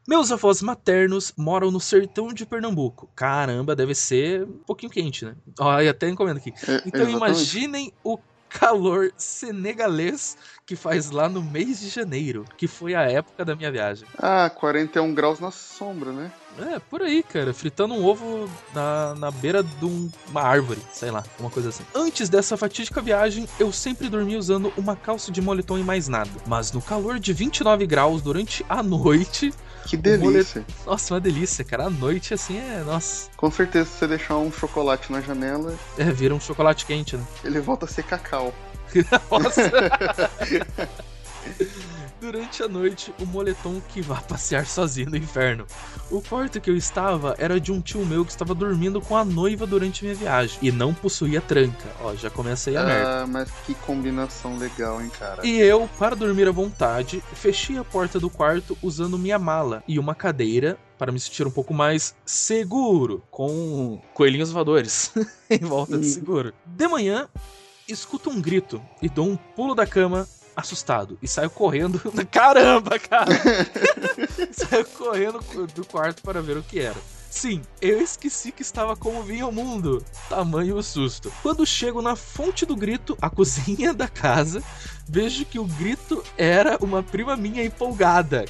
[0.07, 3.10] Meus avós maternos moram no sertão de Pernambuco.
[3.15, 5.35] Caramba, deve ser um pouquinho quente, né?
[5.84, 6.49] E até encomenda aqui.
[6.68, 7.15] É, Então exatamente.
[7.15, 8.18] imaginem o
[8.49, 13.71] calor senegalês que faz lá no mês de janeiro, que foi a época da minha
[13.71, 14.07] viagem.
[14.17, 16.31] Ah, 41 graus na sombra, né?
[16.59, 21.09] É, por aí, cara, fritando um ovo na, na beira de um- uma árvore, sei
[21.09, 21.84] lá, uma coisa assim.
[21.95, 26.30] Antes dessa fatídica viagem, eu sempre dormia usando uma calça de moletom e mais nada.
[26.45, 29.53] Mas no calor de 29 graus durante a noite.
[29.85, 30.61] Que delícia.
[30.61, 31.85] molet- Nossa, uma delícia, cara.
[31.85, 32.84] A noite assim é.
[32.85, 33.30] Nossa.
[33.35, 37.23] Com certeza, se você deixar um chocolate na janela, É, vira um chocolate quente, né?
[37.43, 38.53] ele volta a ser cacau.
[39.31, 39.72] Nossa.
[42.20, 45.66] Durante a noite, o moletom que vá passear sozinho no inferno.
[46.12, 49.24] O quarto que eu estava era de um tio meu que estava dormindo com a
[49.24, 51.88] noiva durante minha viagem e não possuía tranca.
[52.02, 53.24] Ó, já começa aí a merda.
[53.24, 55.46] Ah, mas que combinação legal, hein, cara.
[55.48, 59.98] E eu, para dormir à vontade, fechei a porta do quarto usando minha mala e
[59.98, 65.14] uma cadeira para me sentir um pouco mais seguro, com coelhinhos voadores
[65.50, 66.54] em volta de seguro.
[66.66, 67.30] De manhã,
[67.88, 70.28] escuto um grito e dou um pulo da cama
[70.60, 71.99] assustado e saio correndo.
[72.31, 73.31] Caramba, cara!
[74.52, 75.40] saio correndo
[75.73, 76.95] do quarto para ver o que era.
[77.30, 80.03] Sim, eu esqueci que estava como vinha o mundo.
[80.27, 81.31] Tamanho o susto.
[81.44, 84.64] Quando chego na fonte do grito, a cozinha da casa,
[85.07, 88.45] vejo que o grito era uma prima minha empolgada.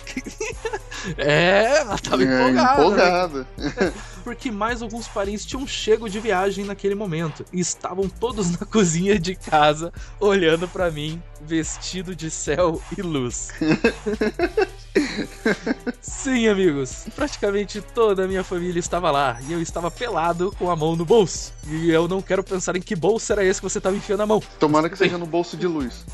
[1.18, 3.45] é, ela tava É, empolgada.
[3.57, 3.94] né?
[4.20, 9.20] Porque mais alguns parentes tinham chego de viagem naquele momento e estavam todos na cozinha
[9.20, 13.50] de casa olhando pra mim, vestido de céu e luz.
[16.02, 20.76] Sim, amigos, praticamente toda a minha família estava lá e eu estava pelado com a
[20.76, 21.53] mão no bolso.
[21.68, 24.26] E eu não quero pensar em que bolso era esse que você estava enfiando a
[24.26, 24.41] mão.
[24.60, 26.06] Tomara que seja no bolso de luz.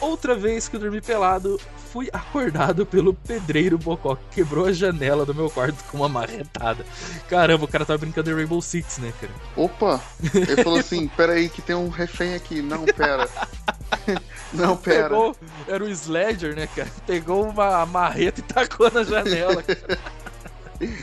[0.00, 1.60] Outra vez que eu dormi pelado,
[1.92, 6.84] fui acordado pelo pedreiro Bocó, que quebrou a janela do meu quarto com uma marretada.
[7.28, 9.32] Caramba, o cara tava brincando em Rainbow Six, né, cara?
[9.56, 10.00] Opa!
[10.34, 12.62] Ele falou assim: pera aí, que tem um refém aqui.
[12.62, 13.28] Não, pera.
[14.52, 15.08] Não, pera.
[15.08, 15.36] Pegou,
[15.66, 16.90] era o Sledger, né, cara?
[17.06, 19.62] Pegou uma marreta e tacou na janela.
[19.62, 19.98] cara.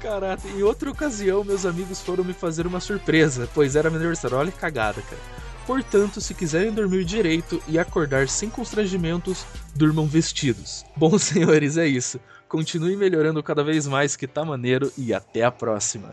[0.00, 4.36] Caraca, em outra ocasião, meus amigos foram me fazer uma surpresa, pois era meu aniversário.
[4.36, 5.20] Olha que cagada, cara.
[5.66, 9.44] Portanto, se quiserem dormir direito e acordar sem constrangimentos,
[9.74, 10.84] durmam vestidos.
[10.96, 12.20] Bom, senhores, é isso.
[12.48, 16.10] Continue melhorando cada vez mais, que tá maneiro, e até a próxima.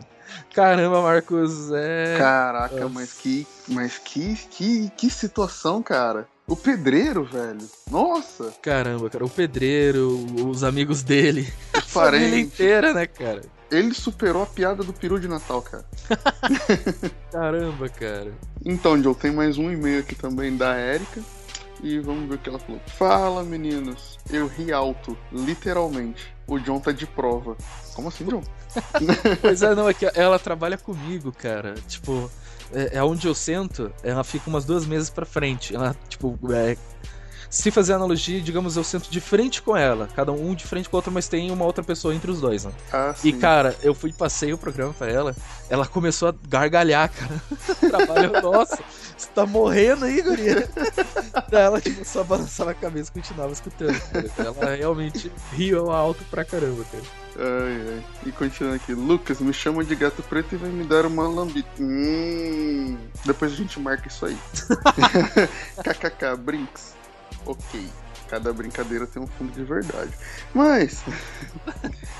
[0.52, 2.16] Caramba, Marcos, é.
[2.18, 2.88] Caraca, Nossa.
[2.88, 3.46] mas que.
[3.68, 4.90] Mas que, que.
[4.96, 6.26] Que situação, cara.
[6.46, 7.66] O pedreiro, velho.
[7.90, 8.52] Nossa!
[8.60, 13.40] Caramba, cara, o pedreiro, os amigos dele, a família inteira, né, cara?
[13.70, 15.84] Ele superou a piada do peru de Natal, cara.
[17.32, 18.30] Caramba, cara.
[18.64, 21.22] Então, Joe, tem mais um e-mail aqui também da Erika.
[21.84, 22.80] E vamos ver o que ela falou.
[22.86, 24.18] Fala, meninos.
[24.32, 26.34] Eu ri alto, literalmente.
[26.46, 27.58] O John tá de prova.
[27.92, 28.42] Como assim, John?
[29.42, 31.74] Pois é, não, é que ela trabalha comigo, cara.
[31.86, 32.30] Tipo,
[32.72, 35.76] é, é onde eu sento, ela fica umas duas mesas pra frente.
[35.76, 36.74] Ela, tipo, é,
[37.54, 40.08] se fazer analogia, digamos, eu sento de frente com ela.
[40.16, 42.64] Cada um de frente com o outro, mas tem uma outra pessoa entre os dois,
[42.64, 42.72] né?
[42.92, 43.38] Ah, E, sim.
[43.38, 45.36] cara, eu fui passei o programa pra ela,
[45.70, 47.40] ela começou a gargalhar, cara.
[47.88, 48.78] Trabalho, nossa,
[49.16, 50.68] você tá morrendo aí, guria?
[51.48, 54.30] Daí ela, tipo, só balançava a cabeça e continuava escutando, cara.
[54.38, 57.04] Ela realmente riu alto pra caramba, cara.
[57.36, 58.04] Ai, ai.
[58.26, 58.94] E continuando aqui.
[58.94, 61.66] Lucas, me chama de gato preto e vai me dar uma lambida.
[61.80, 62.96] Hum.
[63.24, 64.36] Depois a gente marca isso aí.
[65.82, 66.94] KKK, brinks.
[67.46, 67.88] Ok.
[68.28, 70.12] Cada brincadeira tem um fundo de verdade.
[70.52, 71.02] Mas.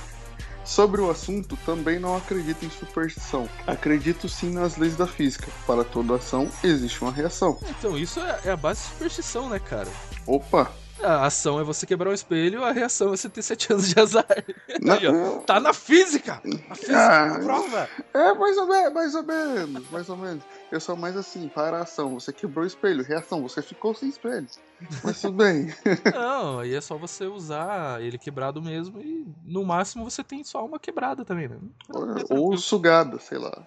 [0.65, 3.47] Sobre o assunto, também não acredito em superstição.
[3.67, 5.51] Acredito sim nas leis da física.
[5.67, 7.59] Para toda ação, existe uma reação.
[7.69, 9.89] Então, isso é, é a base de superstição, né, cara?
[10.27, 10.73] Opa!
[11.03, 13.99] A ação é você quebrar o espelho, a reação é você ter 7 anos de
[14.01, 14.27] azar.
[14.81, 14.95] Não.
[14.95, 16.41] Aí, ó, tá na física!
[16.45, 17.39] Na física, Ah.
[17.43, 17.89] prova!
[18.15, 20.45] É, mais ou menos, mais ou menos, mais ou menos.
[20.73, 24.09] Eu sou mais assim, para a ação, você quebrou o espelho, reação, você ficou sem
[24.09, 24.47] espelho.
[25.03, 25.73] Mas tudo bem.
[26.15, 30.65] Não, aí é só você usar ele quebrado mesmo e no máximo você tem só
[30.65, 31.59] uma quebrada também, né?
[32.31, 33.63] Ou sugada, sei lá.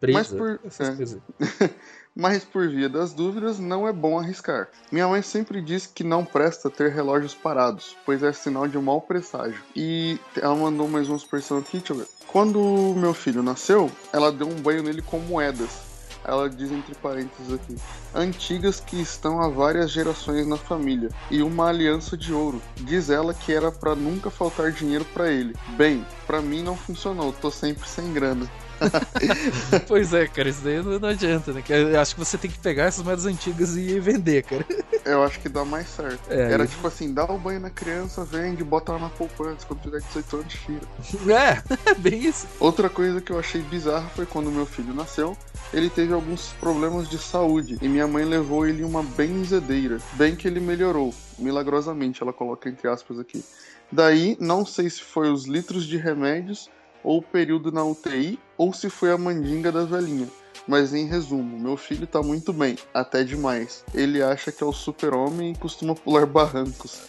[0.00, 1.70] Presa, Mas por, é.
[2.14, 4.68] Mas por via das dúvidas, não é bom arriscar.
[4.90, 9.00] Minha mãe sempre diz que não presta ter relógios parados, pois é sinal de mau
[9.00, 9.62] presságio.
[9.74, 12.08] E ela mandou mais uma expressão aqui, deixa eu ver.
[12.26, 15.92] Quando meu filho nasceu, ela deu um banho nele com moedas.
[16.24, 17.76] Ela diz entre parênteses aqui:
[18.14, 22.62] antigas que estão há várias gerações na família, e uma aliança de ouro.
[22.76, 25.54] Diz ela que era pra nunca faltar dinheiro pra ele.
[25.76, 28.48] Bem, pra mim não funcionou, tô sempre sem grana.
[29.86, 31.62] Pois é, cara, isso daí não, adianta, né?
[31.68, 34.64] Eu acho que você tem que pegar essas moedas antigas e vender, cara.
[35.04, 36.30] Eu acho que dá mais certo.
[36.30, 36.74] É, Era isso.
[36.74, 40.36] tipo assim, dá o banho na criança, vende, bota ela na poupança, quando tiver 18
[40.36, 40.80] anos, tira.
[41.32, 41.62] É,
[41.98, 42.46] bem isso.
[42.60, 45.36] Outra coisa que eu achei bizarra foi quando meu filho nasceu,
[45.72, 49.98] ele teve alguns problemas de saúde e minha mãe levou ele uma benzedeira.
[50.14, 53.44] Bem que ele melhorou, milagrosamente, ela coloca entre aspas aqui.
[53.90, 56.70] Daí, não sei se foi os litros de remédios
[57.02, 60.28] ou o período na UTI ou se foi a mandinga da velhinha.
[60.66, 63.84] Mas em resumo, meu filho tá muito bem, até demais.
[63.92, 67.02] Ele acha que é o super-homem e costuma pular barrancos.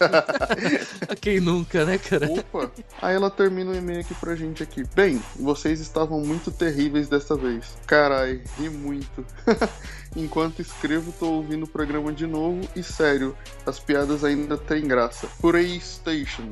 [1.21, 2.31] Quem nunca, né, cara?
[2.31, 2.71] Opa!
[3.01, 4.83] Aí ela termina o e-mail aqui pra gente aqui.
[4.95, 7.77] Bem, vocês estavam muito terríveis dessa vez.
[7.85, 9.25] Carai, ri muito.
[10.15, 15.27] Enquanto escrevo, tô ouvindo o programa de novo e sério, as piadas ainda têm graça.
[15.39, 16.49] PlayStation.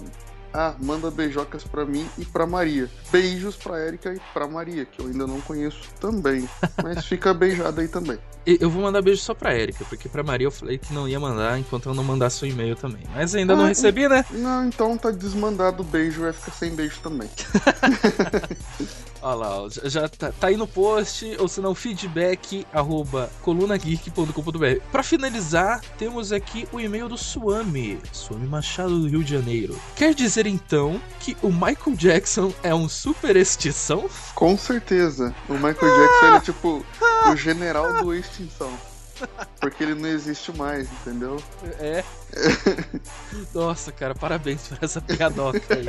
[0.53, 2.89] Ah, manda beijocas pra mim e pra Maria.
[3.11, 6.47] Beijos pra Erika e pra Maria, que eu ainda não conheço também.
[6.83, 8.19] Mas fica beijada aí também.
[8.45, 11.19] Eu vou mandar beijo só pra Erika, porque pra Maria eu falei que não ia
[11.19, 13.03] mandar enquanto eu não mandasse o e-mail também.
[13.13, 14.25] Mas ainda não Ah, recebi, né?
[14.31, 17.29] Não, então tá desmandado o beijo, vai ficar sem beijo também.
[19.23, 24.81] Olha lá, já- tá, tá aí no post, ou se não, feedback arroba colunageek.com.br.
[24.91, 29.79] Pra finalizar, temos aqui o e-mail do Suami, Suami Machado do Rio de Janeiro.
[29.95, 34.09] Quer dizer então que o Michael Jackson é um superestição?
[34.33, 35.33] Com certeza.
[35.47, 36.85] O Michael Jackson é tipo
[37.31, 38.71] o general do extinção.
[39.59, 41.41] Porque ele não existe mais, entendeu?
[41.79, 42.03] É.
[43.53, 45.85] Nossa, cara, parabéns por essa piadoca aí.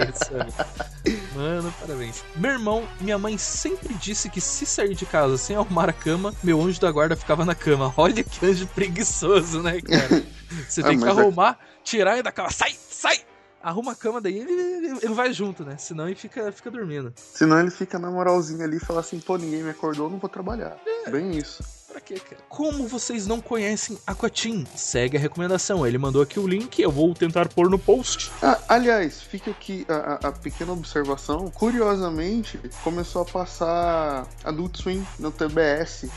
[1.34, 2.22] Mano, parabéns.
[2.36, 6.34] Meu irmão, minha mãe sempre disse que se sair de casa sem arrumar a cama,
[6.42, 7.92] meu anjo da guarda ficava na cama.
[7.96, 10.22] Olha que anjo preguiçoso, né, cara?
[10.68, 12.50] Você Ah, tem que mas é- arrumar, tirar ele da cama.
[12.50, 13.20] Sai, sai!
[13.62, 15.76] Arruma a cama, daí ele, ele, ele vai junto, né?
[15.78, 17.12] Senão ele fica, fica dormindo.
[17.16, 20.28] Senão ele fica na moralzinha ali e fala assim, pô, ninguém me acordou, não vou
[20.28, 20.76] trabalhar.
[21.06, 21.10] É.
[21.10, 21.62] Bem isso.
[21.92, 22.40] Pra quê, cara?
[22.48, 24.66] Como vocês não conhecem Aquatim?
[24.74, 25.86] Segue a recomendação.
[25.86, 28.32] Ele mandou aqui o link, eu vou tentar pôr no post.
[28.42, 29.94] Ah, aliás, fica aqui a,
[30.26, 31.50] a- a pequena observação.
[31.50, 36.08] Curiosamente, começou a passar Adult Swim no TBS.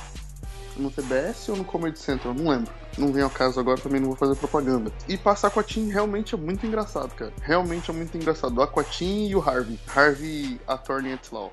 [0.77, 2.33] No TBS ou no Comedy Central?
[2.33, 2.71] Não lembro.
[2.97, 4.91] Não vem ao caso agora, também não vou fazer propaganda.
[5.07, 7.33] E passar Aquatim realmente é muito engraçado, cara.
[7.41, 8.57] Realmente é muito engraçado.
[8.57, 9.79] O Aquatim e o Harvey.
[9.93, 11.51] Harvey Attorney at Law.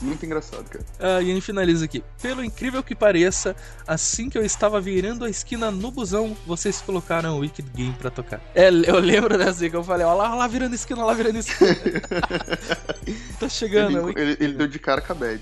[0.00, 0.84] Muito engraçado, cara.
[0.98, 2.02] Ah, e ele finaliza aqui.
[2.20, 3.54] Pelo incrível que pareça,
[3.86, 8.10] assim que eu estava virando a esquina no busão, vocês colocaram o Wicked Game pra
[8.10, 8.40] tocar.
[8.54, 11.14] É, eu lembro dessa que eu falei, ó lá, ó lá virando esquina, ó lá
[11.14, 11.76] virando esquina.
[13.38, 15.40] tá chegando, é Ele, ele, ele deu de cara com a Bad.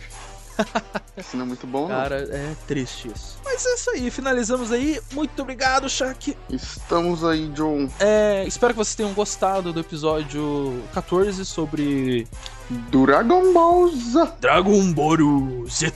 [1.17, 1.89] Isso não é muito bom, não.
[1.89, 3.39] Cara, é triste isso.
[3.45, 4.99] Mas é isso aí, finalizamos aí.
[5.13, 6.37] Muito obrigado, Shaq.
[6.49, 7.91] Estamos aí, John.
[7.99, 12.27] É, espero que vocês tenham gostado do episódio 14 sobre
[12.91, 14.33] Dragon Ball Z.
[14.41, 15.93] Dragon Ball Z.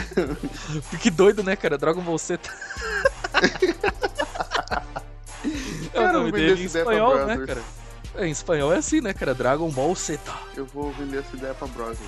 [1.00, 1.76] que doido, né, cara?
[1.76, 2.38] Dragon Ball Z.
[5.92, 7.62] é o nome dele em espanhol, né, cara?
[8.16, 9.34] É, em espanhol é assim, né, cara?
[9.34, 10.18] Dragon Ball Z.
[10.56, 11.98] Eu vou vender essa ideia pra Brothers.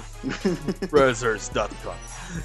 [0.91, 1.95] Brothers.com.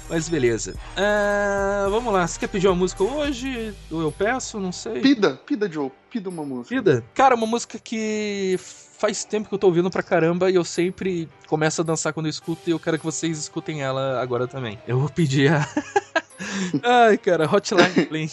[0.08, 0.74] Mas beleza.
[0.96, 3.74] É, vamos lá, você quer pedir uma música hoje?
[3.90, 4.58] Ou eu peço?
[4.58, 5.00] Não sei.
[5.00, 5.90] Pida, pida, Joe.
[6.10, 6.74] Pida uma música.
[6.74, 7.04] Vida?
[7.14, 8.56] Cara, uma música que
[8.98, 12.26] faz tempo que eu tô ouvindo pra caramba e eu sempre começo a dançar quando
[12.26, 14.78] eu escuto e eu quero que vocês escutem ela agora também.
[14.86, 15.66] Eu vou pedir a.
[16.82, 18.30] Ai, cara, Hotline Bling.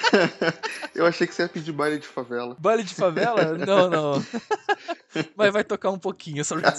[0.94, 2.56] Eu achei que você ia pedir baile de favela.
[2.58, 3.56] Baile de favela?
[3.56, 4.24] Não, não.
[5.36, 6.74] Mas vai tocar um pouquinho, só pra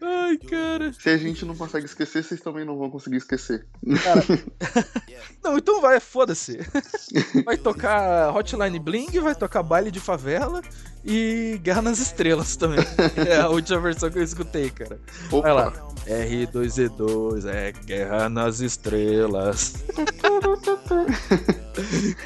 [0.00, 0.92] Ai, cara.
[0.92, 3.66] Se a gente não consegue esquecer, vocês também não vão conseguir esquecer.
[5.42, 6.58] Não, então vai, foda-se.
[7.44, 10.60] Vai tocar Hotline Bling, vai tocar Baile de Favela
[11.04, 12.84] e Guerra nas Estrelas também.
[13.16, 14.98] É a última versão que eu escutei, cara.
[15.30, 15.72] Vai lá.
[16.06, 19.84] R2Z2 é Guerra nas Estrelas.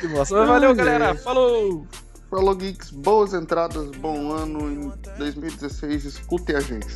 [0.00, 0.36] que bosta.
[0.36, 1.14] Mas valeu, Ai, galera.
[1.16, 1.86] Falou!
[2.30, 2.90] Falou, Geeks.
[2.90, 6.04] Boas entradas, bom ano em 2016.
[6.04, 6.86] Escutem a gente.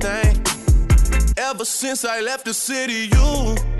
[0.00, 0.42] Thing.
[1.36, 3.79] Ever since I left the city, you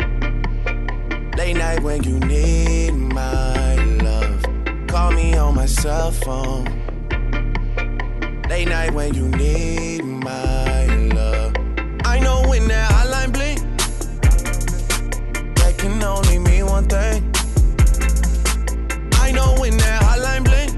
[1.41, 3.73] Late night when you need my
[4.03, 4.45] love.
[4.87, 6.65] Call me on my cell phone.
[8.47, 10.85] Late night when you need my
[11.15, 11.55] love.
[12.05, 13.59] I know when that hotline blink,
[15.55, 17.23] that can only mean one thing.
[19.13, 20.71] I know when that hotline blink,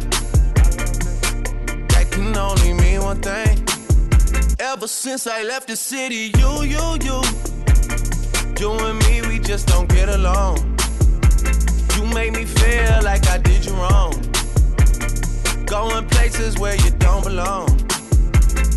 [1.89, 3.67] that can only mean one thing.
[4.61, 7.21] Ever since I left the city, you, you, you,
[8.57, 9.12] you and me,
[9.43, 10.57] just don't get along.
[11.95, 14.13] You make me feel like I did you wrong.
[15.65, 17.67] Going places where you don't belong.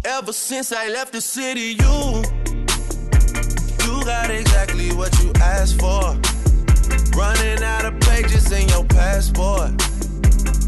[0.05, 2.25] Ever since I left the city, you,
[3.85, 6.19] you got exactly what you asked for.
[7.17, 9.71] Running out of pages in your passport.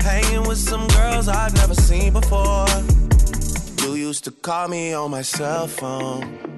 [0.03, 2.67] Hanging with some girls I've never seen before.
[3.83, 6.58] You used to call me on my cell phone.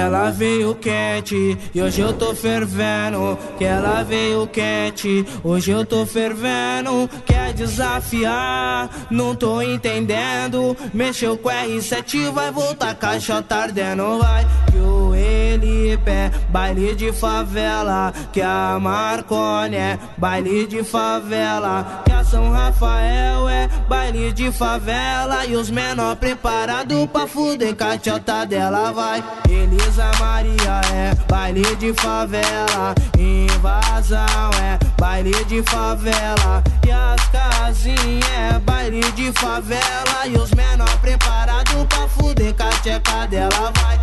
[0.00, 3.38] ela veio quente e hoje eu tô fervendo.
[3.58, 7.08] Que ela veio quente, hoje eu tô fervendo.
[7.26, 8.88] Quer desafiar?
[9.10, 10.76] Não tô entendendo.
[10.94, 14.18] Mexeu com R7, vai voltar caixa tá ardendo.
[14.18, 14.46] Vai
[15.20, 18.12] que o Elipe é baile de favela.
[18.32, 22.02] Que a Marcone é baile de favela.
[22.04, 28.46] Que a São Rafael é baile de favela e os menor preparado pra fuder cachota
[28.46, 29.22] dela vai.
[29.48, 38.24] Elisa Maria é baile de favela, invasão é baile de favela e as casinhas
[38.54, 43.99] é baile de favela e os menor preparado pra fuder cachota dela vai.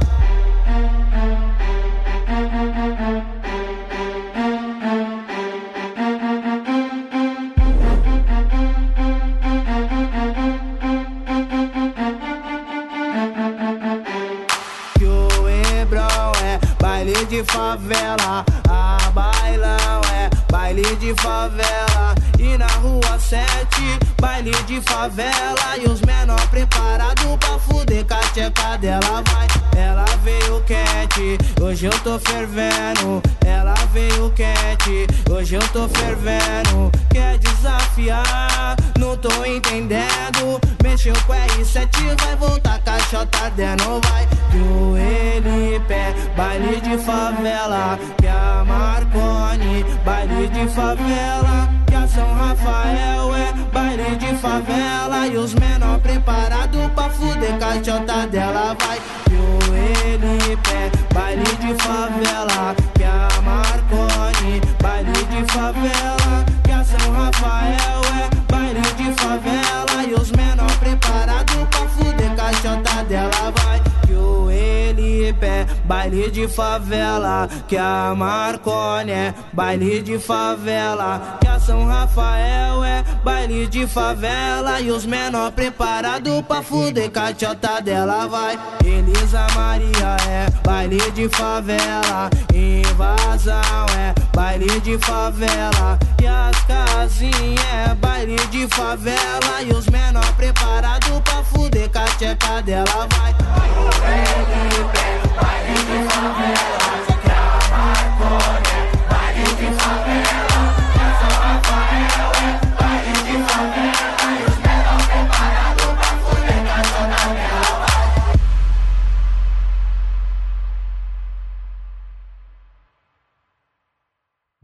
[17.44, 22.16] Favela, a bailão é baile de favela.
[22.40, 23.48] E na rua 7,
[24.22, 25.78] baile de favela.
[25.78, 29.48] E os menor preparado pra fuder com a tcheca dela vai.
[29.76, 33.22] Ela veio quente, hoje eu tô fervendo.
[33.46, 36.92] Ela veio quente, hoje eu tô fervendo.
[37.10, 38.76] Quer desafiar?
[39.00, 40.60] Não tô entendendo.
[40.84, 44.28] Mexeu com R7, vai voltar caixota dentro, vai.
[44.52, 47.98] Joelho pé, baile de favela.
[48.18, 51.87] Que a Marconi, baile de favela.
[52.08, 55.28] São Rafael é baile de favela.
[55.28, 59.00] E os menor preparado pra fuder caixota dela, vai.
[59.30, 62.76] Joelho pé, baile de favela.
[62.96, 66.46] Que a Marconi, baile de favela.
[66.64, 70.04] Que a São Rafael é baile de favela.
[70.08, 73.87] E os menor preparado pra fuder caixota dela, vai.
[74.18, 77.48] Joelho pé, baile de favela.
[77.68, 81.38] Que a Marconi é baile de favela.
[81.40, 84.80] Que a São Rafael é baile de favela.
[84.82, 88.58] E os menor preparado pra fuder caixota dela, vai.
[88.84, 92.30] Elisa Maria é baile de favela.
[92.54, 96.00] Invasão é baile de favela.
[96.22, 99.62] E as casinhas é baile de favela.
[99.62, 104.07] E os menor preparado pra fuder com a tcheca dela, vai.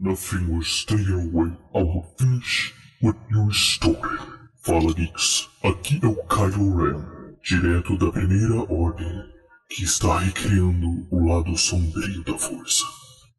[0.04, 1.50] Nothing will stay away.
[1.74, 4.18] I will finish with your story.
[4.62, 9.33] Fala Geeks, aqui é o Kylo Ren, direto da primeira ordem,
[9.74, 12.84] que está recriando o lado sombrio da força.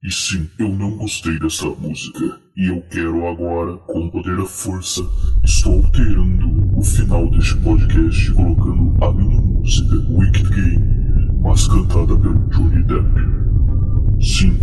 [0.04, 4.46] E sim, eu não gostei dessa música, e eu quero agora, com o poder da
[4.46, 5.02] força,
[5.46, 12.50] estou alterando o final deste podcast colocando a minha música, Wicked Game, mas cantada pelo
[12.50, 14.22] Johnny Depp.
[14.22, 14.60] Sim,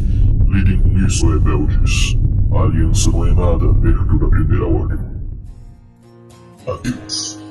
[0.49, 2.19] lidem com isso, rebeldes.
[2.53, 4.99] A aliança não é nada perto da primeira ordem.
[6.69, 7.42] Adeus.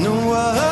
[0.00, 0.69] No, I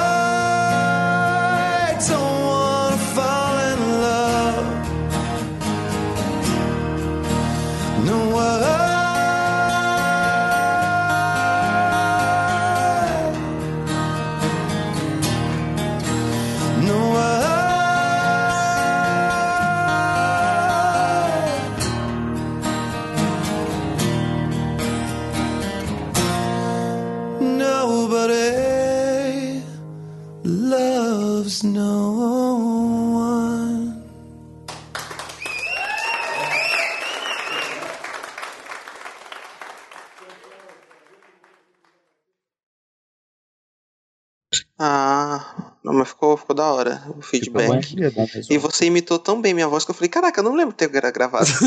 [46.29, 47.95] ficou, ficou da hora o feedback.
[48.13, 50.73] bom, e você imitou tão bem minha voz que eu falei, caraca, eu não lembro
[50.73, 51.47] de ter gra- gravado.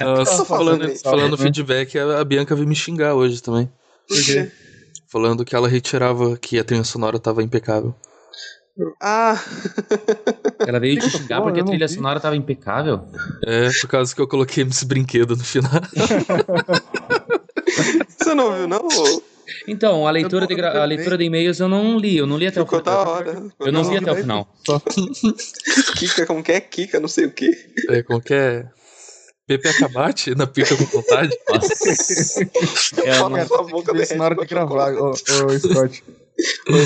[0.00, 1.02] Ah, tô falando fazendo isso?
[1.02, 3.70] falando feedback, a Bianca veio me xingar hoje também.
[4.08, 4.50] Por quê?
[5.08, 7.94] Falando que ela retirava que a trilha sonora tava impecável.
[9.00, 9.34] Ah,
[10.66, 13.00] Ela veio te xingar porque a eu trilha sonora tava impecável.
[13.46, 15.70] É, por causa que eu coloquei esse brinquedo no final.
[18.18, 18.80] você não viu, não?
[19.66, 22.60] Então, a leitura, de, a leitura de e-mails eu não li, eu não li até
[22.60, 23.04] o Ficou final.
[23.04, 23.42] da hora.
[23.60, 24.48] Eu não vi até o final.
[25.96, 26.60] Kika, como que é?
[26.60, 27.50] Kika, não sei o que.
[27.88, 28.66] É, como que é?
[29.46, 31.32] Pepe Acabate na pica com vontade.
[31.32, 31.36] É,
[33.84, 36.02] Cara, isso na hora de gravar, ô, ô, Scott.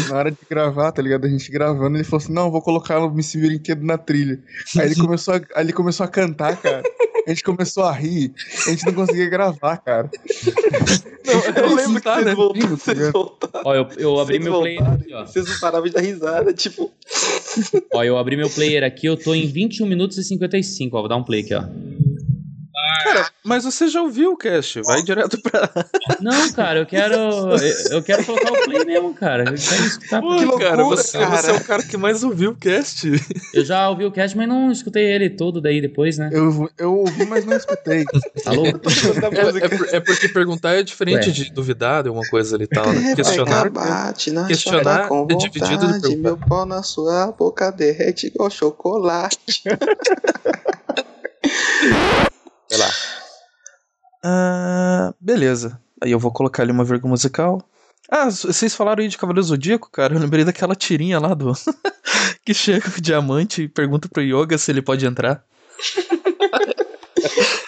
[0.09, 1.27] Na hora de gravar, tá ligado?
[1.27, 4.41] A gente gravando, ele falou assim: não, vou colocar esse brinquedo na trilha.
[4.79, 6.83] Aí ele começou a, aí ele começou a cantar, cara.
[7.27, 8.33] A gente começou a rir,
[8.67, 10.11] a gente não conseguia gravar, cara.
[11.27, 12.35] Não, eu lembro que tá, vocês né?
[12.35, 12.69] voltaram.
[12.69, 13.63] Vocês voltaram.
[13.65, 15.27] Ó, eu, eu abri Vocês meu player voltaram, aqui, ó.
[15.27, 16.91] Vocês não paravam de dar risada, tipo.
[17.93, 21.01] Ó, eu abri meu player aqui, eu tô em 21 minutos e 55, ó.
[21.01, 21.65] Vou dar um play aqui, ó.
[23.13, 25.69] Cara, mas você já ouviu o cast, vai direto pra.
[26.21, 27.17] Não, cara, eu quero.
[27.91, 29.43] Eu, quero colocar o play mesmo, cara.
[29.43, 30.21] Eu quero escutar.
[30.21, 33.11] Pô, cara, você, você é o cara que mais ouviu o cast.
[33.53, 36.31] Eu já ouvi o cast, mas não escutei ele todo daí depois, né?
[36.33, 38.05] Eu, eu ouvi, mas não escutei.
[38.47, 38.67] Alô?
[38.67, 38.71] É,
[39.65, 41.33] é por- é porque perguntar é diferente Ué.
[41.33, 43.15] de duvidar de alguma coisa ali e tal, né?
[43.17, 43.71] Questionar.
[43.71, 46.23] bate na questionar com é dividido de vontade, perguntar.
[46.23, 49.63] Meu pau na sua boca derrete igual chocolate.
[52.71, 52.91] Sei lá.
[54.25, 55.81] Ah, beleza.
[56.01, 57.61] Aí eu vou colocar ali uma vírgula musical.
[58.09, 60.15] Ah, vocês falaram aí de Cavaleiro Zodíaco, cara.
[60.15, 61.53] Eu lembrei daquela tirinha lá do.
[62.45, 65.43] que chega o diamante e pergunta pro Yoga se ele pode entrar.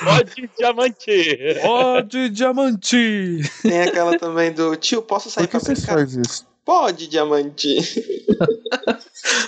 [0.02, 1.38] Pode diamante!
[1.62, 3.40] Pode diamante!
[3.62, 5.94] Tem aquela também do tio, posso sair Por que pra brincar?
[5.94, 6.46] fazem isso?
[6.64, 7.76] Pode, diamante.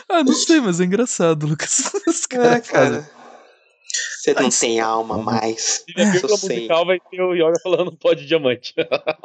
[0.08, 1.90] Ah, não sei, mas é engraçado, Lucas.
[2.06, 3.04] Os É, caras fazem.
[4.24, 5.84] Você não tem alma mais.
[5.86, 8.74] E a vírgula musical vai ter o Yoga falando pode diamante.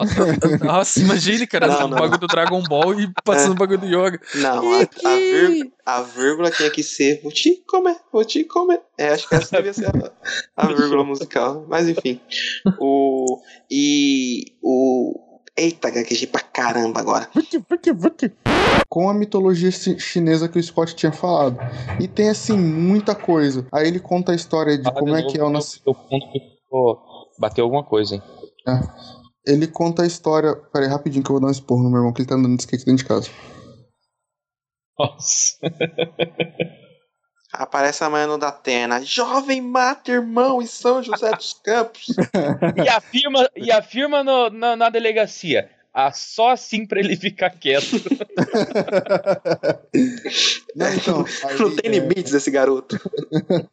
[0.62, 1.98] Nossa, imagine, cara, Não, no não.
[1.98, 4.20] bagulho do Dragon Ball e passando o bagulho do Yoga.
[4.36, 8.82] Não, a, a, vírgula, a vírgula tinha que ser vou te comer, vou te comer.
[8.98, 10.12] É, acho que essa devia ser a,
[10.58, 11.66] a vírgula musical.
[11.70, 12.20] Mas enfim.
[12.78, 13.40] O,
[13.72, 15.29] e o,
[15.60, 17.30] Eita, gaguejei pra caramba agora.
[18.88, 21.60] Com a mitologia chi- chinesa que o Scott tinha falado.
[22.00, 23.68] E tem, assim, muita coisa.
[23.74, 25.98] Aí ele conta a história de como é que é o nascimento.
[27.38, 28.24] Bateu alguma coisa, hein?
[28.68, 29.52] É.
[29.52, 30.56] Ele conta a história.
[30.56, 32.36] Pera aí, rapidinho que eu vou dar um esporro no meu irmão, que ele tá
[32.36, 33.30] andando de skate dentro de casa.
[34.98, 35.58] Nossa.
[37.52, 39.02] Aparece amanhã no Datena.
[39.04, 42.08] Jovem mata irmão em São José dos Campos.
[42.86, 45.70] E afirma, e afirma no- na, na delegacia.
[45.94, 47.96] Ah, só assim pra ele ficar quieto.
[50.76, 51.26] Não, então,
[51.60, 53.00] Não tem limites esse garoto.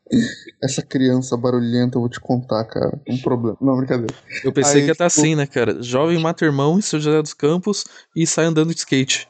[0.62, 2.98] Essa criança barulhenta, eu vou te contar, cara.
[3.06, 3.56] Um problema.
[3.60, 4.14] Não, brincadeira.
[4.43, 5.82] Eu pensei Aí, que ia estar tipo, assim, né, cara?
[5.82, 7.84] Jovem mata irmão em São José dos Campos
[8.14, 9.28] e sai andando de skate.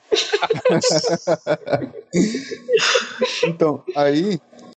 [3.45, 4.41] Então, aí